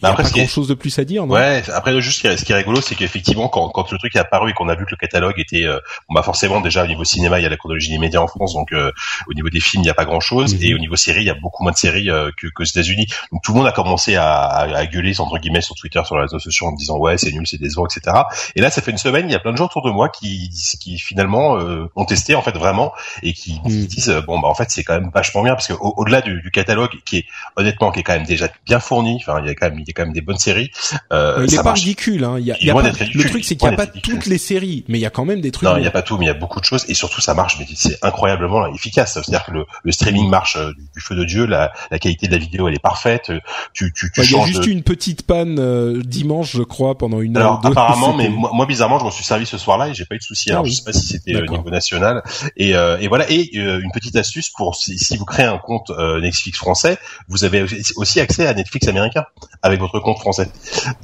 [0.00, 1.34] il après, a pas grand chose de plus à dire, non?
[1.34, 1.62] Ouais.
[1.72, 4.52] Après, juste ce qui est rigolo, c'est qu'effectivement, quand, quand le truc est apparu et
[4.54, 5.78] qu'on a vu que le catalogue était, euh,
[6.08, 8.26] bon, bah forcément déjà au niveau cinéma, il y a la chronologie des médias en
[8.26, 8.90] France, donc euh,
[9.28, 10.62] au niveau des films, il n'y a pas grand chose, mhm.
[10.62, 13.06] et au niveau série, il y a beaucoup moins de séries euh, que qu'aux États-Unis.
[13.32, 16.16] Donc tout le monde a commencé à, à, à, gueuler entre guillemets sur Twitter, sur
[16.16, 18.16] les réseaux sociaux, en disant ouais, c'est nul, c'est décevant, etc.
[18.56, 20.08] Et là, ça fait une semaine, il y a plein de gens autour de moi
[20.08, 20.50] qui,
[20.80, 22.92] qui finalement euh, ont testé en fait vraiment
[23.22, 23.86] et qui, mhm.
[23.86, 26.50] disent bon bah en fait c'est quand même vachement bien parce que au-delà du, du
[26.50, 27.24] catalogue qui est
[27.56, 29.88] honnêtement qui est quand même déjà bien fourni, enfin il y a quand même il
[29.88, 30.70] y a quand même des bonnes séries
[31.12, 32.24] euh, il est pas ridicule.
[32.24, 32.36] Hein.
[32.38, 34.26] Il y a, il y a pas, le truc, c'est qu'il n'y a pas toutes
[34.26, 35.68] les séries, mais il y a quand même des trucs.
[35.68, 37.20] Non, il n'y a pas tout, mais il y a beaucoup de choses et surtout
[37.20, 37.56] ça marche.
[37.58, 39.14] Mais c'est incroyablement efficace.
[39.14, 41.46] C'est-à-dire que le, le, streaming marche euh, du, feu de dieu.
[41.46, 43.30] La, la, qualité de la vidéo, elle est parfaite.
[43.30, 43.40] Euh,
[43.72, 47.20] tu, tu, tu Il y a juste une petite panne euh, dimanche, je crois, pendant
[47.20, 47.42] une heure.
[47.42, 50.14] Alors apparemment, mais moi, moi, bizarrement, je m'en suis servi ce soir-là et j'ai pas
[50.14, 50.50] eu de soucis.
[50.50, 52.22] Alors ah je sais pas si c'était au niveau national.
[52.56, 53.30] Et, et voilà.
[53.30, 55.90] Et une petite astuce pour si, si vous créez un compte
[56.20, 56.98] Netflix français,
[57.28, 57.64] vous avez
[57.96, 59.24] aussi accès à Netflix américain
[59.72, 60.48] avec votre compte français.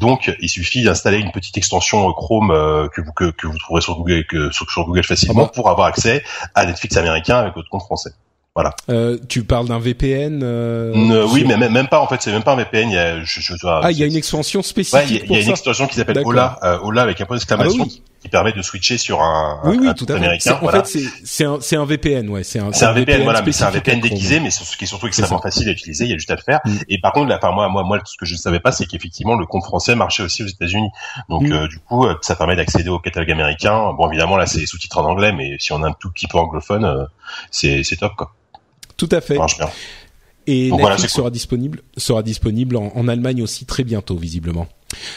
[0.01, 3.59] Donc il suffit d'installer une petite extension euh, Chrome euh, que vous que, que, vous
[3.59, 6.23] trouverez sur Google que, sur, Google facilement ah pour avoir accès
[6.55, 8.11] à Netflix américain avec votre compte français.
[8.59, 8.75] Voilà.
[8.91, 12.55] Euh, tu parles d'un VPN euh, Oui, mais même, pas en fait, c'est même pas
[12.55, 12.91] un VPN.
[12.91, 15.23] Il y a, je, je, ah, il y a une extension spécifique.
[15.29, 17.87] il y a, une extension qui s'appelle Ola, euh, Ola avec un point d'exclamation.
[17.87, 20.59] Ah bah qui permet de switcher sur un, oui, oui, un tout à américain.
[20.61, 22.43] En fait, c'est un, un VPN, ouais.
[22.43, 25.07] C'est un, un, VPN, voilà, mais c'est un VPN déguisé, mais ce qui est surtout
[25.07, 26.05] extrêmement facile à utiliser.
[26.05, 26.61] Il y a juste à le faire.
[26.65, 26.77] Mm.
[26.89, 28.87] Et par contre, là, par moi, moi, moi, ce que je ne savais pas, c'est
[28.87, 30.91] qu'effectivement, le compte français marchait aussi aux États-Unis.
[31.29, 31.53] Donc, mm.
[31.53, 33.93] euh, du coup, euh, ça permet d'accéder au catalogue américain.
[33.97, 36.39] Bon, évidemment, là, c'est sous-titres en anglais, mais si on a un tout petit peu
[36.39, 37.05] anglophone, euh,
[37.51, 38.35] c'est top, quoi.
[38.97, 39.39] Tout à fait.
[40.51, 44.67] Et Netflix sera disponible sera disponible en, Allemagne aussi très bientôt visiblement.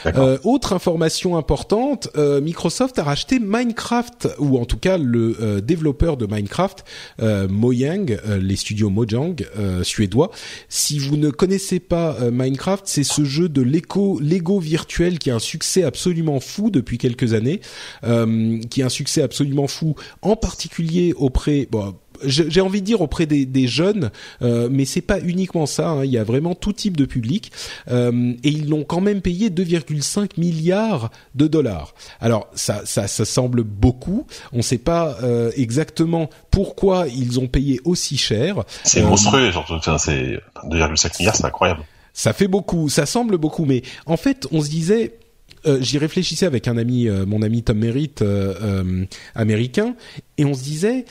[0.05, 5.61] Euh, autre information importante, euh, Microsoft a racheté Minecraft ou en tout cas le euh,
[5.61, 6.83] développeur de Minecraft,
[7.21, 9.35] euh, Mojang, les studios Mojang
[9.83, 10.31] suédois.
[10.67, 15.35] Si vous ne connaissez pas Minecraft, c'est ce jeu de Lego, Lego virtuel qui a
[15.35, 17.61] un succès absolument fou depuis quelques années,
[18.01, 21.95] qui a un succès absolument fou, en particulier auprès bon,
[22.25, 24.11] j'ai envie de dire auprès des, des jeunes,
[24.41, 25.89] euh, mais c'est pas uniquement ça.
[25.89, 27.51] Hein, il y a vraiment tout type de public
[27.89, 31.93] euh, et ils l'ont quand même payé 2,5 milliards de dollars.
[32.19, 34.25] Alors ça, ça, ça semble beaucoup.
[34.53, 38.63] On ne sait pas euh, exactement pourquoi ils ont payé aussi cher.
[38.83, 39.79] C'est monstrueux, surtout.
[39.97, 41.81] c'est 2,5 milliards, c'est incroyable.
[42.13, 45.17] Ça fait beaucoup, ça semble beaucoup, mais en fait, on se disait.
[45.67, 48.23] Euh, j'y réfléchissais avec un ami, mon ami Tom Merritt,
[49.35, 49.93] américain,
[50.39, 51.05] et on se disait,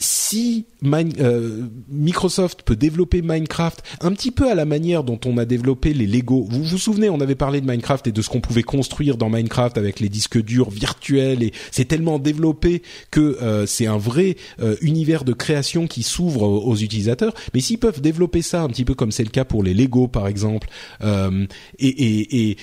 [0.00, 5.44] si euh, Microsoft peut développer Minecraft un petit peu à la manière dont on a
[5.44, 6.46] développé les Lego.
[6.48, 9.28] Vous vous souvenez, on avait parlé de Minecraft et de ce qu'on pouvait construire dans
[9.28, 14.36] Minecraft avec les disques durs virtuels et c'est tellement développé que euh, c'est un vrai
[14.60, 17.34] euh, univers de création qui s'ouvre aux, utilisateurs.
[17.52, 20.08] Mais s'ils peuvent développer ça un petit peu comme c'est le cas pour les Lego
[20.08, 20.68] par exemple
[21.02, 21.46] et,
[21.78, 22.56] et, et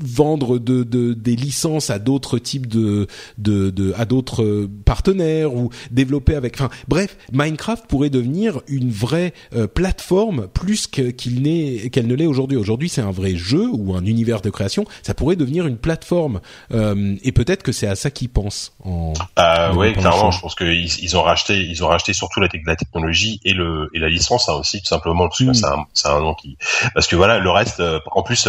[0.00, 3.06] vendre de, de, des licences à d'autres types de,
[3.38, 6.54] de, de à d'autres partenaires ou développer avec.
[6.54, 12.26] Enfin, bref, Minecraft pourrait devenir une vraie euh, plateforme plus qu'il n'est qu'elle ne l'est
[12.26, 12.56] aujourd'hui.
[12.56, 14.84] Aujourd'hui, c'est un vrai jeu ou un univers de création.
[15.02, 16.40] Ça pourrait devenir une plateforme
[16.72, 18.72] euh, et peut-être que c'est à ça qu'ils pensent.
[18.84, 20.30] En, euh, oui, clairement.
[20.30, 23.90] Je pense qu'ils ils ont racheté, ils ont racheté surtout la, la technologie et le
[23.94, 25.54] et la licence hein, aussi tout simplement parce que mm.
[25.54, 26.56] c'est un, un nom qui
[26.94, 27.80] parce que voilà le reste.
[27.80, 28.46] Euh, en plus,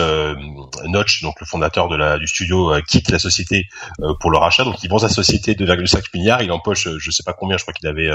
[0.85, 3.67] Notch, donc le fondateur de la du studio, quitte la société
[4.19, 4.63] pour le rachat.
[4.63, 6.41] Donc il vend sa société de 2,5 milliards.
[6.41, 7.57] Il empoche, je sais pas combien.
[7.57, 8.09] Je crois qu'il avait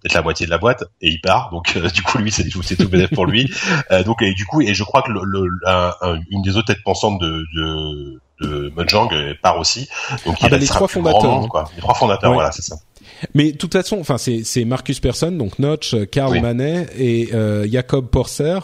[0.00, 1.50] peut-être la moitié de la boîte et il part.
[1.50, 3.52] Donc du coup lui c'est tout bénéf pour lui.
[4.06, 5.42] donc et du coup et je crois que le, le
[6.30, 9.08] une des autres têtes pensantes de, de de Mojang
[9.40, 9.88] part aussi.
[10.26, 11.48] Donc ah il bah les trois fondateurs, hein.
[11.48, 11.64] quoi.
[11.74, 12.76] Les trois fondateurs, voilà, c'est ça.
[13.34, 18.08] Mais de toute façon, enfin c'est Marcus Persson, donc Notch, Karl Manet et euh, Jacob
[18.08, 18.58] Porser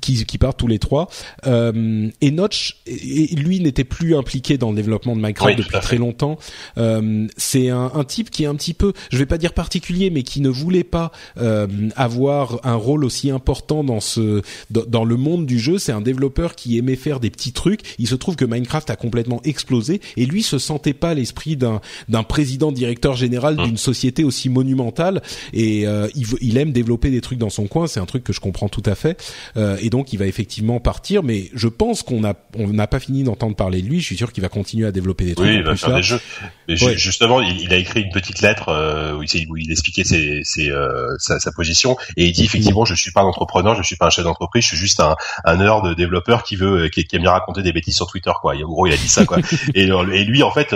[0.00, 1.08] qui, qui partent tous les trois.
[1.46, 5.98] Euh, et Notch, et, lui n'était plus impliqué dans le développement de Minecraft depuis très
[5.98, 6.38] longtemps.
[6.78, 10.10] Euh, c'est un, un, type qui est un petit peu, je vais pas dire particulier,
[10.10, 11.66] mais qui ne voulait pas euh,
[11.96, 15.78] avoir un rôle aussi important dans ce dans, dans le monde du jeu.
[15.78, 17.80] C'est un développeur qui aimait faire des petits trucs.
[17.98, 21.80] Il se trouve que Minecraft a complètement explosé et lui se sentait pas l'esprit d'un
[22.08, 23.64] d'un président directeur général mmh.
[23.64, 25.22] d'une société société aussi monumentale
[25.52, 27.88] et euh, il, il, aime développer des trucs dans son coin.
[27.88, 29.20] C'est un truc que je comprends tout à fait.
[29.56, 33.00] Euh, et donc il va effectivement partir, mais je pense qu'on a on n'a pas
[33.00, 34.00] fini d'entendre parler de lui.
[34.00, 35.48] Je suis sûr qu'il va continuer à développer des trucs.
[35.48, 36.20] Oui, il va faire des jeux.
[36.68, 40.42] Mais justement, il, a écrit une petite lettre euh, où, il, où, il, expliquait ses,
[40.44, 40.70] ses,
[41.18, 44.06] sa, sa, position et il dit effectivement, je suis pas un entrepreneur, je suis pas
[44.06, 47.22] un chef d'entreprise, je suis juste un, un nerd développeur qui veut qui, qui aime
[47.22, 48.54] bien raconter des bêtises sur Twitter quoi.
[48.54, 49.38] en gros, il a dit ça quoi.
[49.74, 50.74] et, et lui en fait,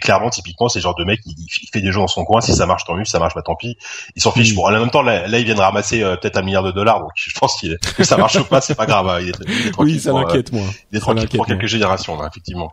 [0.00, 2.40] clairement, typiquement, c'est le genre de mec qui fait des jeux dans son coin.
[2.40, 3.76] Si ça marche tant mieux, ça marche, pas bah, tant pis.
[4.16, 4.54] Ils s'en fichent.
[4.54, 7.00] Bon, en même temps, là, là ils viennent ramasser euh, peut-être un milliard de dollars,
[7.00, 9.08] donc je pense que ça marche pas, c'est pas grave.
[9.08, 9.18] Hein.
[9.20, 10.64] Il est, oui, ça m'inquiète moi.
[10.92, 12.72] Il est tranquille pour quelques générations, là, effectivement.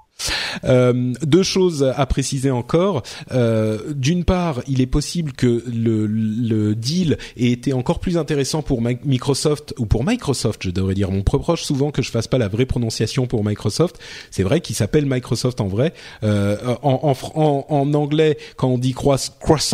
[0.66, 3.04] Euh, deux choses à préciser encore.
[3.32, 8.62] Euh, D'une part, il est possible que le, le, deal ait été encore plus intéressant
[8.62, 11.12] pour Microsoft ou pour Microsoft, je devrais dire.
[11.12, 14.00] Mon reproche souvent que je fasse pas la vraie prononciation pour Microsoft.
[14.32, 15.94] C'est vrai qu'il s'appelle Microsoft en vrai.
[16.24, 18.94] Euh, en, en, en, anglais, quand on dit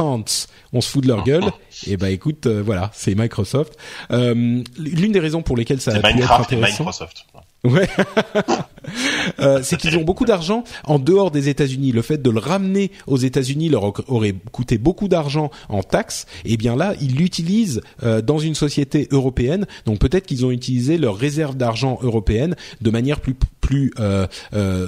[0.07, 1.45] on se fout de leur gueule.
[1.85, 3.77] Et eh ben écoute, euh, voilà, c'est Microsoft.
[4.11, 6.83] Euh, L'une des raisons pour lesquelles ça a pu être intéressant.
[6.83, 7.25] Microsoft.
[7.63, 7.87] Ouais.
[9.39, 11.91] Euh, c'est qu'ils ont beaucoup d'argent en dehors des États-Unis.
[11.91, 16.25] Le fait de le ramener aux États-Unis leur aurait coûté beaucoup d'argent en taxes.
[16.45, 19.67] Et eh bien là, ils l'utilisent euh, dans une société européenne.
[19.85, 23.35] Donc peut-être qu'ils ont utilisé leur réserve d'argent européenne de manière plus
[23.67, 24.87] plus euh, euh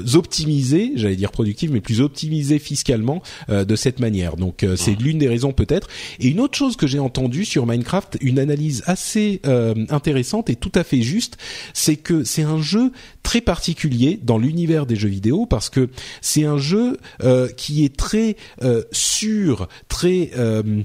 [0.95, 4.37] j'allais dire productive, mais plus optimisée fiscalement de cette manière.
[4.37, 5.03] Donc c'est mmh.
[5.03, 5.87] l'une des raisons peut-être.
[6.19, 9.41] Et une autre chose que j'ai entendue sur Minecraft, une analyse assez
[9.89, 11.37] intéressante et tout à fait juste,
[11.73, 12.91] c'est que c'est un jeu
[13.29, 15.89] très particulier dans l'univers des jeux vidéo parce que
[16.19, 20.83] c'est un jeu euh, qui est très euh, sûr, très euh,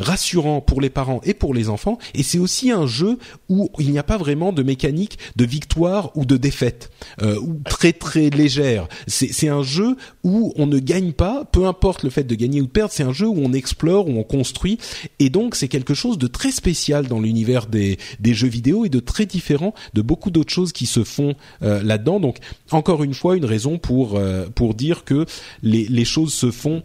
[0.00, 3.18] rassurant pour les parents et pour les enfants et c'est aussi un jeu
[3.48, 6.90] où il n'y a pas vraiment de mécanique de victoire ou de défaite
[7.20, 8.88] ou très très légère.
[9.06, 12.66] C'est un jeu où on ne gagne pas, peu importe le fait de gagner ou
[12.66, 14.78] de perdre, c'est un jeu où on explore, où on construit
[15.20, 18.88] et donc c'est quelque chose de très spécial dans l'univers des, des jeux vidéo et
[18.88, 22.20] de très différent de beaucoup d'autres choses qui se font euh, là-dedans.
[22.20, 22.38] Donc
[22.70, 25.26] encore une fois, une raison pour euh, dire que
[25.62, 26.82] les, les choses se font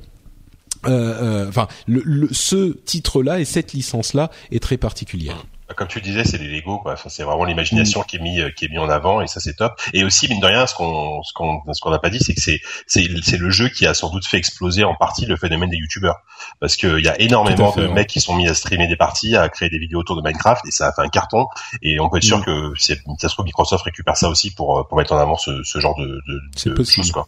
[0.85, 5.45] euh, enfin, le, ce titre-là et cette licence-là est très particulière.
[5.67, 6.95] Bah, comme tu disais, c'est les Lego, quoi.
[6.95, 9.73] c'est vraiment l'imagination qui est mis qui est mis en avant et ça c'est top.
[9.93, 12.33] Et aussi mine de rien, ce qu'on ce qu'on ce qu'on n'a pas dit, c'est
[12.33, 15.35] que c'est c'est c'est le jeu qui a sans doute fait exploser en partie le
[15.35, 16.19] phénomène des youtubeurs,
[16.61, 19.49] parce qu'il y a énormément de mecs qui sont mis à streamer des parties, à
[19.49, 21.47] créer des vidéos autour de Minecraft et ça a fait un carton.
[21.81, 22.45] Et on peut être sûr mm.
[22.45, 25.63] que c'est ça se trouve Microsoft récupère ça aussi pour pour mettre en avant ce,
[25.63, 27.27] ce genre de, de, de choses, quoi.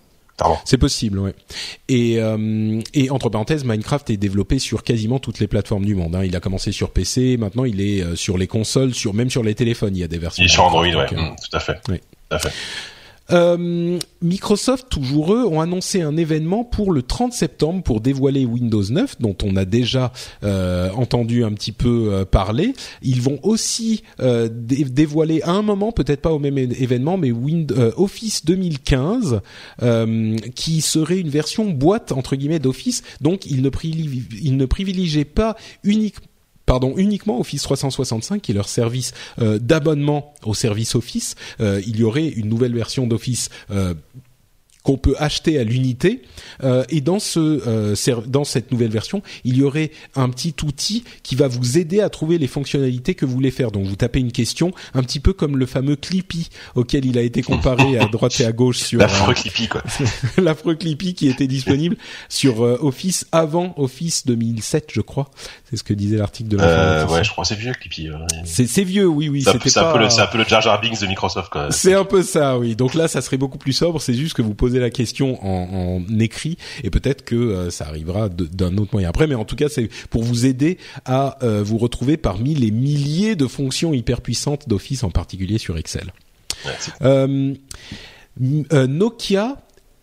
[0.66, 1.34] C'est possible, ouais.
[1.88, 6.16] Et, euh, et entre parenthèses, Minecraft est développé sur quasiment toutes les plateformes du monde.
[6.16, 6.24] Hein.
[6.24, 9.44] Il a commencé sur PC, maintenant il est euh, sur les consoles, sur même sur
[9.44, 9.96] les téléphones.
[9.96, 10.44] Il y a des versions.
[10.44, 10.96] Il est sur Android, ouais.
[10.96, 11.80] Euh, mm, tout à fait.
[11.90, 11.98] Oui.
[12.00, 12.52] Tout à fait.
[13.32, 18.84] Euh, Microsoft, toujours eux, ont annoncé un événement pour le 30 septembre pour dévoiler Windows
[18.84, 20.12] 9, dont on a déjà
[20.44, 22.74] euh, entendu un petit peu euh, parler.
[23.02, 27.76] Ils vont aussi euh, dévoiler à un moment, peut-être pas au même événement, mais Windows,
[27.98, 29.42] Office 2015,
[30.56, 33.04] qui serait une version boîte entre guillemets d'Office.
[33.22, 33.70] Donc, ils ne,
[34.42, 36.29] ils ne privilégiaient pas uniquement
[36.70, 41.34] pardon, uniquement Office 365 qui est leur service euh, d'abonnement au service Office.
[41.62, 43.96] Euh, il y aurait une nouvelle version d'Office euh,
[44.90, 46.24] qu'on peut acheter à l'unité.
[46.90, 47.94] et dans ce
[48.28, 52.10] dans cette nouvelle version, il y aurait un petit outil qui va vous aider à
[52.10, 53.72] trouver les fonctionnalités que vous voulez faire.
[53.72, 57.22] Donc vous tapez une question, un petit peu comme le fameux Clippy auquel il a
[57.22, 59.84] été comparé à droite et à gauche sur l'affreux Clippy quoi.
[60.38, 61.96] l'affreux Clippy qui était disponible
[62.28, 65.30] sur Office avant Office 2007, je crois.
[65.70, 66.64] C'est ce que disait l'article de la.
[66.64, 68.10] Euh, ouais, je crois c'est vieux Clippy.
[68.46, 69.44] C'est vieux, oui, oui.
[69.44, 71.72] C'est un, peu le, c'est un peu le Jar Jar Binks de Microsoft quoi.
[71.72, 72.76] C'est un peu ça, oui.
[72.76, 74.02] Donc là, ça serait beaucoup plus sobre.
[74.02, 77.88] C'est juste que vous posez la question en, en écrit et peut-être que euh, ça
[77.88, 79.28] arrivera d'un autre moyen après.
[79.28, 83.36] Mais en tout cas, c'est pour vous aider à euh, vous retrouver parmi les milliers
[83.36, 86.14] de fonctions hyper puissantes d'Office, en particulier sur Excel.
[87.02, 87.54] Euh,
[88.40, 89.58] Nokia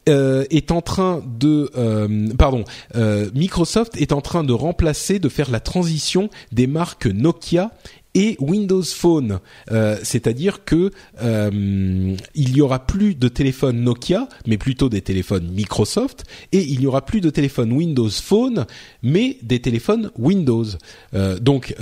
[0.09, 5.28] euh, est en train de, euh, pardon, euh, Microsoft est en train de remplacer, de
[5.28, 7.73] faire la transition des marques Nokia
[8.16, 9.40] et Windows Phone,
[9.70, 10.90] euh, c'est-à-dire que
[11.22, 16.80] euh, il n'y aura plus de téléphones Nokia, mais plutôt des téléphones Microsoft, et il
[16.80, 18.64] n'y aura plus de téléphones Windows Phone,
[19.02, 20.64] mais des téléphones Windows.
[21.12, 21.74] Euh, donc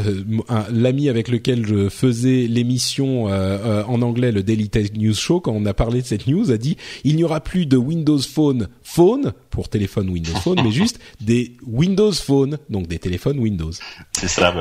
[0.72, 5.64] l'ami avec lequel je faisais l'émission en anglais, le Daily Tech News Show, quand on
[5.66, 9.32] a parlé de cette news, a dit il n'y aura plus de Windows Phone Phone
[9.54, 13.70] pour téléphone Windows Phone, mais juste des Windows Phone, donc des téléphones Windows.
[14.10, 14.52] C'est ça,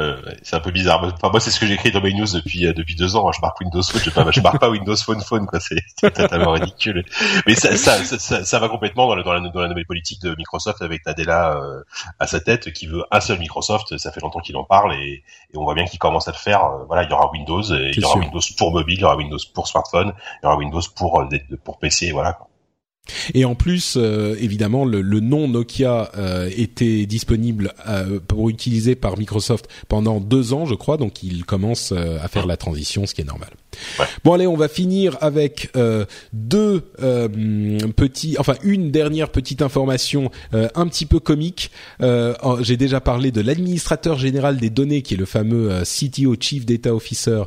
[0.43, 1.03] c'est un peu bizarre.
[1.03, 3.31] Enfin, moi, c'est ce que j'écris dans mes news depuis euh, depuis deux ans.
[3.31, 5.59] Je marque Windows Phone, je, pas, je marque pas Windows Phone Phone, quoi.
[5.59, 5.81] C'est
[6.13, 7.03] totalement ridicule.
[7.47, 10.35] Mais ça, ça, ça, ça, va complètement dans, dans, la, dans la nouvelle politique de
[10.37, 11.81] Microsoft avec Nadella euh,
[12.19, 13.97] à sa tête, qui veut un seul Microsoft.
[13.97, 16.37] Ça fait longtemps qu'il en parle et, et, on voit bien qu'il commence à le
[16.37, 16.65] faire.
[16.65, 19.05] Euh, voilà, il y aura Windows, et il y aura Windows pour mobile, il y
[19.05, 21.27] aura Windows pour smartphone, il y aura Windows pour
[21.63, 22.33] pour PC, voilà.
[22.33, 22.47] Quoi.
[23.33, 29.17] Et en plus, euh, évidemment, le, nom Nokia euh, était disponible euh, pour utiliser par
[29.17, 30.97] Microsoft pendant deux ans, je crois.
[30.97, 33.51] Donc, il commence à faire la transition, ce qui est normal.
[34.23, 35.71] Bon, allez, on va finir avec
[36.33, 36.81] deux
[37.95, 41.71] petits, enfin une dernière petite information un petit peu comique.
[41.99, 46.93] J'ai déjà parlé de l'administrateur général des données, qui est le fameux CTO, Chief Data
[46.93, 47.43] Officer,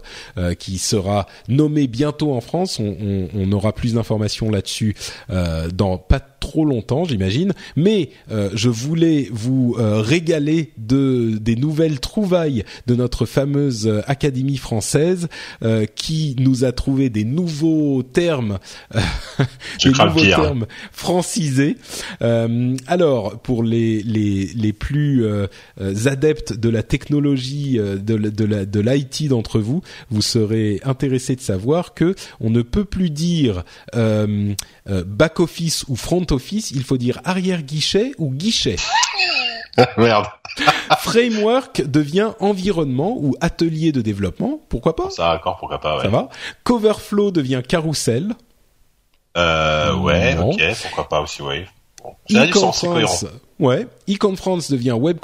[0.58, 2.78] qui sera nommé bientôt en France.
[2.78, 4.94] On, on, aura plus d'informations là-dessus.
[5.30, 7.52] Euh, dans pas trop longtemps, j'imagine.
[7.74, 14.56] Mais euh, je voulais vous euh, régaler de des nouvelles trouvailles de notre fameuse Académie
[14.56, 15.28] française
[15.96, 18.58] qui nous a trouvé des nouveaux termes,
[19.84, 21.76] des nouveaux termes francisés.
[22.86, 25.24] alors pour les les les plus
[26.04, 31.40] adeptes de la technologie de de la de l'IT d'entre vous, vous serez intéressés de
[31.40, 33.64] savoir que on ne peut plus dire
[34.88, 38.76] back office ou front office, il faut dire arrière guichet ou guichet.
[39.96, 40.26] Merde.
[40.98, 45.10] Framework devient environnement ou atelier de développement, pourquoi pas?
[45.10, 46.02] Ça encore, pourquoi pas, ouais.
[46.02, 46.28] Ça va.
[46.64, 48.34] Coverflow devient carrousel.
[49.36, 51.66] Euh, ouais, ok, pourquoi pas aussi, ouais.
[52.02, 53.14] Bon, c'est cohérent.
[53.58, 55.16] Ouais, e-conference devient web,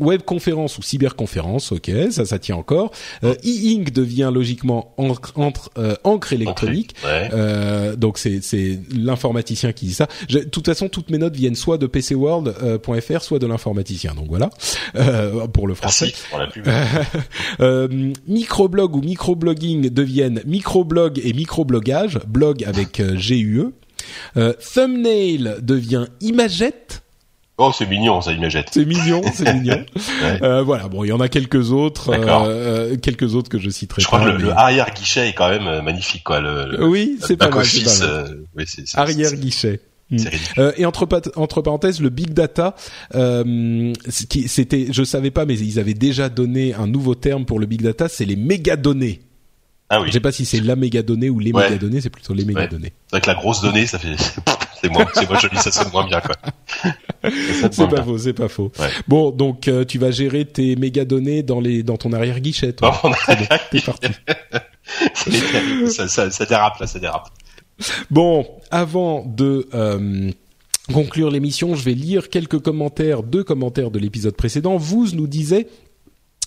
[0.00, 2.90] web conférence ou cyberconférence, ok, ça ça tient encore.
[3.24, 9.84] Euh, e-ink devient logiquement encre, entre, euh, encre électronique, euh, donc c'est c'est l'informaticien qui
[9.84, 10.08] dit ça.
[10.30, 14.28] de toute façon, toutes mes notes viennent soit de pcworld.fr, euh, soit de l'informaticien, donc
[14.28, 14.48] voilà
[14.96, 16.14] euh, pour le français.
[18.26, 23.74] microblog ou microblogging deviennent microblog et microblogage, blog avec GUE.
[24.34, 27.03] thumbnail devient imagette
[27.56, 28.70] Oh, c'est mignon, ça, Imagette.
[28.72, 29.84] C'est mignon, c'est mignon.
[30.42, 34.02] euh, voilà, bon, il y en a quelques autres, euh, quelques autres que je citerai.
[34.02, 36.40] Je crois que le, arrière guichet est quand même euh, magnifique, quoi.
[36.40, 37.64] Le, oui, c'est pas, mal,
[38.02, 38.26] euh,
[38.56, 38.64] oui,
[38.94, 39.80] arrière guichet.
[40.58, 42.74] Euh, et entre, entre parenthèses, le big data,
[43.14, 47.66] euh, c'était, je savais pas, mais ils avaient déjà donné un nouveau terme pour le
[47.66, 49.22] big data, c'est les mégadonnées.
[49.94, 50.08] Ah oui.
[50.08, 52.92] Je sais pas si c'est la mégadonnée ou les mégadonnées, c'est plutôt les mégadonnées.
[53.06, 54.16] C'est vrai que la grosse donnée, ça fait,
[54.80, 56.34] c'est moins, c'est moins joli, ça sonne moins bien, quoi.
[57.70, 58.72] c'est pas faux, c'est pas faux.
[59.06, 62.72] Bon, donc euh, tu vas gérer tes méga données dans les dans ton arrière guichet,
[62.72, 63.00] toi.
[63.70, 64.08] T'es parti.
[65.90, 67.28] ça, ça, ça dérape là, ça dérape.
[68.10, 70.30] Bon, avant de euh,
[70.92, 74.76] conclure l'émission, je vais lire quelques commentaires, deux commentaires de l'épisode précédent.
[74.76, 75.68] Vous nous disiez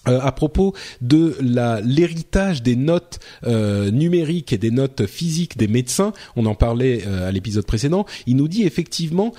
[0.08, 1.38] euh, à propos de
[1.84, 7.28] l'héritage des notes euh, numériques et des notes physiques des médecins, on en parlait euh,
[7.28, 9.34] à l'épisode précédent, il nous dit effectivement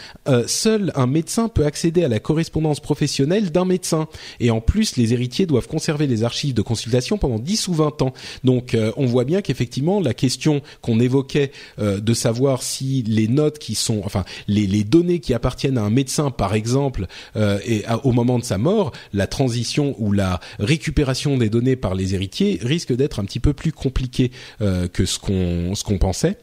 [0.46, 4.08] seul un médecin peut accéder à la correspondance professionnelle d'un médecin
[4.40, 8.02] et en plus les héritiers doivent conserver les archives de consultation pendant 10 ou 20
[8.02, 8.12] ans.
[8.44, 13.74] Donc on voit bien qu'effectivement la question qu'on évoquait de savoir si les notes qui
[13.74, 18.38] sont enfin les, les données qui appartiennent à un médecin par exemple et au moment
[18.38, 23.20] de sa mort, la transition ou la récupération des données par les héritiers risque d'être
[23.20, 26.36] un petit peu plus compliqué que ce qu'on ce qu'on pensait.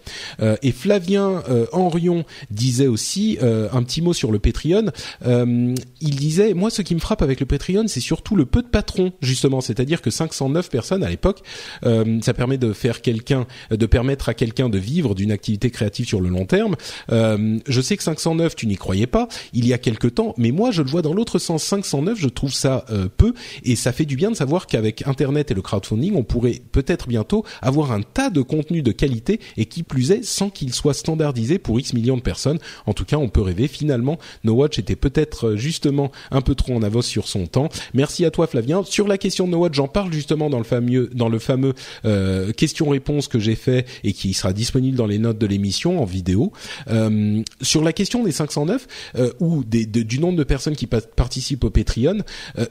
[0.61, 4.91] et Flavien Henrion disait aussi un petit mot sur le Patreon.
[5.25, 8.67] il disait moi ce qui me frappe avec le Patreon c'est surtout le peu de
[8.67, 11.41] patrons justement, c'est-à-dire que 509 personnes à l'époque,
[11.83, 16.21] ça permet de faire quelqu'un, de permettre à quelqu'un de vivre d'une activité créative sur
[16.21, 16.75] le long terme.
[17.11, 20.51] Euh, je sais que 509, tu n'y croyais pas il y a quelque temps, mais
[20.51, 21.63] moi je le vois dans l'autre sens.
[21.63, 23.33] 509, je trouve ça euh, peu
[23.63, 27.07] et ça fait du bien de savoir qu'avec Internet et le crowdfunding, on pourrait peut-être
[27.07, 30.93] bientôt avoir un tas de contenus de qualité et qui plus est sans qu'il soit
[30.93, 32.59] standardisé pour X millions de personnes.
[32.85, 33.67] En tout cas, on peut rêver.
[33.67, 37.69] Finalement, No Watch était peut-être euh, justement un peu trop en avance sur son temps.
[37.93, 38.83] Merci à toi, Flavien.
[38.83, 41.73] Sur la question de No Watch, j'en parle justement dans le fameux dans le fameux
[42.05, 46.05] euh, question-réponse que j'ai fait et qui sera disponible dans les notes de l'émission en
[46.05, 46.51] vidéo.
[46.89, 48.87] Euh, sur la question des 509
[49.17, 52.19] euh, ou du nombre de personnes qui participent au Patreon,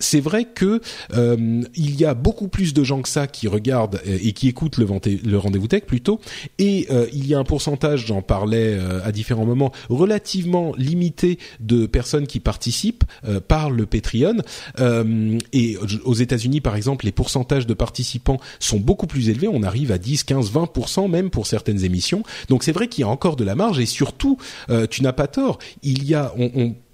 [0.01, 0.81] c'est vrai que
[1.75, 4.87] il y a beaucoup plus de gens que ça qui regardent et qui écoutent le,
[5.39, 6.21] rendez-vous tech plutôt,
[6.59, 12.27] et il y a un pourcentage, j'en parlais à différents moments, relativement limité de personnes
[12.27, 13.05] qui participent
[13.49, 14.37] par le Patreon.
[15.53, 19.49] et aux États-Unis, par exemple, les pourcentages de participants sont beaucoup plus élevés.
[19.49, 22.23] On arrive à 10, 15, 20% même pour certaines émissions.
[22.49, 24.39] Donc c'est vrai qu'il y a encore de la marge et surtout,
[24.71, 25.59] euh, tu n'as pas tort.
[25.83, 26.33] Il y a,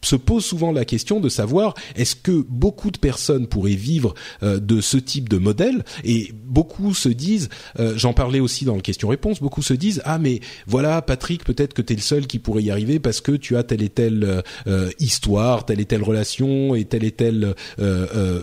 [0.03, 4.59] se pose souvent la question de savoir est-ce que beaucoup de personnes pourraient vivre euh,
[4.59, 5.85] de ce type de modèle?
[6.05, 7.49] Et beaucoup se disent
[7.79, 11.75] euh, j'en parlais aussi dans le question-réponse beaucoup se disent ah mais voilà Patrick peut-être
[11.75, 13.89] que tu es le seul qui pourrait y arriver parce que tu as telle et
[13.89, 17.55] telle euh, histoire telle et telle relation et tel et tel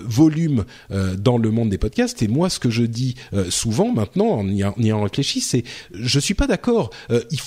[0.06, 0.66] volume
[1.18, 2.22] dans le monde des podcasts.
[2.22, 3.16] Et moi ce que je dis
[3.50, 6.92] souvent maintenant en y, en ayant réfléchi c'est je suis pas d'accord.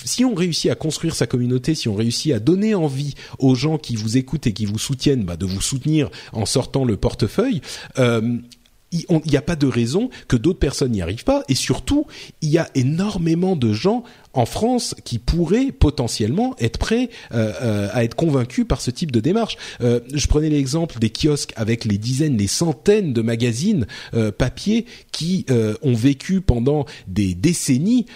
[0.05, 3.77] Si on réussit à construire sa communauté si on réussit à donner envie aux gens
[3.77, 7.61] qui vous écoutent et qui vous soutiennent, bah, de vous soutenir en sortant le portefeuille.
[7.99, 8.37] Euh,
[8.93, 11.45] il n'y a pas de raison que d'autres personnes n'y arrivent pas.
[11.47, 12.07] Et surtout,
[12.41, 14.03] il y a énormément de gens
[14.33, 19.11] en France qui pourraient potentiellement être prêts euh, euh, à être convaincus par ce type
[19.11, 19.55] de démarche.
[19.79, 23.87] je prenais l'exemple des kiosques avec les dizaines, les centaines de magazines
[24.37, 28.07] papier qui ont vécu pendant des décennies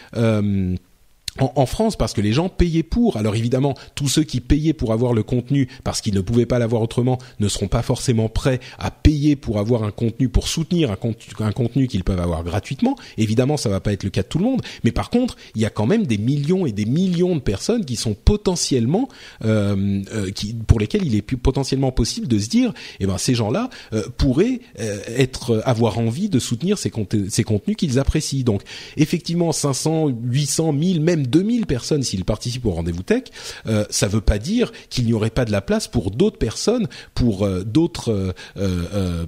[1.40, 3.18] en, en, France parce que les gens payaient pour.
[3.18, 6.60] Alors évidemment, tous ceux qui payaient pour avoir le contenu parce qu'ils ne pouvaient pas
[6.60, 10.92] l'avoir autrement ne seront pas forcément prêts à payer pour avoir un contenu, pour soutenir
[10.92, 12.96] un contenu, un contenu qu'ils peuvent avoir gratuitement.
[13.18, 15.62] Évidemment, ça va pas être le cas de tout le monde, mais par contre, il
[15.62, 19.10] y a quand même des millions et des millions de personnes qui sont potentiellement,
[19.44, 23.36] euh, euh qui, pour lesquelles il est potentiellement possible de se dire, eh ben ces
[23.36, 26.92] gens-là euh, pourraient euh, être avoir envie de soutenir ces,
[27.30, 28.44] ces contenus qu'ils apprécient.
[28.44, 28.62] Donc
[28.98, 33.24] effectivement, 500, 800, 1000, même 2000 personnes s'ils participent au rendez-vous tech,
[33.68, 36.88] euh, ça veut pas dire qu'il n'y aurait pas de la place pour d'autres personnes,
[37.14, 39.26] pour euh, d'autres euh,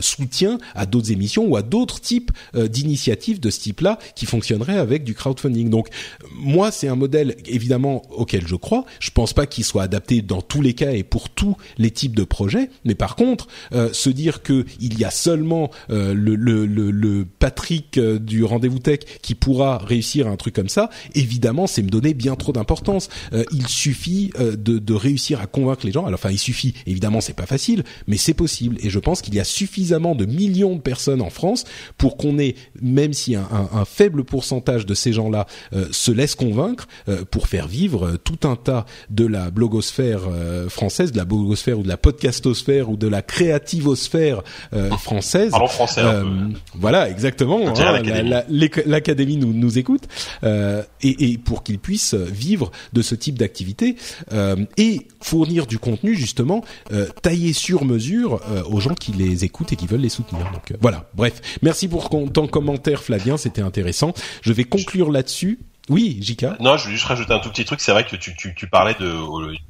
[0.00, 5.04] soutiens à d'autres émissions ou à d'autres types d'initiatives de ce type-là qui fonctionneraient avec
[5.04, 5.70] du crowdfunding.
[5.70, 5.88] Donc
[6.34, 8.84] moi, c'est un modèle évidemment auquel je crois.
[9.00, 12.16] Je pense pas qu'il soit adapté dans tous les cas et pour tous les types
[12.16, 13.48] de projets, mais par contre,
[13.92, 19.00] se dire que il y a seulement le, le, le, le, Patrick du rendez-vous tech
[19.22, 21.29] qui pourra réussir un truc comme ça, évidemment,
[21.66, 23.08] c'est me donner bien trop d'importance.
[23.32, 26.06] Euh, il suffit euh, de, de, réussir à convaincre les gens.
[26.06, 26.74] Alors, enfin, il suffit.
[26.86, 28.76] Évidemment, c'est pas facile, mais c'est possible.
[28.82, 31.64] Et je pense qu'il y a suffisamment de millions de personnes en France
[31.98, 36.10] pour qu'on ait, même si un, un, un, faible pourcentage de ces gens-là euh, se
[36.10, 36.86] laissent convaincre,
[37.30, 40.22] pour faire vivre tout un tas de la blogosphère
[40.68, 44.42] française, de la blogosphère ou de la podcastosphère ou de la créativosphère
[44.98, 45.50] française.
[45.50, 46.02] Parlons français.
[46.74, 47.60] Voilà, exactement.
[47.68, 48.42] Hein,
[48.86, 50.02] L'académie nous, nous écoute.
[50.42, 53.96] et et, pour qu'ils puissent vivre de ce type d'activité
[54.32, 59.44] euh, et fournir du contenu justement euh, taillé sur mesure euh, aux gens qui les
[59.44, 60.50] écoutent et qui veulent les soutenir.
[60.52, 61.08] Donc voilà.
[61.14, 64.12] Bref, merci pour ton commentaire, Flavien, c'était intéressant.
[64.42, 65.58] Je vais conclure là-dessus.
[65.88, 66.56] Oui, Jika.
[66.60, 67.80] Non, je voulais juste rajouter un tout petit truc.
[67.80, 69.12] C'est vrai que tu, tu, tu parlais de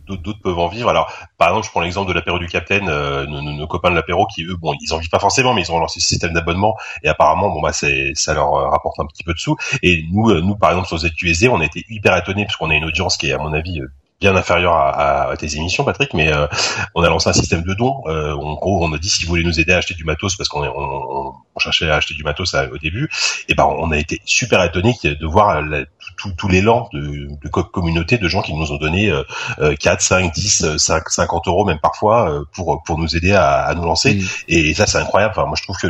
[0.07, 0.89] d'autres peuvent en vivre.
[0.89, 3.95] Alors, par exemple, je prends l'exemple de l'apéro du Capitaine, euh, nos, nos, copains de
[3.95, 6.33] l'apéro qui eux, bon, ils en vivent pas forcément, mais ils ont lancé ce système
[6.33, 9.57] d'abonnement et apparemment, bon bah, c'est ça leur euh, rapporte un petit peu de sous.
[9.83, 12.71] Et nous, euh, nous par exemple sur ZQSD, on a été hyper étonnés parce qu'on
[12.71, 13.81] a une audience qui est à mon avis
[14.21, 16.47] bien inférieur à, à, tes émissions, Patrick, mais euh,
[16.95, 18.03] on a lancé un système de dons.
[18.07, 20.37] Euh, en gros, on a dit si vous voulez nous aider à acheter du matos,
[20.37, 23.11] parce qu'on on, on, cherchait à acheter du matos au début,
[23.49, 25.85] et ben on a été super étonnés de voir la,
[26.17, 29.11] tout, tout l'élan de, de, communauté de gens qui nous ont donné
[29.59, 33.63] euh, 4, 5, 10, 5, 50 euros même parfois euh, pour pour nous aider à,
[33.63, 34.15] à nous lancer.
[34.15, 34.25] Mm.
[34.49, 35.35] Et, ça c'est incroyable.
[35.37, 35.89] Enfin, moi je trouve que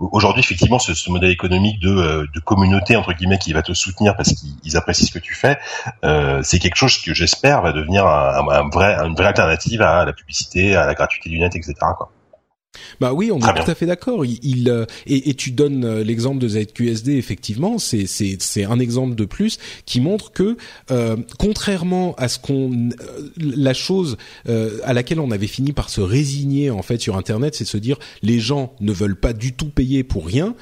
[0.00, 3.72] aujourd'hui effectivement ce, ce, modèle économique de, euh, de communauté entre guillemets qui va te
[3.72, 5.58] soutenir parce qu'ils apprécient ce que tu fais,
[6.04, 10.04] euh, c'est quelque chose que j'espère va devenir un, un vrai, une vraie alternative à
[10.04, 11.74] la publicité, à la gratuité du net, etc.
[11.96, 12.10] Quoi.
[13.00, 14.24] Bah oui, on est tout à fait d'accord.
[14.24, 17.16] Il, euh, et, et, tu donnes euh, l'exemple de ZQSD.
[17.16, 20.56] Effectivement, c'est c'est c'est un exemple de plus qui montre que
[20.90, 22.90] euh, contrairement à ce qu'on
[23.36, 24.16] la chose
[24.46, 27.76] à laquelle on avait fini par se résigner en fait sur Internet, c'est de se
[27.76, 30.54] dire les gens ne veulent pas du tout payer pour rien.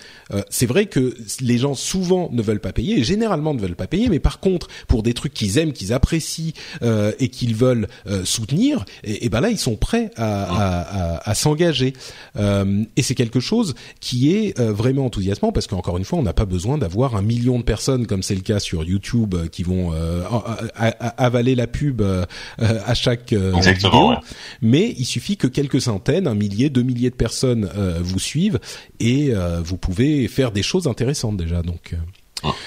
[0.51, 3.87] c'est vrai que les gens souvent ne veulent pas payer, et généralement ne veulent pas
[3.87, 6.53] payer, mais par contre pour des trucs qu'ils aiment, qu'ils apprécient
[6.83, 7.89] et qu'ils veulent
[8.25, 11.95] soutenir, et, et, ben là ils sont prêts à, à, à, à s'engager.
[12.37, 16.23] Euh, et c'est quelque chose qui est euh, vraiment enthousiasmant parce qu'encore une fois, on
[16.23, 19.49] n'a pas besoin d'avoir un million de personnes comme c'est le cas sur YouTube euh,
[19.49, 19.93] qui vont
[21.17, 22.03] avaler la pub
[22.59, 24.13] à chaque vidéo.
[24.63, 27.69] Mais il suffit que quelques centaines, un millier, deux milliers de personnes
[28.01, 28.59] vous suivent
[29.01, 29.33] et
[29.65, 31.63] vous pouvez faire des choses intéressantes déjà.
[31.63, 31.95] Donc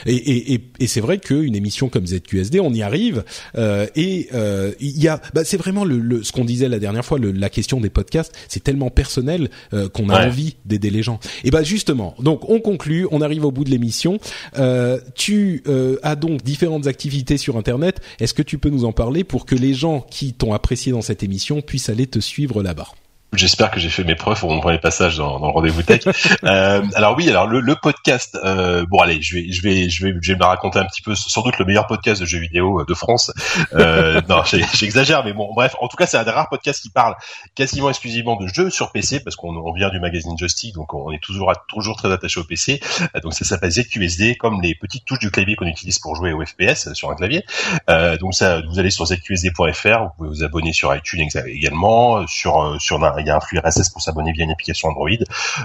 [0.06, 3.24] et, et, et, et c'est vrai qu'une émission comme ZQSD, on y arrive.
[3.56, 6.80] Euh, et euh, il y a, bah, c'est vraiment le, le, ce qu'on disait la
[6.80, 10.90] dernière fois, le, la question des podcasts, c'est tellement personnel euh, qu'on a envie d'aider
[10.90, 11.20] les gens.
[11.44, 14.20] Et bah justement, donc on conclut, on arrive au bout de l'émission.
[14.58, 18.02] Euh, tu euh, as donc différentes activités sur Internet.
[18.20, 21.02] Est-ce que tu peux nous en parler pour que les gens qui t'ont apprécié dans
[21.02, 22.88] cette émission puissent aller te suivre là-bas?
[23.34, 26.02] J'espère que j'ai fait mes preuves pour mon premier passage dans, dans le rendez-vous tech.
[26.44, 28.38] euh, alors oui, alors le, le podcast.
[28.44, 31.02] Euh, bon allez, je vais, je vais, je vais, je vais me raconter un petit
[31.02, 31.14] peu.
[31.16, 33.32] Sans doute le meilleur podcast de jeux vidéo euh, de France.
[33.74, 34.42] Euh, non,
[34.74, 35.76] j'exagère, mais bon, bref.
[35.80, 37.16] En tout cas, c'est un des rares podcasts qui parle
[37.56, 41.12] quasiment exclusivement de jeux sur PC, parce qu'on on vient du magazine Joystick, donc on
[41.12, 42.80] est toujours toujours très attaché au PC.
[43.16, 46.34] Euh, donc ça s'appelle ZQSD, comme les petites touches du clavier qu'on utilise pour jouer
[46.34, 47.46] au FPS sur un clavier.
[47.90, 52.76] Euh, donc ça, vous allez sur ZQSD.fr, vous pouvez vous abonner sur iTunes également, sur
[52.80, 55.10] sur il y a un flux RSS pour s'abonner via une application Android.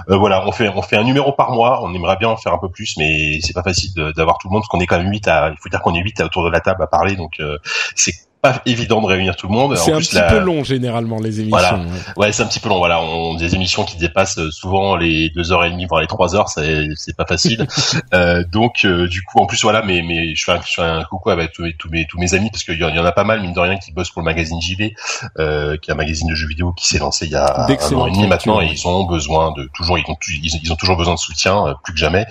[0.09, 1.83] Euh, voilà, on fait on fait un numéro par mois.
[1.83, 4.53] On aimerait bien en faire un peu plus, mais c'est pas facile d'avoir tout le
[4.53, 5.49] monde parce qu'on est quand même 8 à.
[5.49, 7.57] Il faut dire qu'on est 8 autour de la table à parler, donc euh,
[7.95, 8.13] c'est
[8.53, 9.75] pas évident de réunir tout le monde.
[9.77, 11.57] C'est un petit peu long généralement les émissions.
[11.57, 11.79] Voilà.
[12.17, 12.77] Ouais, c'est un petit peu long.
[12.77, 16.35] Voilà, on des émissions qui dépassent souvent les deux heures et demie, voire les trois
[16.35, 16.49] heures.
[16.49, 17.67] C'est c'est pas facile.
[18.13, 20.81] euh, donc euh, du coup, en plus voilà, mais mais je fais un, je fais
[20.81, 23.23] un coucou avec tous, tous mes tous mes amis parce qu'il y, en a pas
[23.23, 24.93] mal mine de rien qui bossent pour le magazine JV,
[25.39, 27.95] euh, qui est un magazine de jeux vidéo qui s'est lancé il y a un
[27.95, 30.97] an et demi maintenant et ils ont besoin de toujours ils ont ils, ont toujours
[30.97, 32.25] besoin de soutien euh, plus que jamais.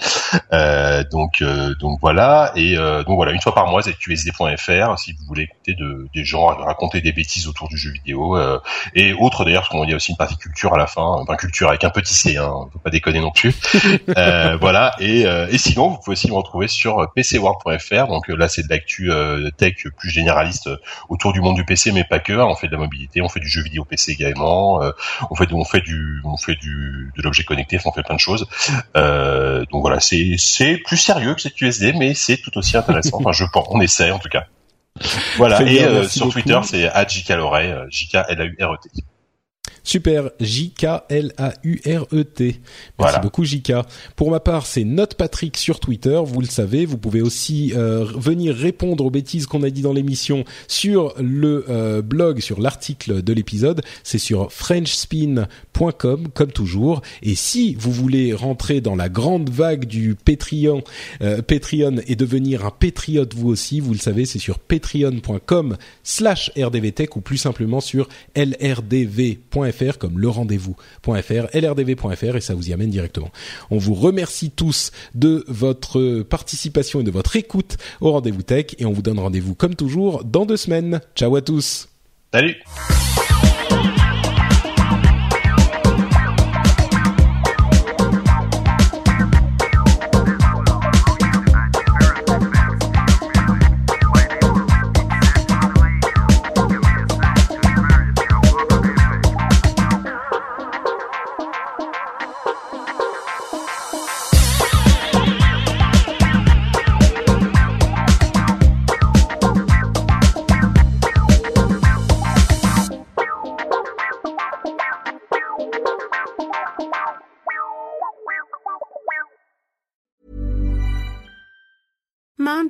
[0.52, 5.24] Euh, donc euh, donc voilà et donc voilà une fois par mois ZQSD.fr si vous
[5.26, 8.58] voulez écouter de des gens raconter des bêtises autour du jeu vidéo euh,
[8.94, 11.36] et autres d'ailleurs parce qu'il y a aussi une partie culture à la fin, enfin
[11.36, 13.54] culture avec un petit C, hein, faut pas déconner non plus.
[14.16, 18.48] euh, voilà et, euh, et sinon vous pouvez aussi me retrouver sur pcworld.fr donc là
[18.48, 20.70] c'est de l'actu euh, tech plus généraliste
[21.08, 22.32] autour du monde du PC mais pas que.
[22.32, 22.46] Hein.
[22.48, 24.80] on fait de la mobilité, on fait du jeu vidéo PC également,
[25.30, 28.20] on fait on fait du on fait du de l'objet connecté, on fait plein de
[28.20, 28.46] choses.
[28.94, 33.18] donc voilà c'est c'est plus sérieux que cette USD mais c'est tout aussi intéressant.
[33.20, 34.46] enfin je pense, on essaie en tout cas.
[35.36, 38.76] Voilà, et euh, sur Twitter, c'est @jkaloret, euh, J K L A U R E
[38.80, 38.90] T.
[39.84, 41.00] Super, J-K-L-A-U-R-E-T.
[42.98, 43.74] Merci beaucoup JK.
[44.16, 46.86] Pour ma part, c'est Note Patrick sur Twitter, vous le savez.
[46.86, 51.66] Vous pouvez aussi euh, venir répondre aux bêtises qu'on a dit dans l'émission sur le
[51.68, 53.82] euh, blog, sur l'article de l'épisode.
[54.02, 57.02] C'est sur frenchspin.com, comme toujours.
[57.22, 60.82] Et si vous voulez rentrer dans la grande vague du Patreon,
[61.20, 66.50] euh, Patreon et devenir un patriote vous aussi, vous le savez, c'est sur patreon.com slash
[66.56, 72.90] rdvtech ou plus simplement sur lrdv.fr comme le rendez-vous.fr, lrdv.fr et ça vous y amène
[72.90, 73.30] directement.
[73.70, 78.84] On vous remercie tous de votre participation et de votre écoute au rendez-vous tech et
[78.84, 81.00] on vous donne rendez-vous comme toujours dans deux semaines.
[81.14, 81.88] Ciao à tous.
[82.32, 82.56] Salut.